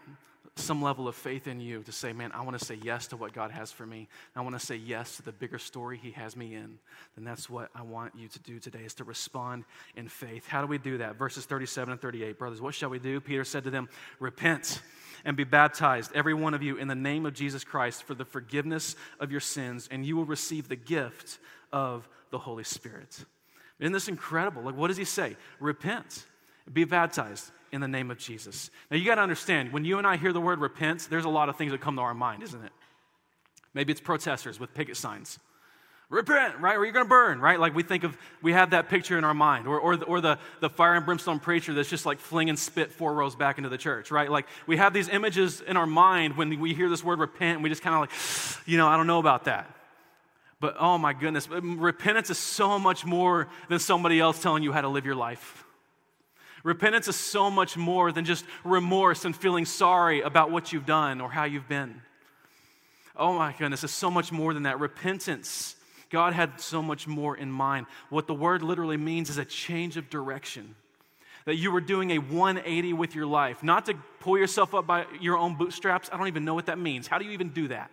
some 0.55 0.83
level 0.83 1.09
of 1.09 1.15
faith 1.15 1.47
in 1.47 1.61
you 1.61 1.83
to 1.83 1.93
say, 1.93 2.13
man, 2.13 2.31
I 2.33 2.43
want 2.43 2.59
to 2.59 2.65
say 2.65 2.79
yes 2.83 3.09
to 3.09 3.17
what 3.17 3.33
God 3.33 3.51
has 3.51 3.73
for 3.73 3.87
me. 3.87 4.09
I 4.35 4.41
want 4.41 4.59
to 4.59 4.65
say 4.65 4.77
yes 4.77 5.17
to 5.17 5.23
the 5.23 5.33
bigger 5.33 5.59
story 5.59 5.99
He 6.03 6.13
has 6.13 6.37
me 6.37 6.55
in. 6.55 6.79
Then 7.17 7.25
that's 7.25 7.51
what 7.51 7.71
I 7.75 7.83
want 7.83 8.15
you 8.17 8.29
to 8.29 8.39
do 8.41 8.59
today 8.59 8.81
is 8.85 8.95
to 8.95 9.05
respond 9.05 9.65
in 9.97 10.09
faith. 10.09 10.47
How 10.47 10.61
do 10.61 10.67
we 10.67 10.79
do 10.79 10.99
that? 10.99 11.17
Verses 11.17 11.45
37 11.45 11.93
and 11.93 12.01
38. 12.01 12.39
Brothers, 12.39 12.61
what 12.61 12.75
shall 12.75 12.91
we 12.91 12.99
do? 12.99 13.21
Peter 13.21 13.45
said 13.45 13.65
to 13.65 13.71
them, 13.71 13.89
Repent 14.19 14.81
and 15.25 15.37
be 15.37 15.45
baptized, 15.45 16.13
every 16.15 16.35
one 16.35 16.55
of 16.55 16.63
you, 16.63 16.77
in 16.77 16.89
the 16.89 16.95
name 16.95 17.27
of 17.27 17.35
Jesus 17.35 17.65
Christ 17.65 18.05
for 18.05 18.15
the 18.15 18.25
forgiveness 18.25 18.95
of 19.19 19.31
your 19.31 19.41
sins, 19.41 19.89
and 19.91 20.07
you 20.07 20.17
will 20.17 20.25
receive 20.25 20.69
the 20.69 20.77
gift 20.77 21.39
of 21.73 22.09
the 22.31 22.39
Holy 22.39 22.65
Spirit. 22.65 23.25
Isn't 23.81 23.93
this 23.93 24.09
incredible? 24.09 24.63
Like, 24.63 24.77
what 24.77 24.89
does 24.89 24.97
he 24.97 25.05
say? 25.05 25.37
Repent, 25.61 26.25
be 26.73 26.85
baptized 26.85 27.51
in 27.73 27.81
the 27.81 27.89
name 27.89 28.11
of 28.11 28.19
Jesus. 28.19 28.71
Now, 28.91 28.97
you 28.97 29.05
got 29.05 29.17
to 29.17 29.23
understand, 29.23 29.73
when 29.73 29.85
you 29.85 29.99
and 29.99 30.07
I 30.07 30.17
hear 30.17 30.33
the 30.33 30.41
word 30.41 30.61
repent, 30.61 31.09
there's 31.11 31.25
a 31.25 31.31
lot 31.31 31.49
of 31.49 31.57
things 31.57 31.73
that 31.73 31.81
come 31.81 31.97
to 31.97 32.03
our 32.03 32.15
mind, 32.15 32.43
isn't 32.43 32.65
it? 32.65 32.73
Maybe 33.75 33.93
it's 33.93 34.01
protesters 34.01 34.59
with 34.59 34.73
picket 34.75 34.97
signs. 34.97 35.39
Repent, 36.09 36.61
right? 36.61 36.77
Or 36.77 36.85
you're 36.85 36.93
going 36.93 37.05
to 37.05 37.11
burn, 37.11 37.41
right? 37.41 37.59
Like 37.59 37.75
we 37.75 37.83
think 37.83 38.05
of, 38.05 38.17
we 38.41 38.53
have 38.53 38.71
that 38.71 38.89
picture 38.89 39.19
in 39.19 39.25
our 39.25 39.35
mind. 39.35 39.67
Or, 39.67 39.81
or, 39.81 39.97
the, 39.97 40.05
or 40.05 40.21
the, 40.21 40.39
the 40.61 40.71
fire 40.71 40.95
and 40.95 41.05
brimstone 41.05 41.41
preacher 41.41 41.75
that's 41.75 41.91
just 41.91 42.07
like 42.07 42.21
flinging 42.21 42.57
spit 42.57 42.93
four 42.93 43.13
rows 43.13 43.35
back 43.35 43.59
into 43.59 43.69
the 43.69 43.79
church, 43.79 44.13
right? 44.13 44.31
Like 44.31 44.47
we 44.69 44.77
have 44.77 44.95
these 44.95 45.09
images 45.09 45.61
in 45.61 45.77
our 45.77 45.87
mind 45.87 46.37
when 46.37 46.61
we 46.61 46.75
hear 46.75 46.89
this 46.89 47.03
word 47.03 47.19
repent, 47.19 47.57
and 47.57 47.63
we 47.65 47.69
just 47.69 47.83
kind 47.83 47.95
of 47.95 48.01
like, 48.03 48.13
you 48.67 48.77
know, 48.79 48.87
I 48.87 48.97
don't 48.97 49.09
know 49.09 49.19
about 49.19 49.45
that. 49.45 49.69
But 50.61 50.77
oh 50.79 50.97
my 50.97 51.13
goodness, 51.13 51.49
repentance 51.51 52.31
is 52.31 52.39
so 52.39 52.79
much 52.79 53.05
more 53.05 53.49
than 53.69 53.79
somebody 53.79 54.21
else 54.21 54.41
telling 54.41 54.63
you 54.63 54.73
how 54.73 54.81
to 54.83 54.89
live 54.89 55.05
your 55.05 55.17
life. 55.17 55.66
Repentance 56.67 57.07
is 57.07 57.15
so 57.15 57.49
much 57.49 57.77
more 57.77 58.11
than 58.11 58.25
just 58.25 58.45
remorse 58.65 59.25
and 59.25 59.37
feeling 59.37 59.65
sorry 59.65 60.23
about 60.23 60.51
what 60.51 60.73
you've 60.73 60.85
done 60.85 61.21
or 61.21 61.31
how 61.31 61.45
you've 61.45 61.69
been. 61.69 62.03
Oh 63.17 63.35
my 63.35 63.55
goodness, 63.57 63.85
it's 63.85 63.93
so 63.93 64.11
much 64.11 64.33
more 64.33 64.53
than 64.53 64.65
that. 64.65 64.81
Repentance, 64.81 65.77
God 66.11 66.33
had 66.33 66.61
so 66.61 66.83
much 66.83 67.07
more 67.07 67.37
in 67.37 67.53
mind. 67.53 67.87
What 68.11 68.27
the 68.27 68.35
word 68.35 68.65
literally 68.65 68.97
means 68.97 69.31
is 69.31 69.39
a 69.39 69.45
change 69.45 69.97
of 69.97 70.11
direction. 70.11 70.75
That 71.45 71.55
you 71.55 71.71
were 71.71 71.81
doing 71.81 72.11
a 72.11 72.19
180 72.19 72.93
with 72.95 73.15
your 73.15 73.27
life, 73.27 73.63
not 73.63 73.87
to 73.87 73.95
pull 74.19 74.37
yourself 74.37 74.75
up 74.75 74.89
by 74.89 75.07
your 75.21 75.37
own 75.37 75.55
bootstraps. 75.55 76.11
I 76.13 76.17
don't 76.17 76.27
even 76.27 76.45
know 76.45 76.55
what 76.55 76.67
that 76.67 76.81
means. 76.81 77.07
How 77.07 77.19
do 77.19 77.25
you 77.25 77.31
even 77.31 77.51
do 77.51 77.69
that? 77.69 77.93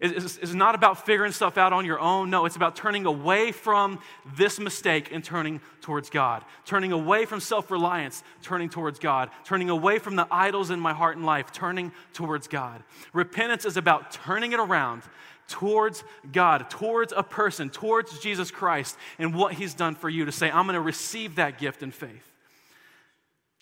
Is, 0.00 0.54
not 0.54 0.74
about 0.74 1.04
figuring 1.04 1.32
stuff 1.32 1.58
out 1.58 1.72
on 1.72 1.84
your 1.84 2.00
own. 2.00 2.30
No, 2.30 2.46
it's 2.46 2.56
about 2.56 2.74
turning 2.74 3.04
away 3.04 3.52
from 3.52 3.98
this 4.36 4.58
mistake 4.58 5.10
and 5.12 5.22
turning 5.22 5.60
towards 5.82 6.08
God. 6.08 6.42
Turning 6.64 6.92
away 6.92 7.26
from 7.26 7.40
self 7.40 7.70
reliance, 7.70 8.22
turning 8.42 8.70
towards 8.70 8.98
God. 8.98 9.30
Turning 9.44 9.68
away 9.68 9.98
from 9.98 10.16
the 10.16 10.26
idols 10.30 10.70
in 10.70 10.80
my 10.80 10.94
heart 10.94 11.16
and 11.16 11.26
life, 11.26 11.52
turning 11.52 11.92
towards 12.14 12.48
God. 12.48 12.82
Repentance 13.12 13.66
is 13.66 13.76
about 13.76 14.10
turning 14.10 14.52
it 14.52 14.60
around 14.60 15.02
towards 15.48 16.02
God, 16.32 16.70
towards 16.70 17.12
a 17.14 17.22
person, 17.22 17.68
towards 17.68 18.18
Jesus 18.20 18.50
Christ 18.50 18.96
and 19.18 19.34
what 19.34 19.52
He's 19.52 19.74
done 19.74 19.96
for 19.96 20.08
you 20.08 20.24
to 20.24 20.32
say, 20.32 20.50
I'm 20.50 20.64
going 20.64 20.74
to 20.74 20.80
receive 20.80 21.36
that 21.36 21.58
gift 21.58 21.82
in 21.82 21.90
faith. 21.90 22.26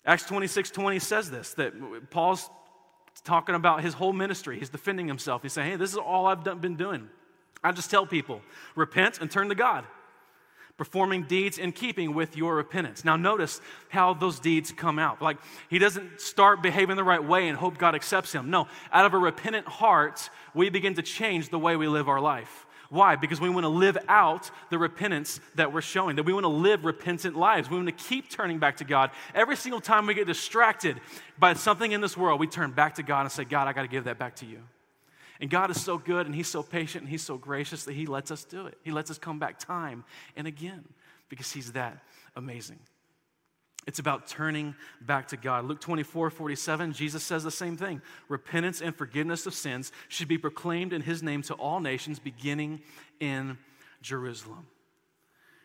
Acts 0.05 0.23
26 0.23 0.71
20 0.71 0.99
says 0.99 1.29
this 1.29 1.53
that 1.55 1.73
Paul's 2.09 2.49
talking 3.21 3.55
about 3.55 3.83
his 3.83 3.93
whole 3.93 4.13
ministry. 4.13 4.59
He's 4.59 4.69
defending 4.69 5.07
himself. 5.07 5.41
He's 5.41 5.53
saying, 5.53 5.71
hey, 5.71 5.75
this 5.77 5.91
is 5.91 5.97
all 5.97 6.25
I've 6.25 6.43
done, 6.43 6.59
been 6.59 6.75
doing. 6.75 7.09
I 7.63 7.71
just 7.71 7.91
tell 7.91 8.05
people 8.05 8.41
repent 8.75 9.19
and 9.19 9.29
turn 9.29 9.49
to 9.49 9.55
God, 9.55 9.85
performing 10.77 11.23
deeds 11.23 11.57
in 11.57 11.73
keeping 11.73 12.13
with 12.13 12.37
your 12.37 12.55
repentance. 12.55 13.03
Now, 13.03 13.17
notice 13.17 13.59
how 13.89 14.13
those 14.13 14.39
deeds 14.39 14.71
come 14.71 14.97
out. 14.97 15.21
Like, 15.21 15.37
he 15.69 15.77
doesn't 15.77 16.21
start 16.21 16.61
behaving 16.61 16.95
the 16.95 17.03
right 17.03 17.23
way 17.23 17.49
and 17.49 17.57
hope 17.57 17.77
God 17.77 17.95
accepts 17.95 18.31
him. 18.31 18.49
No, 18.49 18.67
out 18.91 19.05
of 19.05 19.13
a 19.13 19.17
repentant 19.17 19.67
heart, 19.67 20.29
we 20.53 20.69
begin 20.69 20.93
to 20.93 21.01
change 21.01 21.49
the 21.49 21.59
way 21.59 21.75
we 21.75 21.87
live 21.87 22.07
our 22.07 22.21
life. 22.21 22.65
Why? 22.89 23.15
Because 23.15 23.39
we 23.39 23.49
want 23.49 23.65
to 23.65 23.69
live 23.69 23.97
out 24.07 24.49
the 24.71 24.79
repentance 24.79 25.39
that 25.55 25.71
we're 25.71 25.81
showing, 25.81 26.15
that 26.15 26.23
we 26.23 26.33
want 26.33 26.43
to 26.43 26.49
live 26.49 26.85
repentant 26.85 27.35
lives. 27.35 27.69
We 27.69 27.77
want 27.77 27.87
to 27.87 28.03
keep 28.03 28.29
turning 28.29 28.57
back 28.57 28.77
to 28.77 28.83
God. 28.83 29.11
Every 29.35 29.55
single 29.55 29.79
time 29.79 30.07
we 30.07 30.15
get 30.15 30.25
distracted 30.25 30.99
by 31.37 31.53
something 31.53 31.91
in 31.91 32.01
this 32.01 32.17
world, 32.17 32.39
we 32.39 32.47
turn 32.47 32.71
back 32.71 32.95
to 32.95 33.03
God 33.03 33.21
and 33.21 33.31
say, 33.31 33.45
God, 33.45 33.67
I 33.67 33.73
got 33.73 33.83
to 33.83 33.87
give 33.87 34.05
that 34.05 34.17
back 34.17 34.35
to 34.37 34.45
you. 34.45 34.59
And 35.39 35.49
God 35.49 35.69
is 35.69 35.81
so 35.81 35.97
good 35.97 36.25
and 36.25 36.35
He's 36.35 36.47
so 36.47 36.63
patient 36.63 37.03
and 37.03 37.09
He's 37.09 37.23
so 37.23 37.37
gracious 37.37 37.85
that 37.85 37.93
He 37.93 38.07
lets 38.07 38.31
us 38.31 38.43
do 38.43 38.65
it. 38.65 38.77
He 38.83 38.91
lets 38.91 39.11
us 39.11 39.17
come 39.17 39.39
back 39.39 39.59
time 39.59 40.03
and 40.35 40.47
again 40.47 40.83
because 41.29 41.51
He's 41.51 41.73
that 41.73 42.03
amazing. 42.35 42.79
It's 43.89 43.97
about 43.97 44.27
turning 44.27 44.75
back 45.01 45.29
to 45.29 45.35
God. 45.35 45.65
Luke 45.65 45.81
24, 45.81 46.29
47, 46.29 46.93
Jesus 46.93 47.23
says 47.23 47.43
the 47.43 47.49
same 47.49 47.75
thing. 47.75 48.03
Repentance 48.27 48.83
and 48.83 48.95
forgiveness 48.95 49.47
of 49.47 49.55
sins 49.55 49.91
should 50.09 50.27
be 50.27 50.37
proclaimed 50.37 50.93
in 50.93 51.01
his 51.01 51.23
name 51.23 51.41
to 51.41 51.55
all 51.55 51.79
nations, 51.79 52.19
beginning 52.19 52.81
in 53.19 53.57
Jerusalem. 54.03 54.67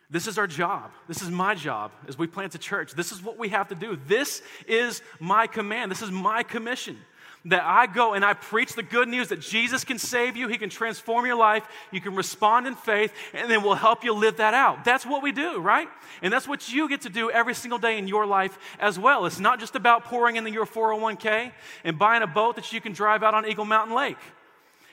This 0.09 0.25
is 0.25 0.39
our 0.39 0.47
job. 0.47 0.89
This 1.07 1.21
is 1.21 1.29
my 1.29 1.53
job 1.53 1.91
as 2.07 2.17
we 2.17 2.25
plant 2.25 2.55
a 2.55 2.57
church. 2.57 2.93
This 2.93 3.11
is 3.11 3.21
what 3.21 3.37
we 3.37 3.49
have 3.49 3.67
to 3.67 3.75
do. 3.75 3.95
This 4.07 4.41
is 4.67 5.03
my 5.19 5.45
command. 5.45 5.91
This 5.91 6.01
is 6.01 6.09
my 6.09 6.41
commission 6.41 6.97
that 7.45 7.63
I 7.63 7.85
go 7.85 8.13
and 8.13 8.25
I 8.25 8.33
preach 8.33 8.73
the 8.73 8.83
good 8.83 9.07
news 9.07 9.29
that 9.29 9.39
Jesus 9.39 9.83
can 9.83 9.99
save 9.99 10.35
you, 10.35 10.47
He 10.47 10.57
can 10.57 10.69
transform 10.69 11.25
your 11.25 11.35
life, 11.35 11.63
you 11.91 12.01
can 12.01 12.15
respond 12.15 12.65
in 12.65 12.75
faith, 12.75 13.13
and 13.33 13.49
then 13.49 13.61
we'll 13.61 13.75
help 13.75 14.03
you 14.03 14.13
live 14.13 14.37
that 14.37 14.53
out. 14.53 14.83
That's 14.83 15.05
what 15.05 15.21
we 15.21 15.31
do, 15.31 15.59
right? 15.59 15.87
And 16.21 16.33
that's 16.33 16.47
what 16.47 16.71
you 16.71 16.89
get 16.89 17.01
to 17.01 17.09
do 17.09 17.29
every 17.29 17.53
single 17.53 17.77
day 17.77 17.97
in 17.97 18.07
your 18.07 18.25
life 18.25 18.57
as 18.79 18.97
well. 18.97 19.25
It's 19.25 19.39
not 19.39 19.59
just 19.59 19.75
about 19.75 20.05
pouring 20.05 20.37
into 20.37 20.51
your 20.51 20.65
401k 20.65 21.51
and 21.83 21.99
buying 21.99 22.23
a 22.23 22.27
boat 22.27 22.55
that 22.55 22.73
you 22.73 22.81
can 22.81 22.93
drive 22.93 23.21
out 23.21 23.33
on 23.35 23.47
Eagle 23.47 23.65
Mountain 23.65 23.95
Lake. 23.95 24.17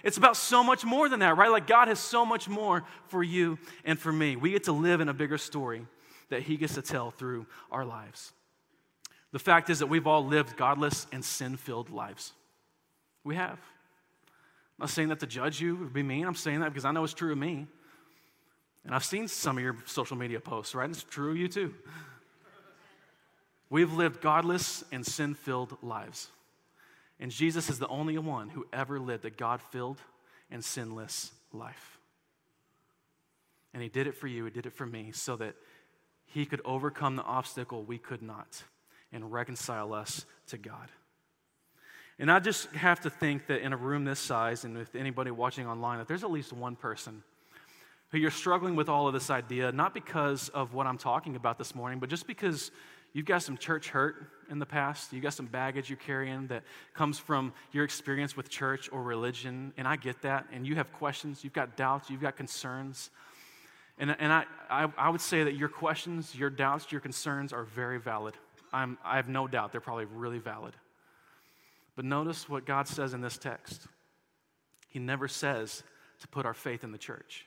It's 0.05 0.17
about 0.17 0.37
so 0.37 0.62
much 0.62 0.85
more 0.85 1.09
than 1.09 1.21
that, 1.21 1.37
right? 1.37 1.51
Like 1.51 1.67
God 1.67 1.88
has 1.88 2.01
so 2.01 2.27
much 2.27 2.49
more 2.49 2.85
for 3.07 3.23
you 3.23 3.59
and 3.85 3.99
for 3.99 4.12
me. 4.12 4.37
We 4.37 4.51
get 4.51 4.65
to 4.65 4.73
live 4.73 5.01
in 5.01 5.09
a 5.09 5.15
bigger 5.15 5.38
story 5.38 5.87
that 6.29 6.43
He 6.43 6.57
gets 6.57 6.75
to 6.75 6.83
tell 6.83 7.11
through 7.11 7.47
our 7.71 7.85
lives. 7.85 8.33
The 9.31 9.38
fact 9.38 9.71
is 9.71 9.79
that 9.79 9.87
we've 9.87 10.07
all 10.07 10.27
lived 10.27 10.57
godless 10.57 11.07
and 11.12 11.25
sin 11.25 11.57
filled 11.57 11.88
lives. 11.88 12.33
We 13.24 13.37
have. 13.37 13.58
I'm 13.58 14.85
not 14.87 14.90
saying 14.90 15.08
that 15.08 15.20
to 15.20 15.26
judge 15.26 15.61
you 15.61 15.85
or 15.85 15.87
be 15.87 16.02
mean. 16.02 16.26
I'm 16.26 16.35
saying 16.35 16.61
that 16.61 16.70
because 16.70 16.85
I 16.85 16.92
know 16.92 17.04
it's 17.04 17.14
true 17.14 17.32
of 17.32 17.38
me. 17.38 17.66
And 18.85 18.94
I've 18.94 19.04
seen 19.04 19.28
some 19.28 19.56
of 19.58 19.62
your 19.62 19.76
social 19.87 20.16
media 20.16 20.40
posts, 20.40 20.74
right? 20.74 20.90
It's 20.90 21.04
true 21.04 21.30
of 21.30 21.37
you 21.37 21.48
too. 21.48 21.74
We've 23.70 23.92
lived 23.92 24.20
godless 24.20 24.85
and 24.92 25.06
sin 25.06 25.35
filled 25.35 25.76
lives. 25.82 26.28
And 27.20 27.30
Jesus 27.30 27.70
is 27.70 27.78
the 27.78 27.88
only 27.88 28.18
one 28.18 28.48
who 28.48 28.66
ever 28.72 28.98
lived 28.98 29.24
a 29.24 29.30
God 29.30 29.62
filled 29.70 29.98
and 30.50 30.64
sinless 30.64 31.30
life. 31.52 31.98
And 33.72 33.82
He 33.82 33.88
did 33.88 34.06
it 34.06 34.16
for 34.16 34.26
you, 34.26 34.44
He 34.44 34.50
did 34.50 34.66
it 34.66 34.72
for 34.72 34.85
me, 34.85 35.12
so 35.12 35.37
that 35.37 35.54
He 36.26 36.44
could 36.44 36.61
overcome 36.64 37.16
the 37.16 37.22
obstacle 37.22 37.85
we 37.85 37.98
could 37.98 38.23
not 38.23 38.64
and 39.12 39.33
reconcile 39.33 39.94
us 39.94 40.27
to 40.48 40.58
God. 40.58 40.90
And 42.23 42.31
I 42.31 42.38
just 42.38 42.70
have 42.70 43.00
to 43.00 43.10
think 43.10 43.48
that 43.48 43.62
in 43.62 43.73
a 43.73 43.77
room 43.77 44.04
this 44.04 44.20
size, 44.20 44.62
and 44.62 44.79
with 44.79 44.94
anybody 44.94 45.33
watching 45.33 45.66
online, 45.66 45.98
that 45.98 46.06
there's 46.06 46.23
at 46.23 46.31
least 46.31 46.52
one 46.52 46.77
person 46.77 47.25
who 48.12 48.18
you're 48.18 48.31
struggling 48.31 48.77
with 48.77 48.88
all 48.88 49.08
of 49.08 49.12
this 49.12 49.29
idea, 49.29 49.73
not 49.73 49.92
because 49.92 50.48
of 50.50 50.73
what 50.73 50.87
I'm 50.87 50.98
talking 50.98 51.35
about 51.35 51.58
this 51.58 51.75
morning, 51.75 51.98
but 51.98 52.08
just 52.08 52.29
because 52.29 52.70
you've 53.12 53.27
got 53.27 53.42
some 53.42 53.56
church 53.56 53.88
hurt 53.88 54.29
in 54.48 54.60
the 54.60 54.66
past. 54.66 55.12
You've 55.12 55.25
got 55.25 55.35
some 55.35 55.46
baggage 55.46 55.90
you're 55.90 55.96
carrying 55.96 56.46
that 56.46 56.62
comes 56.94 57.18
from 57.18 57.52
your 57.73 57.83
experience 57.83 58.37
with 58.37 58.48
church 58.48 58.88
or 58.92 59.02
religion. 59.02 59.73
And 59.77 59.88
I 59.88 59.96
get 59.96 60.23
that. 60.23 60.46
And 60.52 60.64
you 60.64 60.77
have 60.77 60.92
questions, 60.92 61.42
you've 61.42 61.52
got 61.52 61.77
doubts, 61.77 62.08
you've 62.08 62.23
got 62.23 62.37
concerns. 62.37 63.10
And, 63.98 64.14
and 64.20 64.33
I, 64.33 64.44
I, 64.70 64.88
I 64.96 65.08
would 65.08 65.20
say 65.20 65.42
that 65.42 65.56
your 65.56 65.68
questions, 65.68 66.37
your 66.37 66.50
doubts, 66.50 66.92
your 66.92 67.00
concerns 67.00 67.52
are 67.52 67.64
very 67.64 67.98
valid. 67.98 68.35
I'm, 68.73 68.96
I 69.04 69.16
have 69.16 69.29
no 69.29 69.48
doubt 69.48 69.73
they're 69.73 69.81
probably 69.81 70.04
really 70.04 70.38
valid. 70.38 70.77
But 71.95 72.05
notice 72.05 72.49
what 72.49 72.65
God 72.65 72.88
says 72.88 73.15
in 73.15 73.21
this 73.21 73.38
text. 73.38 73.87
He 74.88 74.99
never 74.99 75.29
says 75.29 75.83
to 76.21 76.29
put 76.29 76.47
our 76.47 76.55
faith 76.55 76.85
in 76.85 76.93
the 76.93 76.99
church. 76.99 77.47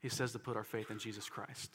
He 0.00 0.08
says 0.08 0.32
to 0.32 0.38
put 0.38 0.56
our 0.56 0.64
faith 0.64 0.90
in 0.90 0.98
Jesus 0.98 1.28
Christ. 1.28 1.70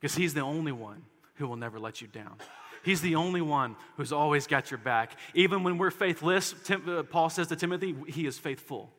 Because 0.00 0.14
He's 0.14 0.34
the 0.34 0.40
only 0.40 0.72
one 0.72 1.02
who 1.36 1.46
will 1.46 1.56
never 1.56 1.78
let 1.78 2.00
you 2.00 2.08
down. 2.08 2.36
He's 2.82 3.00
the 3.00 3.14
only 3.14 3.40
one 3.40 3.76
who's 3.96 4.12
always 4.12 4.46
got 4.46 4.70
your 4.70 4.78
back. 4.78 5.16
Even 5.34 5.62
when 5.62 5.78
we're 5.78 5.92
faithless, 5.92 6.54
Tim, 6.64 6.88
uh, 6.88 7.02
Paul 7.04 7.30
says 7.30 7.46
to 7.48 7.56
Timothy, 7.56 7.94
He 8.08 8.26
is 8.26 8.38
faithful. 8.38 8.90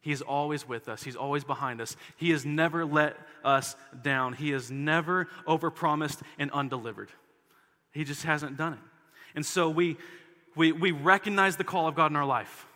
He's 0.00 0.22
always 0.22 0.68
with 0.68 0.88
us. 0.88 1.02
He's 1.02 1.16
always 1.16 1.44
behind 1.44 1.80
us. 1.80 1.96
He 2.16 2.30
has 2.30 2.46
never 2.46 2.84
let 2.84 3.16
us 3.44 3.74
down. 4.02 4.34
He 4.34 4.50
has 4.50 4.70
never 4.70 5.28
overpromised 5.46 6.20
and 6.38 6.50
undelivered. 6.52 7.10
He 7.92 8.04
just 8.04 8.22
hasn't 8.22 8.56
done 8.56 8.74
it. 8.74 8.78
And 9.34 9.44
so 9.44 9.68
we, 9.68 9.96
we, 10.56 10.72
we 10.72 10.90
recognize 10.90 11.56
the 11.56 11.64
call 11.64 11.88
of 11.88 11.94
God 11.94 12.10
in 12.10 12.16
our 12.16 12.24
life 12.24 12.66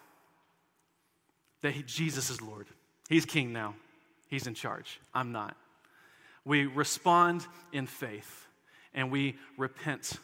that 1.62 1.72
he, 1.72 1.82
Jesus 1.82 2.30
is 2.30 2.40
Lord. 2.40 2.66
He's 3.08 3.24
king 3.24 3.52
now, 3.52 3.74
He's 4.28 4.46
in 4.46 4.54
charge. 4.54 5.00
I'm 5.14 5.32
not. 5.32 5.56
We 6.44 6.66
respond 6.66 7.46
in 7.72 7.86
faith 7.86 8.46
and 8.94 9.10
we 9.10 9.36
repent 9.56 10.14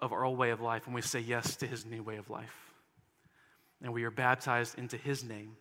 of 0.00 0.12
our 0.12 0.24
old 0.24 0.38
way 0.38 0.50
of 0.50 0.60
life 0.60 0.86
and 0.86 0.94
we 0.94 1.02
say 1.02 1.20
yes 1.20 1.56
to 1.56 1.66
His 1.66 1.86
new 1.86 2.02
way 2.02 2.16
of 2.16 2.30
life. 2.30 2.72
And 3.82 3.92
we 3.92 4.04
are 4.04 4.10
baptized 4.10 4.78
into 4.78 4.96
His 4.96 5.22
name. 5.22 5.56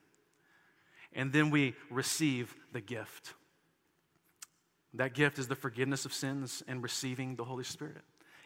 And 1.13 1.31
then 1.31 1.51
we 1.51 1.75
receive 1.91 2.55
the 2.71 2.81
gift. 2.81 3.33
That 4.95 5.13
gift 5.13 5.39
is 5.39 5.47
the 5.47 5.55
forgiveness 5.55 6.05
of 6.05 6.13
sins 6.13 6.63
and 6.67 6.81
receiving 6.81 7.35
the 7.35 7.43
Holy 7.43 7.63
Spirit. 7.63 8.01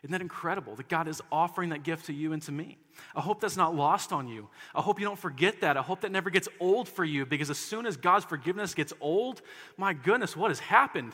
Isn't 0.07 0.13
that 0.13 0.21
incredible 0.21 0.73
that 0.77 0.87
God 0.87 1.09
is 1.09 1.21
offering 1.33 1.71
that 1.71 1.83
gift 1.83 2.05
to 2.05 2.13
you 2.13 2.31
and 2.31 2.41
to 2.43 2.51
me? 2.53 2.77
I 3.13 3.19
hope 3.19 3.41
that's 3.41 3.57
not 3.57 3.75
lost 3.75 4.13
on 4.13 4.29
you. 4.29 4.47
I 4.73 4.81
hope 4.81 5.01
you 5.01 5.05
don't 5.05 5.19
forget 5.19 5.59
that. 5.59 5.75
I 5.75 5.81
hope 5.81 5.99
that 6.01 6.13
never 6.13 6.29
gets 6.29 6.47
old 6.61 6.87
for 6.87 7.03
you 7.03 7.25
because 7.25 7.49
as 7.49 7.57
soon 7.57 7.85
as 7.85 7.97
God's 7.97 8.23
forgiveness 8.23 8.73
gets 8.73 8.93
old, 9.01 9.41
my 9.75 9.91
goodness, 9.91 10.33
what 10.33 10.49
has 10.49 10.61
happened? 10.61 11.11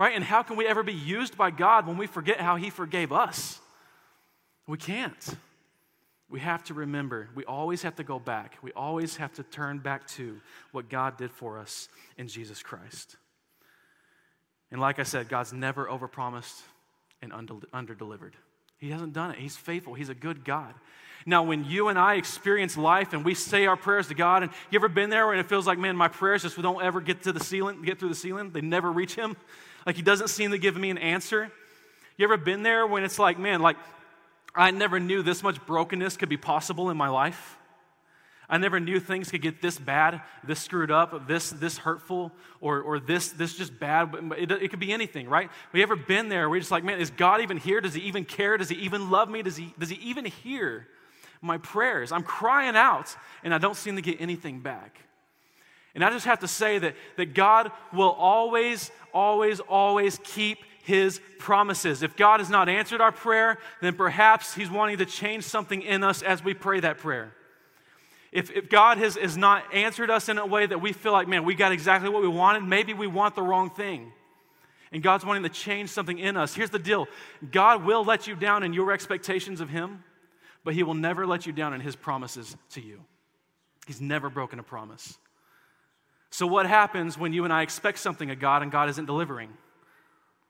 Right? 0.00 0.14
And 0.14 0.24
how 0.24 0.42
can 0.42 0.56
we 0.56 0.66
ever 0.66 0.82
be 0.82 0.94
used 0.94 1.36
by 1.36 1.50
God 1.50 1.86
when 1.86 1.98
we 1.98 2.06
forget 2.06 2.40
how 2.40 2.56
He 2.56 2.70
forgave 2.70 3.12
us? 3.12 3.60
We 4.66 4.78
can't. 4.78 5.36
We 6.30 6.40
have 6.40 6.64
to 6.64 6.74
remember, 6.74 7.28
we 7.34 7.44
always 7.44 7.82
have 7.82 7.96
to 7.96 8.04
go 8.04 8.18
back. 8.18 8.56
We 8.62 8.72
always 8.72 9.16
have 9.16 9.34
to 9.34 9.42
turn 9.42 9.80
back 9.80 10.08
to 10.12 10.40
what 10.72 10.88
God 10.88 11.18
did 11.18 11.30
for 11.30 11.58
us 11.58 11.90
in 12.16 12.28
Jesus 12.28 12.62
Christ. 12.62 13.18
And 14.70 14.80
like 14.80 14.98
I 14.98 15.02
said, 15.02 15.28
God's 15.28 15.52
never 15.52 15.84
overpromised 15.84 16.62
and 17.24 17.32
under 17.72 17.94
delivered. 17.94 18.36
He 18.78 18.90
hasn't 18.90 19.12
done 19.12 19.30
it. 19.30 19.38
He's 19.38 19.56
faithful. 19.56 19.94
He's 19.94 20.08
a 20.08 20.14
good 20.14 20.44
God. 20.44 20.74
Now, 21.26 21.42
when 21.42 21.64
you 21.64 21.88
and 21.88 21.98
I 21.98 22.14
experience 22.14 22.76
life 22.76 23.14
and 23.14 23.24
we 23.24 23.34
say 23.34 23.64
our 23.66 23.76
prayers 23.76 24.08
to 24.08 24.14
God, 24.14 24.42
and 24.42 24.52
you 24.70 24.78
ever 24.78 24.88
been 24.88 25.08
there 25.08 25.30
and 25.32 25.40
it 25.40 25.48
feels 25.48 25.66
like, 25.66 25.78
man, 25.78 25.96
my 25.96 26.08
prayers 26.08 26.42
just 26.42 26.60
don't 26.60 26.82
ever 26.82 27.00
get 27.00 27.22
to 27.22 27.32
the 27.32 27.42
ceiling, 27.42 27.82
get 27.82 27.98
through 27.98 28.10
the 28.10 28.14
ceiling? 28.14 28.50
They 28.50 28.60
never 28.60 28.92
reach 28.92 29.14
Him. 29.14 29.36
Like 29.86 29.96
He 29.96 30.02
doesn't 30.02 30.28
seem 30.28 30.50
to 30.50 30.58
give 30.58 30.76
me 30.76 30.90
an 30.90 30.98
answer. 30.98 31.50
You 32.18 32.24
ever 32.24 32.36
been 32.36 32.62
there 32.62 32.86
when 32.86 33.04
it's 33.04 33.18
like, 33.18 33.38
man, 33.38 33.62
like 33.62 33.76
I 34.54 34.70
never 34.70 35.00
knew 35.00 35.22
this 35.22 35.42
much 35.42 35.64
brokenness 35.64 36.16
could 36.16 36.28
be 36.28 36.36
possible 36.36 36.90
in 36.90 36.96
my 36.96 37.08
life? 37.08 37.58
I 38.48 38.58
never 38.58 38.78
knew 38.78 39.00
things 39.00 39.30
could 39.30 39.40
get 39.40 39.62
this 39.62 39.78
bad, 39.78 40.20
this 40.46 40.60
screwed 40.60 40.90
up, 40.90 41.26
this, 41.26 41.50
this 41.50 41.78
hurtful, 41.78 42.30
or, 42.60 42.82
or 42.82 43.00
this, 43.00 43.30
this 43.30 43.56
just 43.56 43.78
bad. 43.78 44.14
It, 44.36 44.50
it 44.50 44.70
could 44.70 44.80
be 44.80 44.92
anything, 44.92 45.28
right? 45.28 45.48
Have 45.48 45.74
you 45.74 45.82
ever 45.82 45.96
been 45.96 46.28
there 46.28 46.48
where 46.48 46.56
you're 46.56 46.60
just 46.60 46.70
like, 46.70 46.84
man, 46.84 47.00
is 47.00 47.10
God 47.10 47.40
even 47.40 47.56
here? 47.56 47.80
Does 47.80 47.94
he 47.94 48.02
even 48.02 48.24
care? 48.24 48.58
Does 48.58 48.68
he 48.68 48.76
even 48.76 49.10
love 49.10 49.30
me? 49.30 49.42
Does 49.42 49.56
he, 49.56 49.72
does 49.78 49.88
he 49.88 49.96
even 49.96 50.26
hear 50.26 50.86
my 51.40 51.56
prayers? 51.58 52.12
I'm 52.12 52.22
crying 52.22 52.76
out, 52.76 53.16
and 53.42 53.54
I 53.54 53.58
don't 53.58 53.76
seem 53.76 53.96
to 53.96 54.02
get 54.02 54.20
anything 54.20 54.60
back. 54.60 54.98
And 55.94 56.04
I 56.04 56.10
just 56.10 56.26
have 56.26 56.40
to 56.40 56.48
say 56.48 56.78
that, 56.78 56.96
that 57.16 57.34
God 57.34 57.70
will 57.92 58.10
always, 58.10 58.90
always, 59.12 59.60
always 59.60 60.18
keep 60.22 60.58
his 60.82 61.20
promises. 61.38 62.02
If 62.02 62.14
God 62.14 62.40
has 62.40 62.50
not 62.50 62.68
answered 62.68 63.00
our 63.00 63.12
prayer, 63.12 63.58
then 63.80 63.94
perhaps 63.94 64.54
he's 64.54 64.70
wanting 64.70 64.98
to 64.98 65.06
change 65.06 65.44
something 65.44 65.80
in 65.80 66.04
us 66.04 66.20
as 66.20 66.44
we 66.44 66.52
pray 66.52 66.80
that 66.80 66.98
prayer. 66.98 67.32
If, 68.34 68.50
if 68.50 68.68
God 68.68 68.98
has, 68.98 69.14
has 69.14 69.36
not 69.36 69.72
answered 69.72 70.10
us 70.10 70.28
in 70.28 70.38
a 70.38 70.44
way 70.44 70.66
that 70.66 70.80
we 70.80 70.92
feel 70.92 71.12
like, 71.12 71.28
man, 71.28 71.44
we 71.44 71.54
got 71.54 71.70
exactly 71.70 72.10
what 72.10 72.20
we 72.20 72.26
wanted, 72.28 72.64
maybe 72.64 72.92
we 72.92 73.06
want 73.06 73.36
the 73.36 73.42
wrong 73.42 73.70
thing. 73.70 74.12
And 74.90 75.04
God's 75.04 75.24
wanting 75.24 75.44
to 75.44 75.48
change 75.48 75.90
something 75.90 76.18
in 76.18 76.36
us. 76.36 76.52
Here's 76.52 76.70
the 76.70 76.80
deal 76.80 77.06
God 77.52 77.84
will 77.84 78.04
let 78.04 78.26
you 78.26 78.34
down 78.34 78.64
in 78.64 78.72
your 78.72 78.90
expectations 78.90 79.60
of 79.60 79.70
Him, 79.70 80.02
but 80.64 80.74
He 80.74 80.82
will 80.82 80.94
never 80.94 81.28
let 81.28 81.46
you 81.46 81.52
down 81.52 81.74
in 81.74 81.80
His 81.80 81.94
promises 81.94 82.56
to 82.70 82.80
you. 82.80 83.00
He's 83.86 84.00
never 84.00 84.28
broken 84.28 84.58
a 84.58 84.64
promise. 84.64 85.16
So, 86.30 86.44
what 86.44 86.66
happens 86.66 87.16
when 87.16 87.32
you 87.32 87.44
and 87.44 87.52
I 87.52 87.62
expect 87.62 88.00
something 88.00 88.32
of 88.32 88.40
God 88.40 88.62
and 88.62 88.72
God 88.72 88.88
isn't 88.88 89.06
delivering? 89.06 89.50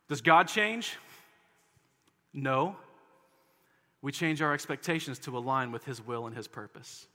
Does 0.08 0.22
God 0.22 0.48
change? 0.48 0.96
No. 2.32 2.76
We 4.00 4.10
change 4.10 4.40
our 4.40 4.54
expectations 4.54 5.18
to 5.20 5.36
align 5.36 5.70
with 5.70 5.84
His 5.84 6.00
will 6.00 6.26
and 6.26 6.34
His 6.34 6.48
purpose. 6.48 7.06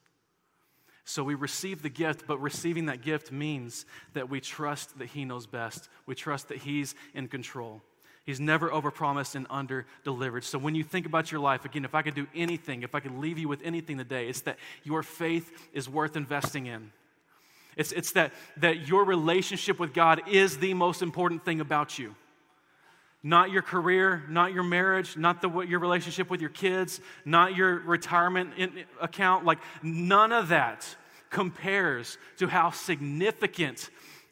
So 1.09 1.23
we 1.23 1.33
receive 1.33 1.81
the 1.81 1.89
gift, 1.89 2.27
but 2.27 2.37
receiving 2.39 2.85
that 2.85 3.01
gift 3.01 3.31
means 3.31 3.87
that 4.13 4.29
we 4.29 4.39
trust 4.39 4.99
that 4.99 5.07
He 5.07 5.25
knows 5.25 5.47
best. 5.47 5.89
We 6.05 6.13
trust 6.13 6.49
that 6.49 6.59
He's 6.59 6.93
in 7.15 7.27
control. 7.27 7.81
He's 8.27 8.39
never 8.39 8.69
overpromised 8.69 9.33
and 9.33 9.47
under-delivered. 9.49 10.43
So 10.43 10.59
when 10.59 10.75
you 10.75 10.83
think 10.83 11.07
about 11.07 11.31
your 11.31 11.41
life, 11.41 11.65
again, 11.65 11.83
if 11.83 11.95
I 11.95 12.03
could 12.03 12.13
do 12.13 12.27
anything, 12.35 12.83
if 12.83 12.93
I 12.93 12.99
could 12.99 13.17
leave 13.17 13.39
you 13.39 13.47
with 13.47 13.63
anything 13.63 13.97
today, 13.97 14.29
it's 14.29 14.41
that 14.41 14.59
your 14.83 15.01
faith 15.01 15.51
is 15.73 15.89
worth 15.89 16.15
investing 16.15 16.67
in. 16.67 16.91
It's, 17.75 17.91
it's 17.91 18.11
that, 18.11 18.31
that 18.57 18.87
your 18.87 19.03
relationship 19.03 19.79
with 19.79 19.95
God 19.95 20.21
is 20.27 20.59
the 20.59 20.75
most 20.75 21.01
important 21.01 21.43
thing 21.43 21.59
about 21.59 21.97
you 21.97 22.13
not 23.21 23.51
your 23.51 23.61
career, 23.61 24.23
not 24.29 24.53
your 24.53 24.63
marriage, 24.63 25.17
not 25.17 25.41
the, 25.41 25.49
your 25.61 25.79
relationship 25.79 26.29
with 26.29 26.39
your 26.39 26.49
kids, 26.49 27.01
not 27.25 27.55
your 27.55 27.79
retirement 27.79 28.51
in, 28.57 28.71
account. 29.01 29.45
Like, 29.45 29.59
none 29.83 30.31
of 30.31 30.49
that 30.49 30.87
compares 31.29 32.17
to 32.37 32.47
how 32.47 32.71
significant 32.71 33.89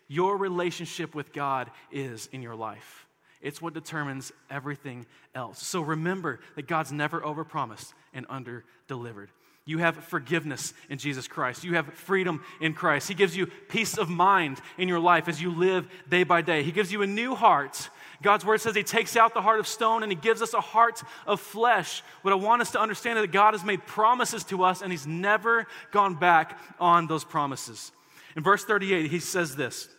your 0.07 0.38
relationship 0.38 1.13
with 1.13 1.33
God 1.33 1.69
is 1.91 2.29
in 2.31 2.41
your 2.41 2.55
life. 2.55 3.05
It's 3.41 3.61
what 3.61 3.73
determines 3.73 4.31
everything 4.49 5.05
else. 5.35 5.61
So 5.61 5.81
remember 5.81 6.39
that 6.55 6.67
God's 6.67 6.91
never 6.91 7.21
overpromised 7.21 7.93
and 8.13 8.25
under-delivered. 8.29 9.29
You 9.65 9.79
have 9.79 9.95
forgiveness 9.95 10.73
in 10.89 10.97
Jesus 10.97 11.27
Christ. 11.27 11.65
You 11.65 11.75
have 11.75 11.93
freedom 11.93 12.41
in 12.61 12.73
Christ. 12.73 13.09
He 13.09 13.13
gives 13.13 13.35
you 13.35 13.47
peace 13.47 13.97
of 13.97 14.09
mind 14.09 14.59
in 14.77 14.88
your 14.88 15.01
life 15.01 15.27
as 15.27 15.41
you 15.41 15.51
live 15.51 15.88
day 16.09 16.23
by 16.23 16.41
day. 16.41 16.63
He 16.63 16.71
gives 16.71 16.91
you 16.91 17.01
a 17.01 17.07
new 17.07 17.35
heart. 17.35 17.89
God's 18.22 18.45
word 18.45 18.61
says 18.61 18.76
He 18.76 18.84
takes 18.84 19.15
out 19.15 19.34
the 19.34 19.41
heart 19.41 19.59
of 19.59 19.68
stone 19.68 20.03
and 20.03 20.11
He 20.11 20.15
gives 20.15 20.41
us 20.41 20.53
a 20.53 20.61
heart 20.61 21.03
of 21.26 21.39
flesh. 21.39 22.03
What 22.22 22.32
I 22.32 22.36
want 22.36 22.61
us 22.61 22.72
to 22.72 22.82
understand 22.82 23.20
is 23.20 23.24
that 23.24 23.32
God 23.32 23.53
has 23.53 23.63
made 23.63 23.86
promises 23.86 24.43
to 24.45 24.63
us 24.63 24.82
and 24.82 24.91
He's 24.91 25.07
never 25.07 25.68
gone 25.91 26.15
back 26.15 26.59
on 26.80 27.07
those 27.07 27.24
promises. 27.24 27.91
In 28.36 28.43
verse 28.43 28.63
38, 28.63 29.11
He 29.11 29.20
says 29.20 29.55
this 29.55 29.89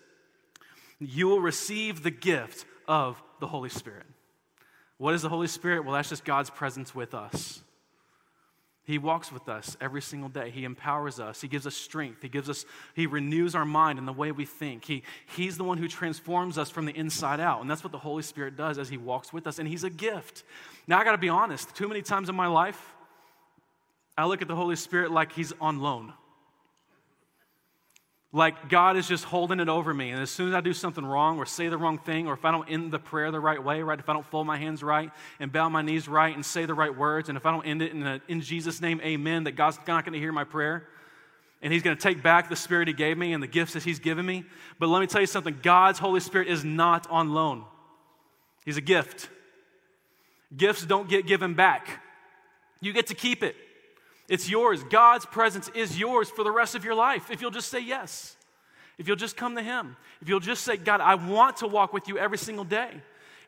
You 0.99 1.29
will 1.29 1.41
receive 1.41 2.03
the 2.03 2.11
gift 2.11 2.65
of 2.87 3.23
the 3.41 3.47
Holy 3.47 3.71
Spirit. 3.71 4.07
What 4.97 5.15
is 5.15 5.23
the 5.23 5.29
Holy 5.29 5.47
Spirit? 5.47 5.85
Well, 5.85 5.95
that's 5.95 6.09
just 6.09 6.25
God's 6.25 6.51
presence 6.51 6.95
with 6.95 7.15
us. 7.15 7.63
He 8.89 8.97
walks 8.97 9.31
with 9.31 9.51
us 9.51 9.77
every 9.83 10.01
single 10.01 10.31
day. 10.31 10.49
He 10.49 10.65
empowers 10.65 11.21
us. 11.21 11.43
He 11.43 11.47
gives 11.47 11.67
us 11.67 11.75
strength. 11.75 12.23
He 12.23 12.31
gives 12.31 12.49
us, 12.49 12.65
he 12.95 13.07
renews 13.07 13.55
our 13.55 13.67
mind 13.67 13.99
and 13.99 14.09
the 14.09 14.15
way 14.15 14.33
we 14.33 14.47
think. 14.47 14.87
He, 14.87 15.03
he's 15.37 15.59
the 15.59 15.63
one 15.65 15.77
who 15.77 15.89
transforms 15.89 16.57
us 16.57 16.71
from 16.71 16.87
the 16.87 16.97
inside 16.97 17.39
out. 17.39 17.61
And 17.61 17.71
that's 17.71 17.85
what 17.85 17.93
the 17.93 17.99
Holy 17.99 18.23
Spirit 18.23 18.57
does 18.57 18.79
as 18.79 18.89
he 18.89 18.97
walks 18.97 19.31
with 19.31 19.47
us. 19.47 19.59
And 19.59 19.69
he's 19.69 19.85
a 19.85 19.91
gift. 19.91 20.43
Now 20.87 20.99
I 20.99 21.05
gotta 21.05 21.19
be 21.19 21.29
honest, 21.29 21.77
too 21.77 21.87
many 21.87 22.01
times 22.01 22.31
in 22.31 22.35
my 22.35 22.47
life, 22.47 22.95
I 24.17 24.25
look 24.25 24.41
at 24.41 24.49
the 24.49 24.57
Holy 24.57 24.75
Spirit 24.75 25.11
like 25.11 25.33
he's 25.33 25.53
on 25.61 25.81
loan. 25.81 26.15
Like 28.31 28.69
God 28.69 28.99
is 28.99 29.09
just 29.09 29.25
holding 29.25 29.59
it 29.59 29.71
over 29.71 29.95
me. 29.95 30.11
And 30.11 30.21
as 30.21 30.31
soon 30.31 30.49
as 30.49 30.55
I 30.55 30.61
do 30.61 30.75
something 30.75 31.05
wrong 31.05 31.39
or 31.39 31.47
say 31.47 31.69
the 31.69 31.79
wrong 31.79 31.99
thing, 31.99 32.29
or 32.29 32.35
if 32.35 32.45
I 32.45 32.51
don't 32.51 32.69
end 32.69 32.93
the 32.93 32.99
prayer 32.99 33.31
the 33.31 33.41
right 33.41 33.63
way, 33.63 33.81
right? 33.83 33.99
If 33.99 34.09
I 34.09 34.13
don't 34.13 34.27
fold 34.27 34.47
my 34.47 34.59
hands 34.59 34.83
right 34.83 35.11
and 35.41 35.51
bow 35.51 35.71
my 35.71 35.81
knees 35.81 36.09
right 36.09 36.35
and 36.35 36.45
say 36.45 36.67
the 36.67 36.75
right 36.75 36.95
words, 36.95 37.31
and 37.31 37.39
if 37.39 37.47
I 37.47 37.53
don't 37.53 37.65
end 37.65 37.81
it 37.81 37.93
in, 37.93 38.07
a, 38.07 38.21
in 38.29 38.43
Jesus' 38.43 38.83
name, 38.83 39.01
amen, 39.03 39.45
that 39.45 39.53
God's 39.53 39.79
not 39.87 40.05
going 40.05 40.13
to 40.13 40.19
hear 40.19 40.33
my 40.33 40.45
prayer. 40.45 40.87
And 41.63 41.73
He's 41.73 41.83
going 41.83 41.97
to 41.97 42.03
take 42.03 42.23
back 42.23 42.51
the 42.51 42.57
Spirit 42.57 42.89
He 42.89 42.95
gave 42.95 43.17
me 43.17 43.33
and 43.33 43.43
the 43.43 43.49
gifts 43.49 43.73
that 43.73 43.83
He's 43.83 43.99
given 43.99 44.27
me. 44.27 44.45
But 44.79 44.89
let 44.89 45.01
me 45.01 45.07
tell 45.07 45.23
you 45.23 45.27
something 45.27 45.59
God's 45.63 45.99
Holy 45.99 46.21
Spirit 46.21 46.49
is 46.49 46.65
not 46.65 47.09
on 47.11 47.33
loan, 47.33 47.65
He's 48.65 48.77
a 48.77 48.83
gift. 48.83 49.31
Gifts 50.57 50.83
don't 50.87 51.11
get 51.11 51.27
given 51.27 51.55
back, 51.55 52.03
you 52.81 52.93
get 52.93 53.07
to 53.09 53.15
keep 53.15 53.43
it. 53.43 53.57
It's 54.29 54.49
yours. 54.49 54.85
God's 54.85 55.25
presence 55.25 55.71
is 55.75 55.99
yours 55.99 56.29
for 56.29 56.45
the 56.45 56.51
rest 56.51 56.75
of 56.75 56.85
your 56.85 56.95
life 56.95 57.31
if 57.31 57.41
you'll 57.41 57.51
just 57.51 57.71
say 57.71 57.81
yes. 57.81 58.37
If 58.99 59.07
you'll 59.07 59.17
just 59.17 59.37
come 59.37 59.57
to 59.57 59.63
Him. 59.63 59.97
If 60.21 60.29
you'll 60.29 60.41
just 60.41 60.65
say, 60.65 60.77
God, 60.77 61.01
I 61.01 61.15
want 61.15 61.59
to 61.59 61.67
walk 61.67 61.93
with 61.93 62.09
you 62.09 62.19
every 62.19 62.39
single 62.39 62.65
day. 62.65 62.91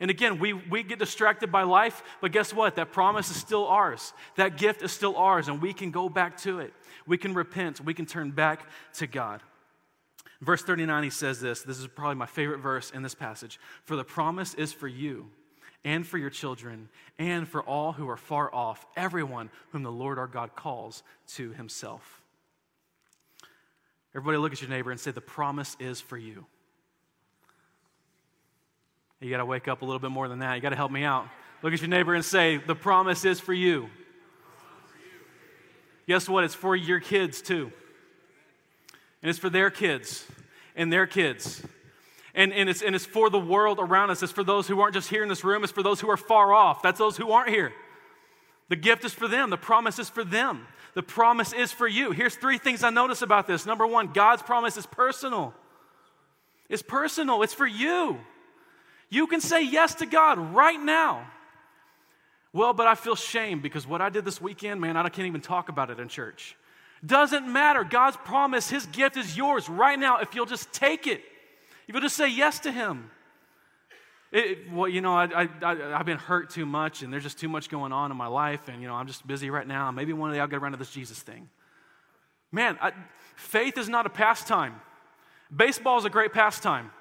And 0.01 0.11
again, 0.11 0.39
we, 0.39 0.55
we 0.55 0.83
get 0.83 0.99
distracted 0.99 1.53
by 1.53 1.65
life, 1.65 2.03
but 2.23 2.33
guess 2.33 2.55
what? 2.55 2.77
That 2.77 2.91
promise 2.91 3.31
is 3.31 3.37
still 3.37 3.67
ours. 3.67 4.15
That 4.37 4.57
gift 4.57 4.81
is 4.81 4.93
still 4.93 5.15
ours, 5.17 5.49
and 5.49 5.61
we 5.61 5.75
can 5.75 5.91
go 5.91 6.09
back 6.09 6.39
to 6.39 6.61
it. 6.61 6.73
We 7.07 7.19
can 7.19 7.35
repent. 7.35 7.85
We 7.85 7.93
can 7.93 8.07
turn 8.07 8.31
back 8.31 8.67
to 8.95 9.07
God. 9.07 9.43
Verse 10.41 10.63
39, 10.63 11.03
he 11.03 11.11
says 11.11 11.41
this. 11.41 11.63
This 11.63 11.79
is 11.79 11.87
probably 11.87 12.15
my 12.15 12.25
favorite 12.25 12.61
verse 12.61 12.91
in 12.93 13.03
this 13.03 13.15
passage. 13.15 13.61
For 13.85 13.95
the 13.95 14.05
promise 14.05 14.55
is 14.55 14.73
for 14.73 14.89
you 14.89 15.31
and 15.85 16.07
for 16.07 16.19
your 16.19 16.31
children 16.31 16.89
and 17.19 17.49
for 17.49 17.63
all 17.63 17.93
who 17.93 18.09
are 18.09 18.17
far 18.17 18.55
off, 18.55 18.85
everyone 18.97 19.51
whom 19.71 19.83
the 19.83 19.93
Lord 19.93 20.19
our 20.19 20.27
God 20.27 20.55
calls 20.55 21.03
to 21.35 21.53
himself. 21.53 22.21
Everybody 24.15 24.39
look 24.39 24.53
at 24.53 24.61
your 24.61 24.71
neighbor 24.71 24.91
and 24.91 24.99
say, 24.99 25.11
The 25.11 25.21
promise 25.21 25.77
is 25.79 26.01
for 26.01 26.19
you. 26.19 26.45
You 29.21 29.31
got 29.31 29.39
to 29.39 29.45
wake 29.45 29.69
up 29.69 29.83
a 29.83 29.85
little 29.85 30.01
bit 30.01 30.11
more 30.11 30.29
than 30.29 30.41
that. 30.41 30.55
You 30.55 30.61
got 30.61 30.71
to 30.71 30.77
help 30.77 30.91
me 30.91 31.05
out. 31.05 31.29
Look 31.63 31.73
at 31.73 31.81
your 31.81 31.89
neighbor 31.89 32.15
and 32.15 32.25
say, 32.25 32.57
The 32.57 32.75
promise 32.75 33.25
is 33.25 33.39
for 33.39 33.53
you. 33.53 33.89
Guess 36.07 36.29
what? 36.29 36.43
It's 36.45 36.55
for 36.55 36.75
your 36.75 37.01
kids 37.01 37.41
too. 37.41 37.71
And 39.23 39.31
it's 39.31 39.39
for 39.39 39.51
their 39.51 39.71
kids 39.71 40.27
and 40.75 40.93
their 40.93 41.07
kids. 41.07 41.63
And, 42.35 42.53
and, 42.53 42.69
it's, 42.69 42.83
and 42.83 42.95
it's 42.95 43.07
for 43.07 43.29
the 43.29 43.39
world 43.39 43.79
around 43.81 44.11
us. 44.11 44.23
It's 44.23 44.33
for 44.33 44.45
those 44.45 44.69
who 44.69 44.81
aren't 44.81 44.95
just 44.95 45.11
here 45.11 45.23
in 45.23 45.29
this 45.29 45.45
room, 45.45 45.65
it's 45.65 45.73
for 45.73 45.83
those 45.83 46.01
who 46.01 46.11
are 46.11 46.17
far 46.17 46.53
off. 46.53 46.83
That's 46.83 46.99
those 46.99 47.17
who 47.17 47.33
aren't 47.33 47.51
here. 47.51 47.73
The 48.69 48.77
gift 48.77 49.05
is 49.05 49.13
for 49.13 49.27
them, 49.27 49.51
the 49.51 49.57
promise 49.57 49.99
is 49.99 50.09
for 50.09 50.25
them. 50.25 50.67
The 50.95 51.03
promise 51.03 51.53
is 51.53 51.71
for 51.71 51.87
you. 51.87 52.11
Here's 52.11 52.35
three 52.35 52.59
things 52.59 52.83
I 52.83 52.91
notice 52.91 53.23
about 53.23 53.47
this. 53.47 53.65
Number 53.65 53.87
one, 53.87 54.13
God's 54.13 54.43
promise 54.43 54.77
is 54.77 54.87
personal. 54.87 55.55
It's 56.69 56.83
personal, 56.83 57.43
it's 57.43 57.55
for 57.55 57.67
you. 57.67 58.19
You 59.09 59.27
can 59.27 59.41
say 59.41 59.63
yes 59.65 59.97
to 59.97 60.07
God 60.07 60.39
right 60.55 60.81
now. 60.81 61.27
Well, 62.53 62.73
but 62.73 62.87
I 62.87 62.95
feel 62.95 63.17
shame 63.17 63.61
because 63.61 63.87
what 63.87 64.01
I 64.01 64.09
did 64.09 64.25
this 64.25 64.41
weekend, 64.41 64.81
man, 64.81 64.97
I 64.97 65.09
can't 65.09 65.27
even 65.27 65.41
talk 65.41 65.69
about 65.69 65.91
it 65.91 66.01
in 66.01 66.09
church. 66.09 66.57
Doesn't 67.05 67.51
matter. 67.51 67.85
God's 67.85 68.17
promise, 68.19 68.69
His 68.69 68.87
gift 68.87 69.17
is 69.17 69.37
yours 69.37 69.69
right 69.69 69.99
now 69.99 70.19
if 70.19 70.35
you'll 70.35 70.47
just 70.47 70.73
take 70.73 71.07
it. 71.07 71.23
If 71.91 71.95
you'll 71.95 72.03
just 72.03 72.17
say 72.17 72.29
yes 72.29 72.61
to 72.61 72.71
Him. 72.71 73.11
It, 74.31 74.71
well, 74.73 74.89
you 74.89 75.01
know, 75.01 75.13
I, 75.13 75.49
I, 75.61 75.75
have 75.75 76.07
been 76.07 76.19
hurt 76.19 76.51
too 76.51 76.65
much 76.65 77.03
and 77.03 77.13
there's 77.13 77.25
just 77.25 77.41
too 77.41 77.49
much 77.49 77.69
going 77.69 77.91
on 77.91 78.13
in 78.13 78.17
my 78.17 78.29
life 78.29 78.69
and, 78.69 78.81
you 78.81 78.87
know, 78.87 78.95
I'm 78.95 79.09
just 79.09 79.27
busy 79.27 79.51
right 79.51 79.67
now. 79.67 79.91
Maybe 79.91 80.13
one 80.13 80.33
day 80.33 80.39
I'll 80.39 80.47
get 80.47 80.61
around 80.63 80.71
to 80.71 80.79
this 80.79 80.93
Jesus 80.93 81.21
thing. 81.21 81.49
Man, 82.53 82.79
I, 82.81 82.93
faith 83.35 83.77
is 83.77 83.89
not 83.89 84.07
a 84.07 84.09
pastime. 84.09 84.81
Baseball 85.53 85.99
is 85.99 86.05
a 86.05 86.11
great 86.11 86.33
pastime. 86.33 86.93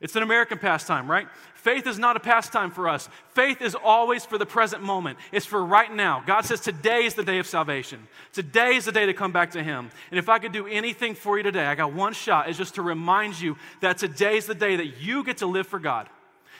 It's 0.00 0.14
an 0.14 0.22
American 0.22 0.58
pastime, 0.58 1.10
right? 1.10 1.26
Faith 1.54 1.88
is 1.88 1.98
not 1.98 2.16
a 2.16 2.20
pastime 2.20 2.70
for 2.70 2.88
us. 2.88 3.08
Faith 3.30 3.60
is 3.60 3.74
always 3.74 4.24
for 4.24 4.38
the 4.38 4.46
present 4.46 4.80
moment. 4.80 5.18
It's 5.32 5.44
for 5.44 5.64
right 5.64 5.92
now. 5.92 6.22
God 6.24 6.44
says 6.44 6.60
today 6.60 7.04
is 7.04 7.14
the 7.14 7.24
day 7.24 7.38
of 7.40 7.48
salvation. 7.48 8.06
Today 8.32 8.76
is 8.76 8.84
the 8.84 8.92
day 8.92 9.06
to 9.06 9.12
come 9.12 9.32
back 9.32 9.50
to 9.52 9.62
Him. 9.62 9.90
And 10.10 10.18
if 10.18 10.28
I 10.28 10.38
could 10.38 10.52
do 10.52 10.68
anything 10.68 11.16
for 11.16 11.36
you 11.36 11.42
today, 11.42 11.66
I 11.66 11.74
got 11.74 11.92
one 11.92 12.12
shot, 12.12 12.48
is 12.48 12.56
just 12.56 12.76
to 12.76 12.82
remind 12.82 13.40
you 13.40 13.56
that 13.80 13.98
today 13.98 14.36
is 14.36 14.46
the 14.46 14.54
day 14.54 14.76
that 14.76 15.00
you 15.00 15.24
get 15.24 15.38
to 15.38 15.46
live 15.46 15.66
for 15.66 15.80
God, 15.80 16.08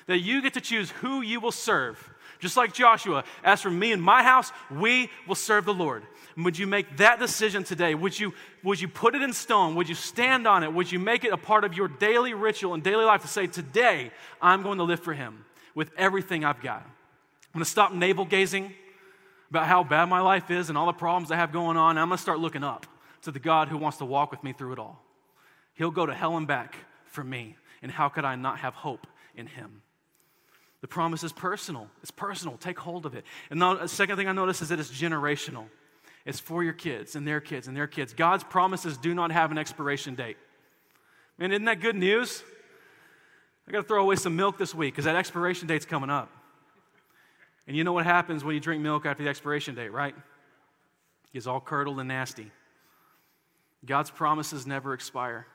that 0.08 0.18
you 0.18 0.42
get 0.42 0.54
to 0.54 0.60
choose 0.60 0.90
who 0.90 1.20
you 1.20 1.38
will 1.38 1.52
serve. 1.52 2.12
Just 2.38 2.56
like 2.56 2.72
Joshua, 2.72 3.24
as 3.42 3.60
for 3.60 3.70
me 3.70 3.92
and 3.92 4.00
my 4.00 4.22
house, 4.22 4.52
we 4.70 5.10
will 5.26 5.34
serve 5.34 5.64
the 5.64 5.74
Lord. 5.74 6.04
Would 6.36 6.56
you 6.56 6.68
make 6.68 6.98
that 6.98 7.18
decision 7.18 7.64
today? 7.64 7.96
Would 7.96 8.18
you, 8.18 8.32
would 8.62 8.80
you 8.80 8.86
put 8.86 9.16
it 9.16 9.22
in 9.22 9.32
stone? 9.32 9.74
Would 9.74 9.88
you 9.88 9.96
stand 9.96 10.46
on 10.46 10.62
it? 10.62 10.72
Would 10.72 10.92
you 10.92 11.00
make 11.00 11.24
it 11.24 11.32
a 11.32 11.36
part 11.36 11.64
of 11.64 11.74
your 11.74 11.88
daily 11.88 12.34
ritual 12.34 12.74
and 12.74 12.82
daily 12.82 13.04
life 13.04 13.22
to 13.22 13.28
say, 13.28 13.48
Today, 13.48 14.12
I'm 14.40 14.62
going 14.62 14.78
to 14.78 14.84
live 14.84 15.00
for 15.00 15.14
Him 15.14 15.44
with 15.74 15.90
everything 15.96 16.44
I've 16.44 16.62
got? 16.62 16.82
I'm 16.82 17.52
going 17.54 17.64
to 17.64 17.70
stop 17.70 17.92
navel 17.92 18.24
gazing 18.24 18.72
about 19.50 19.66
how 19.66 19.82
bad 19.82 20.08
my 20.08 20.20
life 20.20 20.50
is 20.50 20.68
and 20.68 20.78
all 20.78 20.86
the 20.86 20.92
problems 20.92 21.32
I 21.32 21.36
have 21.36 21.50
going 21.50 21.76
on. 21.76 21.98
I'm 21.98 22.08
going 22.08 22.18
to 22.18 22.22
start 22.22 22.38
looking 22.38 22.62
up 22.62 22.86
to 23.22 23.32
the 23.32 23.40
God 23.40 23.68
who 23.68 23.78
wants 23.78 23.98
to 23.98 24.04
walk 24.04 24.30
with 24.30 24.44
me 24.44 24.52
through 24.52 24.74
it 24.74 24.78
all. 24.78 25.02
He'll 25.74 25.90
go 25.90 26.06
to 26.06 26.14
hell 26.14 26.36
and 26.36 26.46
back 26.46 26.76
for 27.06 27.24
me. 27.24 27.56
And 27.82 27.90
how 27.90 28.08
could 28.08 28.24
I 28.24 28.36
not 28.36 28.58
have 28.58 28.74
hope 28.74 29.06
in 29.34 29.46
Him? 29.46 29.82
The 30.80 30.88
promise 30.88 31.24
is 31.24 31.32
personal. 31.32 31.88
It's 32.02 32.10
personal. 32.10 32.56
Take 32.56 32.78
hold 32.78 33.04
of 33.04 33.14
it. 33.14 33.24
And 33.50 33.60
the 33.60 33.86
second 33.88 34.16
thing 34.16 34.28
I 34.28 34.32
notice 34.32 34.62
is 34.62 34.68
that 34.68 34.78
it's 34.78 34.90
generational. 34.90 35.66
It's 36.24 36.38
for 36.38 36.62
your 36.62 36.72
kids 36.72 37.16
and 37.16 37.26
their 37.26 37.40
kids 37.40 37.68
and 37.68 37.76
their 37.76 37.86
kids. 37.86 38.12
God's 38.12 38.44
promises 38.44 38.96
do 38.96 39.14
not 39.14 39.32
have 39.32 39.50
an 39.50 39.58
expiration 39.58 40.14
date. 40.14 40.36
Man, 41.38 41.52
isn't 41.52 41.64
that 41.64 41.80
good 41.80 41.96
news? 41.96 42.42
I 43.66 43.72
got 43.72 43.82
to 43.82 43.88
throw 43.88 44.02
away 44.02 44.16
some 44.16 44.36
milk 44.36 44.56
this 44.58 44.74
week 44.74 44.94
because 44.94 45.04
that 45.04 45.16
expiration 45.16 45.66
date's 45.66 45.84
coming 45.84 46.10
up. 46.10 46.30
And 47.66 47.76
you 47.76 47.84
know 47.84 47.92
what 47.92 48.06
happens 48.06 48.42
when 48.44 48.54
you 48.54 48.60
drink 48.60 48.82
milk 48.82 49.04
after 49.04 49.22
the 49.22 49.28
expiration 49.28 49.74
date, 49.74 49.92
right? 49.92 50.14
It's 51.34 51.46
all 51.46 51.60
curdled 51.60 51.98
and 51.98 52.08
nasty. 52.08 52.50
God's 53.84 54.10
promises 54.10 54.66
never 54.66 54.94
expire. 54.94 55.46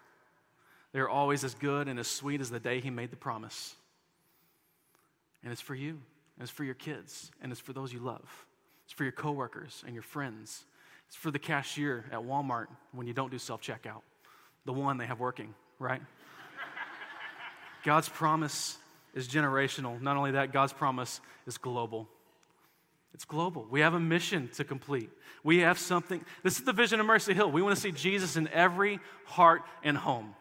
They're 0.92 1.10
always 1.10 1.44
as 1.44 1.56
good 1.56 1.88
and 1.88 2.00
as 2.00 2.08
sweet 2.08 2.40
as 2.40 2.50
the 2.50 2.60
day 2.60 2.80
He 2.80 2.90
made 2.90 3.10
the 3.10 3.18
promise. 3.18 3.76
And 5.44 5.52
it's 5.52 5.62
for 5.62 5.76
you, 5.76 5.90
and 5.90 6.42
it's 6.42 6.52
for 6.52 6.64
your 6.64 6.76
kids, 6.76 7.32
and 7.42 7.52
it's 7.52 7.62
for 7.62 7.74
those 7.74 7.92
you 7.92 8.00
love. 8.00 8.46
It's 8.86 8.94
for 8.94 9.04
your 9.04 9.12
coworkers 9.12 9.84
and 9.86 9.94
your 9.94 10.04
friends. 10.04 10.66
It's 11.08 11.16
for 11.16 11.32
the 11.32 11.40
cashier 11.40 12.06
at 12.12 12.20
Walmart 12.20 12.68
when 12.92 13.08
you 13.08 13.14
don't 13.14 13.32
do 13.32 13.38
self 13.38 13.62
checkout, 13.62 14.02
the 14.66 14.74
one 14.74 14.98
they 14.98 15.06
have 15.06 15.20
working, 15.20 15.54
right? 15.80 16.02
God's 17.84 18.10
promise 18.10 18.78
is 19.14 19.28
generational. 19.28 20.02
Not 20.02 20.18
only 20.18 20.32
that, 20.32 20.52
God's 20.52 20.74
promise 20.74 21.22
is 21.46 21.58
global. 21.58 22.08
It's 23.14 23.26
global. 23.26 23.68
We 23.70 23.82
have 23.82 23.94
a 23.94 24.00
mission 24.00 24.50
to 24.56 24.64
complete. 24.64 25.10
We 25.44 25.60
have 25.60 25.78
something. 25.78 26.26
This 26.42 26.58
is 26.58 26.64
the 26.64 26.74
vision 26.74 27.00
of 27.00 27.06
Mercy 27.06 27.34
Hill. 27.34 27.52
We 27.52 27.62
want 27.62 27.76
to 27.76 27.82
see 27.82 27.92
Jesus 27.92 28.38
in 28.38 28.48
every 28.48 29.00
heart 29.26 29.62
and 29.84 29.96
home. 29.96 30.34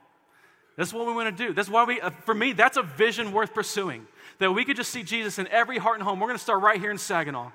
That's 0.76 0.92
what 0.92 1.06
we 1.06 1.12
want 1.12 1.36
to 1.36 1.46
do. 1.46 1.52
That's 1.52 1.68
why 1.68 1.84
we, 1.84 2.00
uh, 2.00 2.10
for 2.24 2.34
me, 2.34 2.54
that's 2.54 2.78
a 2.78 2.82
vision 2.82 3.32
worth 3.32 3.52
pursuing. 3.52 4.06
That 4.42 4.50
we 4.50 4.64
could 4.64 4.76
just 4.76 4.90
see 4.90 5.04
Jesus 5.04 5.38
in 5.38 5.46
every 5.46 5.78
heart 5.78 5.98
and 5.98 6.02
home. 6.02 6.18
We're 6.18 6.26
going 6.26 6.36
to 6.36 6.42
start 6.42 6.62
right 6.62 6.80
here 6.80 6.90
in 6.90 6.98
Saginaw. 6.98 7.52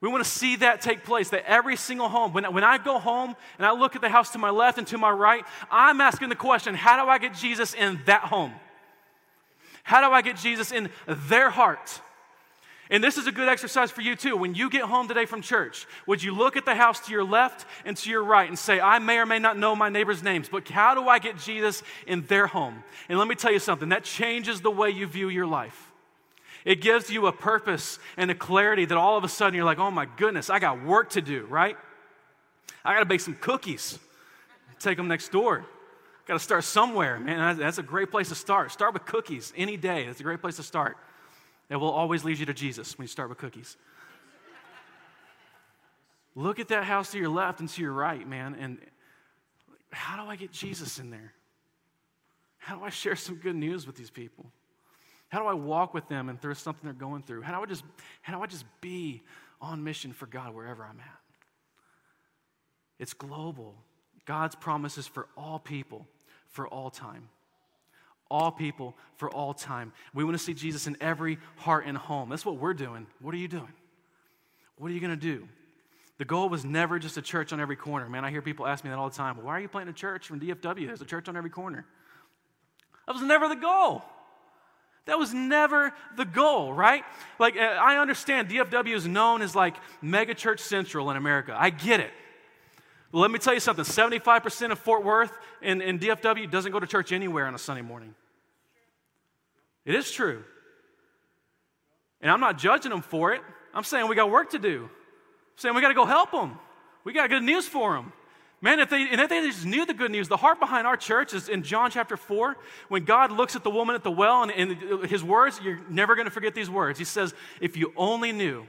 We 0.00 0.08
want 0.08 0.22
to 0.22 0.30
see 0.30 0.54
that 0.56 0.80
take 0.80 1.02
place, 1.02 1.30
that 1.30 1.44
every 1.50 1.74
single 1.74 2.08
home, 2.08 2.32
when, 2.32 2.44
when 2.54 2.62
I 2.62 2.78
go 2.78 3.00
home 3.00 3.34
and 3.58 3.66
I 3.66 3.72
look 3.72 3.96
at 3.96 4.00
the 4.00 4.08
house 4.08 4.30
to 4.30 4.38
my 4.38 4.50
left 4.50 4.78
and 4.78 4.86
to 4.86 4.98
my 4.98 5.10
right, 5.10 5.44
I'm 5.68 6.00
asking 6.00 6.28
the 6.28 6.36
question 6.36 6.76
how 6.76 7.04
do 7.04 7.10
I 7.10 7.18
get 7.18 7.34
Jesus 7.34 7.74
in 7.74 7.98
that 8.06 8.20
home? 8.20 8.52
How 9.82 10.00
do 10.08 10.14
I 10.14 10.22
get 10.22 10.36
Jesus 10.36 10.70
in 10.70 10.90
their 11.08 11.50
heart? 11.50 12.00
And 12.90 13.04
this 13.04 13.16
is 13.16 13.28
a 13.28 13.32
good 13.32 13.48
exercise 13.48 13.92
for 13.92 14.00
you 14.00 14.16
too. 14.16 14.36
When 14.36 14.54
you 14.54 14.68
get 14.68 14.82
home 14.82 15.06
today 15.06 15.24
from 15.24 15.42
church, 15.42 15.86
would 16.06 16.22
you 16.22 16.34
look 16.34 16.56
at 16.56 16.64
the 16.64 16.74
house 16.74 16.98
to 17.06 17.12
your 17.12 17.22
left 17.22 17.64
and 17.84 17.96
to 17.96 18.10
your 18.10 18.24
right 18.24 18.48
and 18.48 18.58
say, 18.58 18.80
I 18.80 18.98
may 18.98 19.18
or 19.18 19.26
may 19.26 19.38
not 19.38 19.56
know 19.56 19.76
my 19.76 19.88
neighbor's 19.88 20.24
names, 20.24 20.48
but 20.48 20.68
how 20.68 20.96
do 20.96 21.08
I 21.08 21.20
get 21.20 21.38
Jesus 21.38 21.84
in 22.08 22.22
their 22.26 22.48
home? 22.48 22.82
And 23.08 23.16
let 23.16 23.28
me 23.28 23.36
tell 23.36 23.52
you 23.52 23.60
something 23.60 23.90
that 23.90 24.02
changes 24.02 24.60
the 24.60 24.72
way 24.72 24.90
you 24.90 25.06
view 25.06 25.28
your 25.28 25.46
life. 25.46 25.92
It 26.64 26.80
gives 26.80 27.10
you 27.10 27.26
a 27.26 27.32
purpose 27.32 28.00
and 28.16 28.28
a 28.30 28.34
clarity 28.34 28.84
that 28.84 28.98
all 28.98 29.16
of 29.16 29.22
a 29.22 29.28
sudden 29.28 29.54
you're 29.54 29.64
like, 29.64 29.78
oh 29.78 29.92
my 29.92 30.06
goodness, 30.16 30.50
I 30.50 30.58
got 30.58 30.82
work 30.84 31.10
to 31.10 31.22
do, 31.22 31.46
right? 31.46 31.76
I 32.84 32.92
got 32.92 33.00
to 33.00 33.06
bake 33.06 33.20
some 33.20 33.36
cookies, 33.36 33.98
take 34.80 34.96
them 34.96 35.06
next 35.06 35.30
door. 35.30 35.64
Got 36.26 36.34
to 36.34 36.40
start 36.40 36.64
somewhere, 36.64 37.18
man. 37.18 37.56
That's 37.56 37.78
a 37.78 37.82
great 37.82 38.10
place 38.10 38.28
to 38.28 38.34
start. 38.34 38.72
Start 38.72 38.94
with 38.94 39.04
cookies 39.04 39.52
any 39.56 39.76
day. 39.76 40.06
That's 40.06 40.20
a 40.20 40.22
great 40.22 40.40
place 40.40 40.56
to 40.56 40.62
start. 40.62 40.96
It 41.70 41.76
will 41.76 41.90
always 41.90 42.24
lead 42.24 42.38
you 42.38 42.46
to 42.46 42.54
Jesus 42.54 42.98
when 42.98 43.04
you 43.04 43.08
start 43.08 43.28
with 43.28 43.38
cookies. 43.38 43.76
Look 46.34 46.58
at 46.58 46.68
that 46.68 46.84
house 46.84 47.12
to 47.12 47.18
your 47.18 47.28
left 47.28 47.60
and 47.60 47.68
to 47.68 47.82
your 47.82 47.92
right, 47.92 48.28
man, 48.28 48.56
and 48.58 48.78
how 49.92 50.22
do 50.22 50.28
I 50.28 50.36
get 50.36 50.52
Jesus 50.52 50.98
in 50.98 51.10
there? 51.10 51.32
How 52.58 52.76
do 52.76 52.84
I 52.84 52.90
share 52.90 53.16
some 53.16 53.36
good 53.36 53.56
news 53.56 53.86
with 53.86 53.96
these 53.96 54.10
people? 54.10 54.46
How 55.28 55.40
do 55.40 55.46
I 55.46 55.54
walk 55.54 55.94
with 55.94 56.08
them 56.08 56.28
and 56.28 56.40
through 56.40 56.54
something 56.54 56.82
they're 56.84 56.92
going 56.92 57.22
through? 57.22 57.42
How 57.42 57.56
do 57.56 57.62
I 57.62 57.66
just, 57.66 57.84
how 58.20 58.36
do 58.36 58.42
I 58.42 58.46
just 58.46 58.64
be 58.80 59.22
on 59.60 59.82
mission 59.82 60.12
for 60.12 60.26
God 60.26 60.54
wherever 60.54 60.84
I'm 60.84 61.00
at? 61.00 61.20
It's 62.98 63.14
global. 63.14 63.74
God's 64.26 64.54
promises 64.54 65.06
for 65.06 65.26
all 65.36 65.58
people, 65.58 66.06
for 66.48 66.68
all 66.68 66.90
time. 66.90 67.28
All 68.30 68.52
people, 68.52 68.96
for 69.16 69.28
all 69.30 69.52
time. 69.52 69.92
We 70.14 70.24
want 70.24 70.36
to 70.36 70.42
see 70.42 70.54
Jesus 70.54 70.86
in 70.86 70.96
every 71.00 71.38
heart 71.56 71.84
and 71.86 71.96
home. 71.96 72.28
That's 72.30 72.46
what 72.46 72.56
we're 72.56 72.74
doing. 72.74 73.06
What 73.20 73.34
are 73.34 73.38
you 73.38 73.48
doing? 73.48 73.72
What 74.76 74.90
are 74.90 74.94
you 74.94 75.00
going 75.00 75.10
to 75.10 75.16
do? 75.16 75.46
The 76.18 76.24
goal 76.24 76.48
was 76.48 76.64
never 76.64 76.98
just 76.98 77.16
a 77.16 77.22
church 77.22 77.52
on 77.52 77.60
every 77.60 77.76
corner. 77.76 78.08
Man, 78.08 78.24
I 78.24 78.30
hear 78.30 78.42
people 78.42 78.66
ask 78.66 78.84
me 78.84 78.90
that 78.90 78.98
all 78.98 79.08
the 79.08 79.16
time. 79.16 79.36
Well, 79.36 79.46
why 79.46 79.56
are 79.56 79.60
you 79.60 79.68
planting 79.68 79.94
a 79.94 79.96
church 79.96 80.26
from 80.26 80.38
DFW? 80.38 80.86
There's 80.86 81.00
a 81.00 81.06
church 81.06 81.28
on 81.28 81.36
every 81.36 81.50
corner. 81.50 81.86
That 83.06 83.14
was 83.14 83.22
never 83.22 83.48
the 83.48 83.56
goal. 83.56 84.02
That 85.06 85.18
was 85.18 85.34
never 85.34 85.92
the 86.16 86.24
goal, 86.24 86.72
right? 86.72 87.04
Like, 87.38 87.56
uh, 87.56 87.60
I 87.60 87.98
understand 87.98 88.48
DFW 88.48 88.94
is 88.94 89.06
known 89.06 89.42
as 89.42 89.56
like 89.56 89.76
mega 90.02 90.34
church 90.34 90.60
central 90.60 91.10
in 91.10 91.16
America. 91.16 91.56
I 91.58 91.70
get 91.70 92.00
it. 92.00 92.10
Well, 93.12 93.22
let 93.22 93.30
me 93.30 93.38
tell 93.38 93.54
you 93.54 93.60
something 93.60 93.84
75% 93.84 94.72
of 94.72 94.78
Fort 94.78 95.04
Worth 95.04 95.32
in 95.62 95.80
DFW 95.98 96.50
doesn't 96.50 96.70
go 96.70 96.78
to 96.78 96.86
church 96.86 97.12
anywhere 97.12 97.46
on 97.46 97.54
a 97.54 97.58
Sunday 97.58 97.82
morning. 97.82 98.14
It 99.90 99.96
is 99.96 100.08
true. 100.08 100.44
And 102.20 102.30
I'm 102.30 102.38
not 102.38 102.58
judging 102.58 102.90
them 102.90 103.02
for 103.02 103.32
it. 103.32 103.40
I'm 103.74 103.82
saying 103.82 104.06
we 104.06 104.14
got 104.14 104.30
work 104.30 104.50
to 104.50 104.58
do. 104.60 104.84
I'm 104.84 105.56
saying 105.56 105.74
we 105.74 105.80
got 105.80 105.88
to 105.88 105.94
go 105.94 106.06
help 106.06 106.30
them. 106.30 106.56
We 107.02 107.12
got 107.12 107.28
good 107.28 107.42
news 107.42 107.66
for 107.66 107.94
them. 107.94 108.12
Man, 108.60 108.78
if 108.78 108.88
they, 108.88 109.08
and 109.10 109.20
if 109.20 109.28
they 109.28 109.40
just 109.40 109.66
knew 109.66 109.84
the 109.84 109.92
good 109.92 110.12
news, 110.12 110.28
the 110.28 110.36
heart 110.36 110.60
behind 110.60 110.86
our 110.86 110.96
church 110.96 111.34
is 111.34 111.48
in 111.48 111.64
John 111.64 111.90
chapter 111.90 112.16
4, 112.16 112.56
when 112.86 113.04
God 113.04 113.32
looks 113.32 113.56
at 113.56 113.64
the 113.64 113.70
woman 113.70 113.96
at 113.96 114.04
the 114.04 114.12
well, 114.12 114.44
and, 114.44 114.52
and 114.52 115.10
his 115.10 115.24
words, 115.24 115.60
you're 115.60 115.80
never 115.88 116.14
going 116.14 116.26
to 116.26 116.30
forget 116.30 116.54
these 116.54 116.70
words. 116.70 116.96
He 116.96 117.04
says, 117.04 117.34
If 117.60 117.76
you 117.76 117.92
only 117.96 118.30
knew 118.30 118.68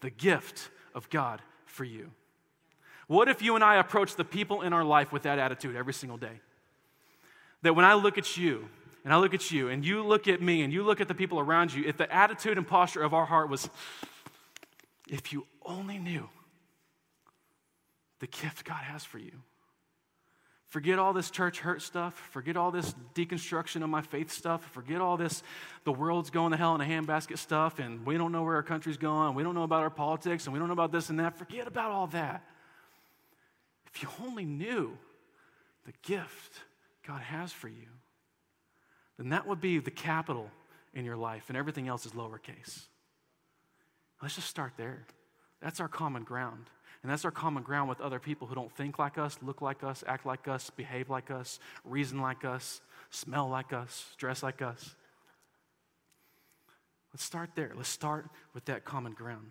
the 0.00 0.10
gift 0.10 0.70
of 0.94 1.10
God 1.10 1.42
for 1.66 1.82
you. 1.82 2.12
What 3.08 3.26
if 3.26 3.42
you 3.42 3.56
and 3.56 3.64
I 3.64 3.78
approach 3.78 4.14
the 4.14 4.24
people 4.24 4.62
in 4.62 4.72
our 4.72 4.84
life 4.84 5.10
with 5.10 5.22
that 5.24 5.40
attitude 5.40 5.74
every 5.74 5.92
single 5.92 6.18
day? 6.18 6.40
That 7.62 7.74
when 7.74 7.84
I 7.84 7.94
look 7.94 8.16
at 8.16 8.36
you, 8.36 8.68
and 9.04 9.12
I 9.12 9.16
look 9.18 9.34
at 9.34 9.50
you, 9.50 9.68
and 9.68 9.84
you 9.84 10.04
look 10.04 10.28
at 10.28 10.40
me, 10.40 10.62
and 10.62 10.72
you 10.72 10.84
look 10.84 11.00
at 11.00 11.08
the 11.08 11.14
people 11.14 11.40
around 11.40 11.72
you, 11.74 11.84
if 11.86 11.96
the 11.96 12.12
attitude 12.12 12.58
and 12.58 12.66
posture 12.66 13.02
of 13.02 13.14
our 13.14 13.26
heart 13.26 13.48
was, 13.48 13.68
if 15.08 15.32
you 15.32 15.46
only 15.64 15.98
knew 15.98 16.28
the 18.20 18.28
gift 18.28 18.64
God 18.64 18.82
has 18.84 19.04
for 19.04 19.18
you. 19.18 19.32
Forget 20.68 20.98
all 20.98 21.12
this 21.12 21.30
church 21.30 21.58
hurt 21.58 21.82
stuff. 21.82 22.14
Forget 22.30 22.56
all 22.56 22.70
this 22.70 22.94
deconstruction 23.14 23.82
of 23.82 23.90
my 23.90 24.00
faith 24.00 24.30
stuff. 24.30 24.64
Forget 24.72 25.00
all 25.00 25.16
this, 25.18 25.42
the 25.84 25.92
world's 25.92 26.30
going 26.30 26.52
to 26.52 26.56
hell 26.56 26.74
in 26.74 26.80
a 26.80 26.84
handbasket 26.84 27.36
stuff, 27.36 27.78
and 27.78 28.06
we 28.06 28.16
don't 28.16 28.32
know 28.32 28.42
where 28.42 28.54
our 28.54 28.62
country's 28.62 28.96
going. 28.96 29.34
We 29.34 29.42
don't 29.42 29.54
know 29.54 29.64
about 29.64 29.82
our 29.82 29.90
politics, 29.90 30.46
and 30.46 30.52
we 30.54 30.58
don't 30.58 30.68
know 30.68 30.72
about 30.72 30.92
this 30.92 31.10
and 31.10 31.18
that. 31.18 31.36
Forget 31.36 31.66
about 31.66 31.90
all 31.90 32.06
that. 32.06 32.42
If 33.92 34.02
you 34.02 34.08
only 34.22 34.46
knew 34.46 34.96
the 35.84 35.92
gift 36.00 36.60
God 37.06 37.20
has 37.20 37.52
for 37.52 37.68
you, 37.68 37.88
then 39.18 39.30
that 39.30 39.46
would 39.46 39.60
be 39.60 39.78
the 39.78 39.90
capital 39.90 40.50
in 40.94 41.04
your 41.04 41.16
life, 41.16 41.44
and 41.48 41.56
everything 41.56 41.88
else 41.88 42.06
is 42.06 42.12
lowercase. 42.12 42.86
Let's 44.20 44.34
just 44.34 44.48
start 44.48 44.74
there. 44.76 45.06
That's 45.60 45.80
our 45.80 45.88
common 45.88 46.24
ground. 46.24 46.70
And 47.02 47.10
that's 47.10 47.24
our 47.24 47.32
common 47.32 47.64
ground 47.64 47.88
with 47.88 48.00
other 48.00 48.20
people 48.20 48.46
who 48.46 48.54
don't 48.54 48.70
think 48.76 48.98
like 48.98 49.18
us, 49.18 49.36
look 49.42 49.60
like 49.60 49.82
us, 49.82 50.04
act 50.06 50.24
like 50.24 50.46
us, 50.46 50.70
behave 50.70 51.10
like 51.10 51.30
us, 51.30 51.58
reason 51.84 52.20
like 52.20 52.44
us, 52.44 52.80
smell 53.10 53.48
like 53.48 53.72
us, 53.72 54.14
dress 54.18 54.42
like 54.42 54.62
us. 54.62 54.94
Let's 57.12 57.24
start 57.24 57.50
there. 57.56 57.72
Let's 57.76 57.88
start 57.88 58.28
with 58.54 58.64
that 58.66 58.84
common 58.84 59.12
ground. 59.12 59.50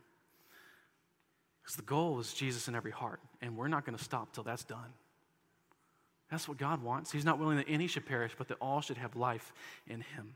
Because 1.62 1.76
the 1.76 1.84
goal 1.84 2.20
is 2.20 2.34
Jesus 2.34 2.68
in 2.68 2.76
every 2.76 2.92
heart, 2.92 3.20
and 3.42 3.58
we're 3.58 3.68
not 3.68 3.86
going 3.86 3.98
to 3.98 4.04
stop 4.04 4.34
till 4.34 4.44
that's 4.44 4.64
done. 4.64 4.94
That's 6.32 6.48
what 6.48 6.58
God 6.58 6.82
wants. 6.82 7.12
He's 7.12 7.26
not 7.26 7.38
willing 7.38 7.58
that 7.58 7.68
any 7.68 7.88
should 7.88 8.06
perish, 8.06 8.32
but 8.38 8.48
that 8.48 8.58
all 8.62 8.80
should 8.80 8.98
have 8.98 9.18
life 9.18 9.52
in 9.86 10.00
Him. 10.00 10.34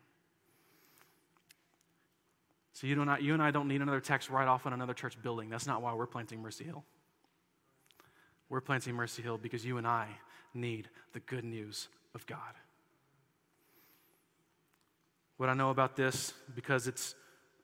So 2.74 2.86
you, 2.86 3.02
and 3.02 3.10
I, 3.10 3.20
you 3.20 3.34
and 3.34 3.42
I 3.42 3.52
don't 3.52 3.70
need 3.70 3.82
another 3.82 4.02
text 4.02 4.30
right 4.30 4.48
off 4.48 4.66
on 4.66 4.74
another 4.74 4.94
church 4.94 5.20
building. 5.24 5.50
That's 5.50 5.66
not 5.66 5.82
why 5.82 5.94
we're 5.94 6.06
planting 6.06 6.42
Mercy 6.42 6.66
Hill. 6.66 6.84
We're 8.50 8.60
planting 8.60 8.94
Mercy 8.94 9.22
Hill 9.22 9.38
because 9.38 9.66
you 9.66 9.78
and 9.78 9.88
I 9.88 10.10
need 10.54 10.90
the 11.14 11.22
good 11.22 11.46
news 11.46 11.88
of 12.14 12.26
God. 12.28 12.40
What 15.38 15.48
I 15.48 15.54
know 15.54 15.70
about 15.70 15.96
this, 15.96 16.34
because 16.54 16.88
it's 16.88 17.16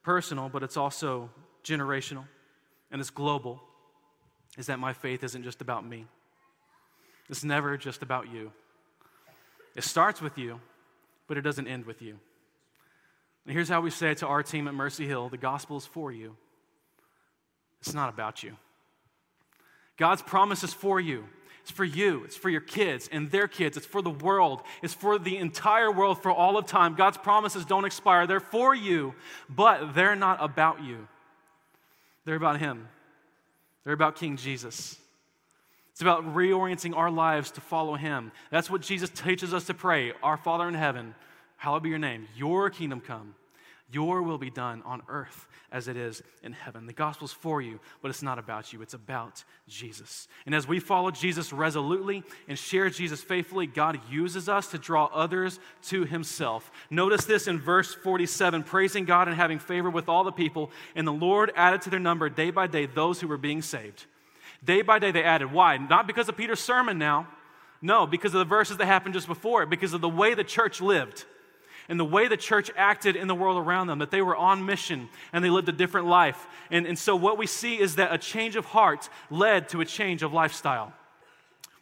personal, 0.03 0.47
but 0.47 0.63
it's 0.63 0.77
also 0.77 1.29
generational 1.65 2.23
and 2.91 3.01
it's 3.01 3.09
global, 3.09 3.61
is 4.57 4.67
that 4.67 4.79
my 4.79 4.93
faith 4.93 5.23
isn't 5.25 5.43
just 5.43 5.61
about 5.61 5.85
me. 5.85 6.05
It's 7.31 7.45
never 7.45 7.77
just 7.77 8.03
about 8.03 8.29
you. 8.29 8.51
It 9.73 9.85
starts 9.85 10.21
with 10.21 10.37
you, 10.37 10.59
but 11.27 11.37
it 11.37 11.41
doesn't 11.41 11.67
end 11.67 11.85
with 11.85 12.01
you. 12.01 12.19
And 13.45 13.53
here's 13.53 13.69
how 13.69 13.79
we 13.79 13.89
say 13.89 14.11
it 14.11 14.17
to 14.17 14.27
our 14.27 14.43
team 14.43 14.67
at 14.67 14.73
Mercy 14.73 15.07
Hill 15.07 15.29
the 15.29 15.37
gospel 15.37 15.77
is 15.77 15.85
for 15.85 16.11
you, 16.11 16.35
it's 17.79 17.93
not 17.93 18.09
about 18.09 18.43
you. 18.43 18.57
God's 19.95 20.21
promise 20.21 20.63
is 20.63 20.73
for 20.73 20.99
you. 20.99 21.23
It's 21.61 21.71
for 21.71 21.85
you. 21.85 22.23
It's 22.25 22.35
for 22.35 22.49
your 22.49 22.61
kids 22.61 23.07
and 23.11 23.29
their 23.29 23.47
kids. 23.47 23.77
It's 23.77 23.85
for 23.85 24.01
the 24.01 24.09
world. 24.09 24.63
It's 24.81 24.95
for 24.95 25.19
the 25.19 25.37
entire 25.37 25.91
world 25.91 26.21
for 26.21 26.31
all 26.31 26.57
of 26.57 26.65
time. 26.65 26.95
God's 26.95 27.17
promises 27.17 27.65
don't 27.65 27.85
expire. 27.85 28.25
They're 28.25 28.39
for 28.39 28.73
you, 28.73 29.13
but 29.47 29.93
they're 29.93 30.15
not 30.15 30.43
about 30.43 30.83
you. 30.83 31.07
They're 32.25 32.35
about 32.35 32.59
Him. 32.59 32.87
They're 33.83 33.93
about 33.93 34.15
King 34.15 34.37
Jesus. 34.37 34.97
It's 35.91 36.01
about 36.01 36.35
reorienting 36.35 36.95
our 36.95 37.11
lives 37.11 37.51
to 37.51 37.61
follow 37.61 37.95
Him. 37.95 38.31
That's 38.49 38.69
what 38.69 38.81
Jesus 38.81 39.09
teaches 39.09 39.53
us 39.53 39.65
to 39.65 39.73
pray 39.73 40.13
Our 40.23 40.37
Father 40.37 40.67
in 40.67 40.73
heaven, 40.73 41.15
hallowed 41.57 41.83
be 41.83 41.89
your 41.89 41.99
name. 41.99 42.27
Your 42.35 42.69
kingdom 42.69 43.01
come. 43.01 43.35
Your 43.91 44.21
will 44.21 44.37
be 44.37 44.49
done 44.49 44.81
on 44.85 45.01
earth 45.09 45.47
as 45.71 45.87
it 45.87 45.97
is 45.97 46.23
in 46.43 46.53
heaven. 46.53 46.85
The 46.85 46.93
gospel's 46.93 47.33
for 47.33 47.61
you, 47.61 47.79
but 48.01 48.09
it's 48.09 48.21
not 48.21 48.39
about 48.39 48.71
you. 48.71 48.81
It's 48.81 48.93
about 48.93 49.43
Jesus. 49.67 50.27
And 50.45 50.55
as 50.55 50.67
we 50.67 50.79
follow 50.79 51.11
Jesus 51.11 51.51
resolutely 51.51 52.23
and 52.47 52.57
share 52.57 52.89
Jesus 52.89 53.21
faithfully, 53.21 53.67
God 53.67 53.99
uses 54.09 54.47
us 54.47 54.67
to 54.67 54.77
draw 54.77 55.09
others 55.13 55.59
to 55.87 56.05
himself. 56.05 56.71
Notice 56.89 57.25
this 57.25 57.47
in 57.47 57.59
verse 57.59 57.93
47 57.93 58.63
praising 58.63 59.05
God 59.05 59.27
and 59.27 59.35
having 59.35 59.59
favor 59.59 59.89
with 59.89 60.07
all 60.07 60.23
the 60.23 60.31
people, 60.31 60.71
and 60.95 61.05
the 61.05 61.11
Lord 61.11 61.51
added 61.55 61.81
to 61.81 61.89
their 61.89 61.99
number 61.99 62.29
day 62.29 62.51
by 62.51 62.67
day 62.67 62.85
those 62.85 63.19
who 63.19 63.27
were 63.27 63.37
being 63.37 63.61
saved. 63.61 64.05
Day 64.63 64.81
by 64.81 64.99
day 64.99 65.11
they 65.11 65.23
added. 65.23 65.51
Why? 65.51 65.77
Not 65.77 66.07
because 66.07 66.29
of 66.29 66.37
Peter's 66.37 66.59
sermon 66.59 66.97
now. 66.97 67.27
No, 67.81 68.05
because 68.05 68.33
of 68.33 68.39
the 68.39 68.45
verses 68.45 68.77
that 68.77 68.85
happened 68.85 69.15
just 69.15 69.27
before 69.27 69.63
it, 69.63 69.69
because 69.69 69.93
of 69.93 70.01
the 70.01 70.09
way 70.09 70.35
the 70.35 70.43
church 70.43 70.81
lived 70.81 71.25
and 71.89 71.99
the 71.99 72.05
way 72.05 72.27
the 72.27 72.37
church 72.37 72.69
acted 72.77 73.15
in 73.15 73.27
the 73.27 73.33
world 73.33 73.57
around 73.57 73.87
them, 73.87 73.99
that 73.99 74.11
they 74.11 74.21
were 74.21 74.35
on 74.35 74.65
mission 74.65 75.09
and 75.33 75.43
they 75.43 75.49
lived 75.49 75.67
a 75.67 75.71
different 75.73 76.07
life. 76.07 76.47
And, 76.69 76.85
and 76.85 76.97
so, 76.97 77.15
what 77.15 77.39
we 77.39 77.47
see 77.47 77.79
is 77.79 77.95
that 77.95 78.13
a 78.13 78.19
change 78.19 78.55
of 78.55 78.65
heart 78.65 79.09
led 79.31 79.69
to 79.69 79.81
a 79.81 79.85
change 79.85 80.21
of 80.21 80.31
lifestyle. 80.31 80.93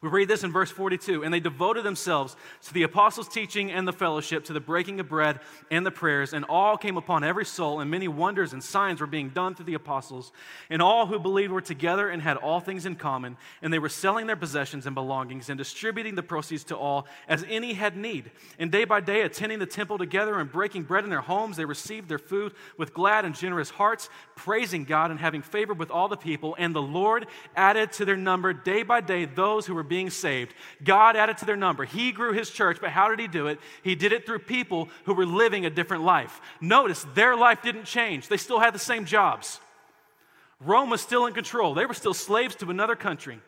We 0.02 0.08
read 0.08 0.30
this 0.30 0.45
in 0.45 0.54
verse 0.54 0.72
42 0.72 1.24
and 1.24 1.34
they 1.34 1.41
devoted 1.41 1.84
themselves 1.84 2.38
to 2.64 2.74
the 2.74 2.84
apostles' 2.84 3.28
teaching 3.28 3.70
and 3.70 3.86
the 3.86 3.91
fellowship, 3.91 4.45
to 4.45 4.54
the 4.54 4.62
breaking 4.62 5.02
of 5.02 5.10
bread 5.10 5.41
and 5.70 5.86
the 5.86 5.91
prayers, 5.91 6.32
and 6.32 6.45
all 6.45 6.78
came 6.78 6.95
upon 6.95 7.26
every 7.26 7.43
soul, 7.43 7.82
and 7.82 7.91
many 7.91 8.08
wonders 8.08 8.54
and 8.54 8.64
signs 8.64 9.02
were 9.02 9.08
being 9.08 9.30
done 9.30 9.56
through 9.56 9.66
the 9.66 9.74
apostles. 9.74 10.32
And 10.70 10.82
all 10.82 11.06
who 11.06 11.20
believed 11.20 11.52
were 11.52 11.60
together 11.60 12.10
and 12.10 12.22
had 12.22 12.38
all 12.38 12.62
things 12.62 12.86
in 12.86 12.95
common, 12.95 13.36
and 13.62 13.74
they 13.74 13.80
were 13.80 13.89
selling 13.89 14.26
their 14.26 14.38
possessions 14.38 14.86
and 14.86 14.95
belongings 14.95 15.50
and 15.50 15.58
distributing 15.58 16.16
the 16.16 16.24
proceeds 16.24 16.64
to 16.66 16.78
all 16.78 17.06
as 17.28 17.45
any 17.50 17.74
had 17.74 17.97
need. 17.97 18.32
And 18.58 18.72
day 18.72 18.86
by 18.86 19.02
day, 19.02 19.24
attending 19.24 19.60
the 19.60 19.66
temple 19.66 19.97
together 19.97 20.39
and 20.39 20.50
breaking 20.50 20.84
bread 20.84 21.04
in 21.04 21.10
their 21.10 21.20
homes, 21.20 21.58
they 21.58 21.66
received 21.66 22.08
their 22.08 22.20
food 22.20 22.54
with 22.78 22.93
glad 22.93 23.26
and 23.26 23.36
generous 23.36 23.70
hearts, 23.70 24.10
praising 24.38 24.86
God 24.86 25.12
and 25.12 25.20
having 25.20 25.41
favor 25.41 25.74
with 25.74 25.91
all 25.91 26.08
the 26.08 26.16
people. 26.16 26.56
And 26.58 26.74
the 26.74 26.82
Lord 26.82 27.28
added 27.58 27.91
to 27.93 28.06
their 28.06 28.16
number 28.16 28.54
day 28.54 28.84
by 28.84 29.02
day 29.02 29.26
those 29.26 29.66
who 29.66 29.76
were 29.76 29.89
being 29.90 30.10
saved. 30.10 30.54
God 30.84 31.18
added 31.18 31.38
to 31.40 31.46
their 31.46 31.58
number. 31.58 31.84
He 31.84 32.14
grew 32.14 32.32
his 32.32 32.50
church, 32.50 32.78
but 32.80 32.92
how 32.92 33.10
did 33.10 33.20
he 33.20 33.28
do 33.28 33.48
it? 33.48 33.60
He 33.84 33.96
did 33.96 34.14
it 34.14 34.26
through 34.26 34.40
people 34.40 34.88
who 35.04 35.14
were 35.14 35.26
living 35.26 35.66
a 35.66 35.70
different 35.70 36.04
life. 36.04 36.40
Notice 36.62 37.06
their 37.16 37.36
life 37.36 37.62
didn't 37.62 37.84
change, 37.84 38.30
they 38.30 38.38
still 38.38 38.60
had 38.60 38.74
the 38.74 38.80
same 38.80 39.04
jobs. 39.04 39.60
Rome 40.62 40.90
was 40.90 41.02
still 41.02 41.26
in 41.26 41.34
control, 41.34 41.74
they 41.74 41.86
were 41.86 41.94
still 41.94 42.14
slaves 42.14 42.56
to 42.56 42.70
another 42.70 42.96
country. 42.96 43.40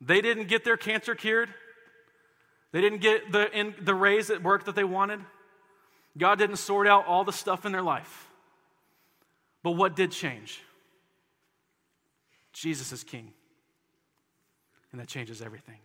They 0.00 0.20
didn't 0.20 0.48
get 0.48 0.64
their 0.64 0.76
cancer 0.76 1.14
cured. 1.14 1.48
They 2.72 2.80
didn't 2.80 3.00
get 3.00 3.30
the, 3.30 3.50
in, 3.56 3.74
the 3.80 3.94
raise 3.94 4.30
at 4.30 4.42
work 4.42 4.64
that 4.64 4.74
they 4.74 4.84
wanted. 4.84 5.20
God 6.18 6.38
didn't 6.38 6.56
sort 6.56 6.86
out 6.86 7.06
all 7.06 7.24
the 7.24 7.32
stuff 7.32 7.64
in 7.64 7.72
their 7.72 7.82
life. 7.82 8.28
But 9.62 9.72
what 9.72 9.94
did 9.94 10.10
change? 10.10 10.60
Jesus 12.52 12.92
is 12.92 13.04
king 13.04 13.32
and 14.92 15.00
that 15.00 15.08
changes 15.08 15.42
everything. 15.42 15.78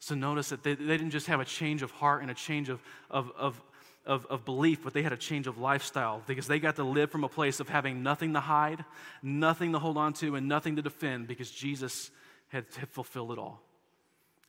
So 0.00 0.14
notice 0.14 0.50
that 0.50 0.62
they, 0.62 0.74
they 0.74 0.96
didn't 0.96 1.10
just 1.10 1.26
have 1.26 1.40
a 1.40 1.44
change 1.44 1.82
of 1.82 1.90
heart 1.90 2.22
and 2.22 2.30
a 2.30 2.34
change 2.34 2.68
of, 2.68 2.80
of, 3.10 3.32
of, 3.36 3.60
of, 4.06 4.26
of, 4.26 4.44
belief, 4.44 4.80
but 4.84 4.92
they 4.92 5.02
had 5.02 5.12
a 5.12 5.16
change 5.16 5.46
of 5.46 5.58
lifestyle 5.58 6.22
because 6.26 6.46
they 6.46 6.60
got 6.60 6.76
to 6.76 6.84
live 6.84 7.10
from 7.10 7.24
a 7.24 7.28
place 7.28 7.60
of 7.60 7.68
having 7.68 8.02
nothing 8.02 8.34
to 8.34 8.40
hide, 8.40 8.84
nothing 9.22 9.72
to 9.72 9.78
hold 9.78 9.96
on 9.96 10.12
to, 10.14 10.36
and 10.36 10.48
nothing 10.48 10.76
to 10.76 10.82
defend 10.82 11.26
because 11.26 11.50
Jesus 11.50 12.10
had, 12.48 12.64
had 12.76 12.88
fulfilled 12.90 13.32
it 13.32 13.38
all. 13.38 13.60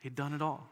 He'd 0.00 0.14
done 0.14 0.32
it 0.32 0.40
all. 0.40 0.68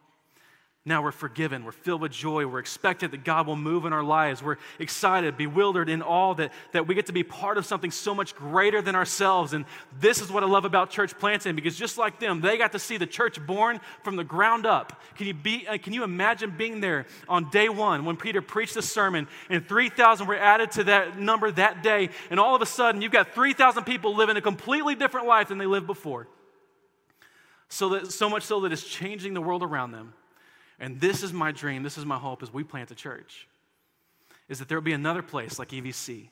Now 0.89 1.03
we're 1.03 1.12
forgiven. 1.12 1.66
We're 1.66 1.72
filled 1.72 2.01
with 2.01 2.12
joy. 2.12 2.47
We're 2.47 2.61
expected 2.61 3.11
that 3.11 3.22
God 3.22 3.47
will 3.47 3.57
move 3.57 3.84
in 3.84 3.93
our 3.93 4.03
lives. 4.03 4.43
We're 4.43 4.57
excited, 4.78 5.36
bewildered 5.36 5.91
in 5.91 6.01
all 6.01 6.34
that, 6.36 6.51
that 6.72 6.89
we 6.89 6.95
get 6.95 7.07
to 7.07 7.12
be 7.12 7.22
part 7.22 7.59
of 7.59 7.66
something 7.66 7.91
so 7.91 8.14
much 8.14 8.34
greater 8.34 8.80
than 8.80 8.95
ourselves. 8.95 9.53
And 9.53 9.66
this 10.01 10.22
is 10.22 10.32
what 10.32 10.43
I 10.43 10.47
love 10.47 10.64
about 10.64 10.89
church 10.89 11.16
planting 11.18 11.55
because 11.55 11.76
just 11.76 11.99
like 11.99 12.18
them, 12.18 12.41
they 12.41 12.57
got 12.57 12.72
to 12.72 12.78
see 12.78 12.97
the 12.97 13.07
church 13.07 13.39
born 13.47 13.80
from 14.03 14.16
the 14.16 14.24
ground 14.24 14.64
up. 14.64 15.03
Can 15.16 15.26
you, 15.26 15.34
be, 15.34 15.68
uh, 15.68 15.76
can 15.76 15.93
you 15.93 16.05
imagine 16.05 16.55
being 16.57 16.80
there 16.80 17.05
on 17.28 17.51
day 17.51 17.68
one 17.68 18.07
when 18.07 18.16
Peter 18.16 18.41
preached 18.41 18.72
the 18.72 18.80
sermon 18.80 19.28
and 19.51 19.68
3,000 19.68 20.26
were 20.26 20.39
added 20.39 20.70
to 20.72 20.84
that 20.84 21.18
number 21.18 21.51
that 21.51 21.82
day? 21.82 22.09
And 22.30 22.41
all 22.41 22.57
of 22.57 22.62
a 22.62 22.66
sudden, 22.66 23.03
you've 23.03 23.12
got 23.12 23.34
3,000 23.34 23.84
people 23.84 24.16
living 24.16 24.39
a 24.39 24.41
completely 24.41 24.95
different 24.95 25.26
life 25.26 25.49
than 25.49 25.59
they 25.59 25.66
lived 25.66 25.86
before. 25.86 26.28
So, 27.68 27.91
that, 27.91 28.11
so 28.11 28.30
much 28.30 28.45
so 28.45 28.61
that 28.61 28.72
it's 28.72 28.84
changing 28.84 29.34
the 29.34 29.43
world 29.43 29.62
around 29.62 29.93
them. 29.93 30.14
And 30.79 31.01
this 31.01 31.22
is 31.22 31.33
my 31.33 31.53
dream, 31.53 31.83
this 31.83 31.99
is 31.99 32.07
my 32.07 32.18
hope 32.18 32.43
as 32.43 32.53
we 32.53 32.62
plant 32.62 32.91
a 32.91 32.95
church, 32.95 33.49
is 34.49 34.59
that 34.59 34.68
there 34.68 34.79
will 34.79 34.85
be 34.85 34.93
another 34.93 35.22
place 35.22 35.59
like 35.59 35.70
EVC 35.70 36.29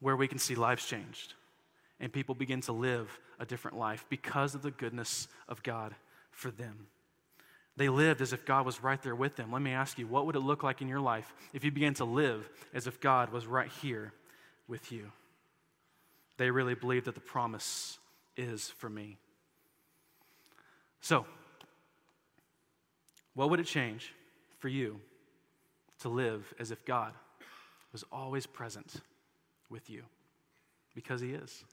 where 0.00 0.16
we 0.16 0.28
can 0.28 0.38
see 0.38 0.54
lives 0.54 0.84
changed 0.84 1.34
and 2.00 2.12
people 2.12 2.34
begin 2.34 2.60
to 2.60 2.72
live 2.72 3.18
a 3.38 3.46
different 3.46 3.78
life 3.78 4.04
because 4.08 4.54
of 4.54 4.62
the 4.62 4.70
goodness 4.70 5.28
of 5.48 5.62
God 5.62 5.94
for 6.30 6.50
them. 6.50 6.86
They 7.76 7.88
lived 7.88 8.20
as 8.20 8.32
if 8.32 8.44
God 8.44 8.66
was 8.66 8.82
right 8.82 9.02
there 9.02 9.16
with 9.16 9.36
them. 9.36 9.50
Let 9.50 9.62
me 9.62 9.72
ask 9.72 9.98
you, 9.98 10.06
what 10.06 10.26
would 10.26 10.36
it 10.36 10.40
look 10.40 10.62
like 10.62 10.80
in 10.80 10.88
your 10.88 11.00
life 11.00 11.32
if 11.52 11.64
you 11.64 11.72
began 11.72 11.94
to 11.94 12.04
live 12.04 12.48
as 12.72 12.86
if 12.86 13.00
God 13.00 13.32
was 13.32 13.46
right 13.46 13.70
here 13.82 14.12
with 14.68 14.92
you? 14.92 15.10
They 16.36 16.50
really 16.50 16.74
believed 16.74 17.06
that 17.06 17.14
the 17.14 17.20
promise 17.20 17.98
is 18.36 18.68
for 18.68 18.88
me. 18.88 19.16
So, 21.00 21.26
what 23.34 23.50
would 23.50 23.60
it 23.60 23.66
change 23.66 24.12
for 24.58 24.68
you 24.68 25.00
to 26.00 26.08
live 26.08 26.52
as 26.58 26.70
if 26.70 26.84
God 26.84 27.12
was 27.92 28.04
always 28.12 28.46
present 28.46 28.94
with 29.70 29.90
you? 29.90 30.02
Because 30.94 31.20
He 31.20 31.32
is. 31.32 31.64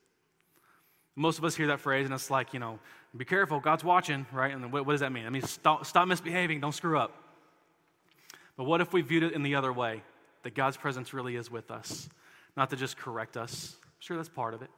Most 1.16 1.38
of 1.38 1.46
us 1.46 1.56
hear 1.56 1.68
that 1.68 1.80
phrase 1.80 2.06
and 2.06 2.14
it's 2.14 2.32
like, 2.32 2.54
you 2.54 2.60
know, 2.60 2.80
be 3.16 3.26
careful, 3.26 3.60
God's 3.60 3.84
watching, 3.84 4.26
right? 4.32 4.54
And 4.54 4.72
what, 4.72 4.86
what 4.86 4.94
does 4.94 5.02
that 5.02 5.12
mean? 5.12 5.26
I 5.26 5.30
mean, 5.30 5.42
stop, 5.42 5.86
stop 5.86 6.08
misbehaving, 6.08 6.62
don't 6.62 6.74
screw 6.74 6.98
up. 6.98 7.16
But 8.56 8.64
what 8.64 8.82
if 8.82 8.94
we 8.94 9.02
viewed 9.02 9.24
it 9.24 9.34
in 9.34 9.44
the 9.44 9.56
other 9.56 9.74
way? 9.74 10.04
That 10.44 10.56
God's 10.56 10.78
presence 10.78 11.14
really 11.14 11.36
is 11.36 11.52
with 11.52 11.70
us, 11.70 12.10
not 12.58 12.72
to 12.72 12.76
just 12.76 12.98
correct 12.98 13.38
us. 13.38 13.76
Sure, 14.00 14.18
that's 14.18 14.30
part 14.30 14.56
of 14.56 14.64
it 14.64 14.70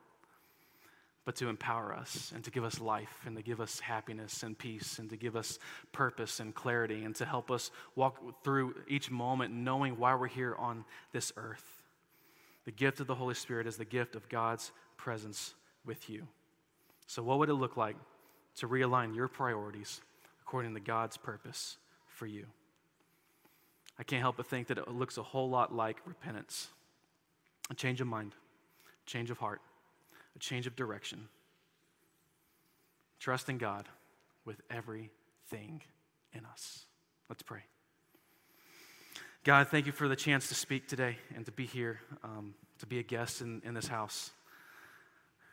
but 1.26 1.36
to 1.38 1.48
empower 1.48 1.94
us 1.94 2.32
and 2.36 2.44
to 2.44 2.52
give 2.52 2.64
us 2.64 2.82
life 2.82 3.22
and 3.26 3.36
to 3.38 3.42
give 3.42 3.62
us 3.62 3.80
happiness 3.80 4.44
and 4.44 4.58
peace 4.58 5.00
and 5.00 5.10
to 5.10 5.16
give 5.16 5.36
us 5.36 5.58
purpose 5.92 6.40
and 6.40 6.54
clarity 6.54 7.04
and 7.04 7.16
to 7.16 7.26
help 7.26 7.50
us 7.50 7.72
walk 7.96 8.44
through 8.44 8.76
each 8.88 9.10
moment 9.10 9.54
knowing 9.54 9.98
why 9.98 10.14
we're 10.16 10.28
here 10.28 10.56
on 10.56 10.84
this 11.14 11.32
earth. 11.38 11.84
The 12.66 12.72
gift 12.72 13.00
of 13.00 13.08
the 13.08 13.16
Holy 13.16 13.36
Spirit 13.36 13.68
is 13.68 13.78
the 13.78 13.86
gift 13.86 14.16
of 14.16 14.28
God's 14.28 14.72
presence 14.98 15.54
with 15.86 16.10
you. 16.10 16.28
So, 17.08 17.24
what 17.24 17.40
would 17.40 17.50
it 17.50 17.56
look 17.56 17.78
like 17.78 17.96
to 18.58 18.68
realign 18.68 19.16
your 19.16 19.28
priorities 19.28 20.02
according 20.42 20.74
to 20.74 20.80
God's 20.80 21.18
purpose 21.18 21.78
for 22.08 22.26
you? 22.26 22.46
I 24.00 24.04
can't 24.04 24.22
help 24.22 24.38
but 24.38 24.48
think 24.48 24.68
that 24.68 24.78
it 24.78 24.88
looks 24.90 25.18
a 25.18 25.24
whole 25.24 25.50
lot 25.50 25.74
like 25.74 25.98
repentance 26.06 26.70
a 27.70 27.74
change 27.74 28.02
of 28.02 28.08
mind, 28.08 28.36
change 29.06 29.32
of 29.32 29.38
heart 29.38 29.62
a 30.36 30.40
change 30.40 30.68
of 30.68 30.76
direction. 30.76 31.28
Trust 33.20 33.50
in 33.50 33.58
God 33.58 33.88
with 34.46 34.62
everything 34.70 35.82
in 36.34 36.46
us. 36.46 36.86
Let's 37.30 37.42
pray. 37.42 37.62
God, 39.44 39.68
thank 39.68 39.86
you 39.86 39.92
for 39.92 40.08
the 40.08 40.16
chance 40.16 40.48
to 40.50 40.56
speak 40.56 40.88
today 40.88 41.18
and 41.36 41.46
to 41.46 41.52
be 41.52 41.66
here, 41.66 42.00
um, 42.24 42.54
to 42.80 42.86
be 42.86 43.00
a 43.00 43.04
guest 43.04 43.42
in, 43.42 43.62
in 43.66 43.74
this 43.74 43.88
house. 43.88 44.32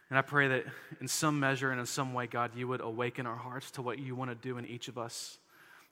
And 0.09 0.19
I 0.19 0.23
pray 0.23 0.49
that 0.49 0.65
in 1.01 1.07
some 1.07 1.39
measure 1.39 1.71
and 1.71 1.79
in 1.79 1.87
some 1.87 2.13
way, 2.13 2.27
God, 2.27 2.57
you 2.57 2.67
would 2.69 2.81
awaken 2.81 3.27
our 3.27 3.37
hearts 3.37 3.71
to 3.73 3.83
what 3.83 3.99
you 3.99 4.17
want 4.17 4.31
to 4.31 4.35
do 4.35 4.59
in 4.59 4.67
each 4.67 4.89
of 4.89 4.99
us, 4.99 5.39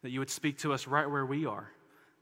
that 0.03 0.11
you 0.11 0.19
would 0.19 0.31
speak 0.31 0.59
to 0.59 0.73
us 0.73 0.87
right 0.87 1.09
where 1.09 1.27
we 1.27 1.47
are. 1.47 1.71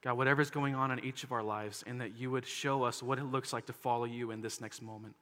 God, 0.02 0.18
whatever's 0.18 0.50
going 0.50 0.74
on 0.74 0.90
in 0.90 1.04
each 1.04 1.24
of 1.24 1.32
our 1.32 1.42
lives, 1.42 1.82
and 1.86 2.00
that 2.00 2.16
you 2.16 2.30
would 2.30 2.46
show 2.46 2.82
us 2.82 3.02
what 3.02 3.18
it 3.18 3.24
looks 3.24 3.52
like 3.52 3.66
to 3.66 3.72
follow 3.72 4.04
you 4.04 4.30
in 4.30 4.40
this 4.42 4.60
next 4.60 4.82
moment 4.82 5.14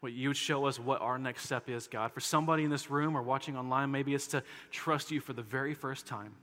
what 0.00 0.12
you 0.12 0.28
would 0.28 0.36
show 0.36 0.66
us 0.66 0.78
what 0.78 1.00
our 1.00 1.18
next 1.18 1.44
step 1.44 1.68
is, 1.68 1.88
God. 1.88 2.12
For 2.12 2.20
somebody 2.20 2.64
in 2.64 2.70
this 2.70 2.90
room 2.90 3.16
or 3.16 3.22
watching 3.22 3.56
online, 3.56 3.90
maybe 3.90 4.14
it's 4.14 4.28
to 4.28 4.42
trust 4.70 5.10
you 5.10 5.20
for 5.20 5.32
the 5.32 5.42
very 5.42 5.74
first 5.74 6.06
time. 6.06 6.34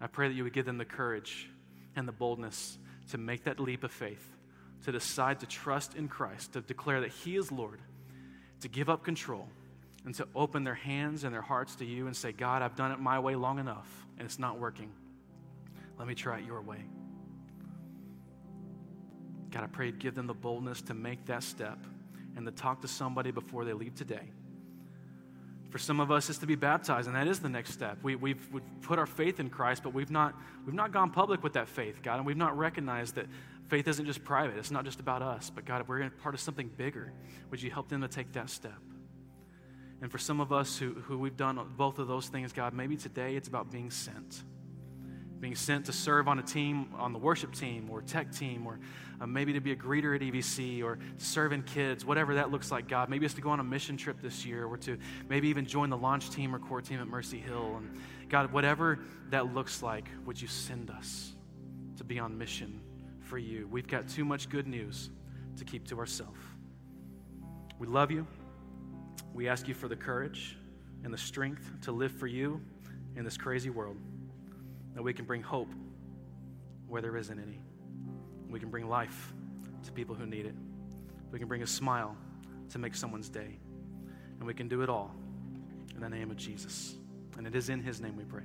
I 0.00 0.06
pray 0.06 0.28
that 0.28 0.34
you 0.34 0.44
would 0.44 0.52
give 0.52 0.66
them 0.66 0.78
the 0.78 0.84
courage 0.84 1.50
and 1.96 2.06
the 2.06 2.12
boldness 2.12 2.78
to 3.10 3.18
make 3.18 3.44
that 3.44 3.58
leap 3.60 3.84
of 3.84 3.92
faith, 3.92 4.36
to 4.84 4.92
decide 4.92 5.40
to 5.40 5.46
trust 5.46 5.94
in 5.94 6.08
Christ, 6.08 6.52
to 6.52 6.60
declare 6.60 7.00
that 7.00 7.10
He 7.10 7.36
is 7.36 7.50
Lord, 7.50 7.80
to 8.60 8.68
give 8.68 8.88
up 8.88 9.04
control, 9.04 9.48
and 10.04 10.14
to 10.14 10.26
open 10.34 10.64
their 10.64 10.74
hands 10.74 11.24
and 11.24 11.34
their 11.34 11.42
hearts 11.42 11.74
to 11.76 11.84
you 11.84 12.06
and 12.06 12.16
say, 12.16 12.32
God, 12.32 12.62
I've 12.62 12.76
done 12.76 12.92
it 12.92 13.00
my 13.00 13.18
way 13.18 13.34
long 13.34 13.58
enough, 13.58 14.06
and 14.16 14.24
it's 14.24 14.38
not 14.38 14.58
working. 14.58 14.92
Let 15.98 16.06
me 16.06 16.14
try 16.14 16.38
it 16.38 16.44
your 16.44 16.62
way. 16.62 16.84
God, 19.50 19.64
I 19.64 19.66
pray 19.66 19.90
give 19.90 20.14
them 20.14 20.26
the 20.26 20.34
boldness 20.34 20.82
to 20.82 20.94
make 20.94 21.26
that 21.26 21.42
step 21.42 21.78
and 22.38 22.46
to 22.46 22.52
talk 22.52 22.80
to 22.80 22.88
somebody 22.88 23.32
before 23.32 23.64
they 23.64 23.72
leave 23.72 23.94
today. 23.94 24.30
For 25.70 25.78
some 25.78 26.00
of 26.00 26.10
us, 26.10 26.30
it's 26.30 26.38
to 26.38 26.46
be 26.46 26.54
baptized, 26.54 27.08
and 27.08 27.16
that 27.16 27.26
is 27.26 27.40
the 27.40 27.48
next 27.48 27.72
step. 27.72 27.98
We, 28.02 28.14
we've, 28.14 28.48
we've 28.50 28.62
put 28.80 28.98
our 28.98 29.06
faith 29.06 29.38
in 29.40 29.50
Christ, 29.50 29.82
but 29.82 29.92
we've 29.92 30.10
not, 30.10 30.34
we've 30.64 30.74
not 30.74 30.92
gone 30.92 31.10
public 31.10 31.42
with 31.42 31.54
that 31.54 31.68
faith, 31.68 32.00
God, 32.02 32.16
and 32.16 32.24
we've 32.24 32.36
not 32.36 32.56
recognized 32.56 33.16
that 33.16 33.26
faith 33.66 33.86
isn't 33.88 34.06
just 34.06 34.24
private. 34.24 34.56
It's 34.56 34.70
not 34.70 34.84
just 34.84 35.00
about 35.00 35.20
us, 35.20 35.50
but 35.54 35.66
God, 35.66 35.86
we're 35.88 36.08
part 36.08 36.34
of 36.34 36.40
something 36.40 36.70
bigger. 36.74 37.12
Would 37.50 37.60
you 37.60 37.70
help 37.70 37.88
them 37.88 38.00
to 38.00 38.08
take 38.08 38.32
that 38.32 38.48
step? 38.48 38.80
And 40.00 40.10
for 40.10 40.18
some 40.18 40.40
of 40.40 40.52
us 40.52 40.78
who, 40.78 40.94
who 40.94 41.18
we've 41.18 41.36
done 41.36 41.60
both 41.76 41.98
of 41.98 42.06
those 42.06 42.28
things, 42.28 42.52
God, 42.52 42.72
maybe 42.72 42.96
today 42.96 43.34
it's 43.34 43.48
about 43.48 43.70
being 43.70 43.90
sent 43.90 44.44
being 45.40 45.54
sent 45.54 45.86
to 45.86 45.92
serve 45.92 46.28
on 46.28 46.38
a 46.38 46.42
team, 46.42 46.88
on 46.96 47.12
the 47.12 47.18
worship 47.18 47.54
team 47.54 47.88
or 47.90 48.02
tech 48.02 48.32
team, 48.32 48.66
or 48.66 48.78
uh, 49.20 49.26
maybe 49.26 49.52
to 49.52 49.60
be 49.60 49.72
a 49.72 49.76
greeter 49.76 50.14
at 50.14 50.22
EVC 50.22 50.82
or 50.82 50.96
to 50.96 51.24
serve 51.24 51.52
in 51.52 51.62
kids, 51.62 52.04
whatever 52.04 52.34
that 52.34 52.50
looks 52.50 52.70
like, 52.70 52.88
God. 52.88 53.08
Maybe 53.08 53.24
it's 53.24 53.34
to 53.34 53.40
go 53.40 53.50
on 53.50 53.60
a 53.60 53.64
mission 53.64 53.96
trip 53.96 54.20
this 54.20 54.44
year 54.44 54.66
or 54.66 54.76
to 54.78 54.98
maybe 55.28 55.48
even 55.48 55.66
join 55.66 55.90
the 55.90 55.96
launch 55.96 56.30
team 56.30 56.54
or 56.54 56.58
core 56.58 56.80
team 56.80 57.00
at 57.00 57.06
Mercy 57.06 57.38
Hill. 57.38 57.76
And 57.76 58.00
God, 58.28 58.52
whatever 58.52 58.98
that 59.30 59.54
looks 59.54 59.82
like, 59.82 60.08
would 60.24 60.40
you 60.40 60.48
send 60.48 60.90
us 60.90 61.32
to 61.96 62.04
be 62.04 62.18
on 62.18 62.36
mission 62.36 62.80
for 63.20 63.38
you? 63.38 63.68
We've 63.70 63.88
got 63.88 64.08
too 64.08 64.24
much 64.24 64.48
good 64.48 64.66
news 64.66 65.10
to 65.56 65.64
keep 65.64 65.86
to 65.88 65.98
ourselves. 65.98 66.38
We 67.78 67.86
love 67.86 68.10
you. 68.10 68.26
We 69.34 69.48
ask 69.48 69.68
you 69.68 69.74
for 69.74 69.88
the 69.88 69.96
courage 69.96 70.56
and 71.04 71.12
the 71.12 71.18
strength 71.18 71.70
to 71.82 71.92
live 71.92 72.10
for 72.12 72.26
you 72.26 72.60
in 73.16 73.24
this 73.24 73.36
crazy 73.36 73.70
world 73.70 73.96
that 74.98 75.04
we 75.04 75.14
can 75.14 75.24
bring 75.24 75.42
hope 75.42 75.68
where 76.88 77.00
there 77.00 77.16
isn't 77.16 77.38
any. 77.38 77.60
We 78.50 78.58
can 78.58 78.68
bring 78.68 78.88
life 78.88 79.32
to 79.84 79.92
people 79.92 80.16
who 80.16 80.26
need 80.26 80.44
it. 80.44 80.56
We 81.30 81.38
can 81.38 81.46
bring 81.46 81.62
a 81.62 81.68
smile 81.68 82.16
to 82.70 82.80
make 82.80 82.96
someone's 82.96 83.28
day. 83.28 83.60
And 84.40 84.44
we 84.44 84.54
can 84.54 84.66
do 84.66 84.82
it 84.82 84.88
all 84.88 85.14
in 85.94 86.00
the 86.00 86.08
name 86.08 86.32
of 86.32 86.36
Jesus. 86.36 86.96
And 87.36 87.46
it 87.46 87.54
is 87.54 87.68
in 87.68 87.80
his 87.80 88.00
name 88.00 88.16
we 88.16 88.24
pray. 88.24 88.42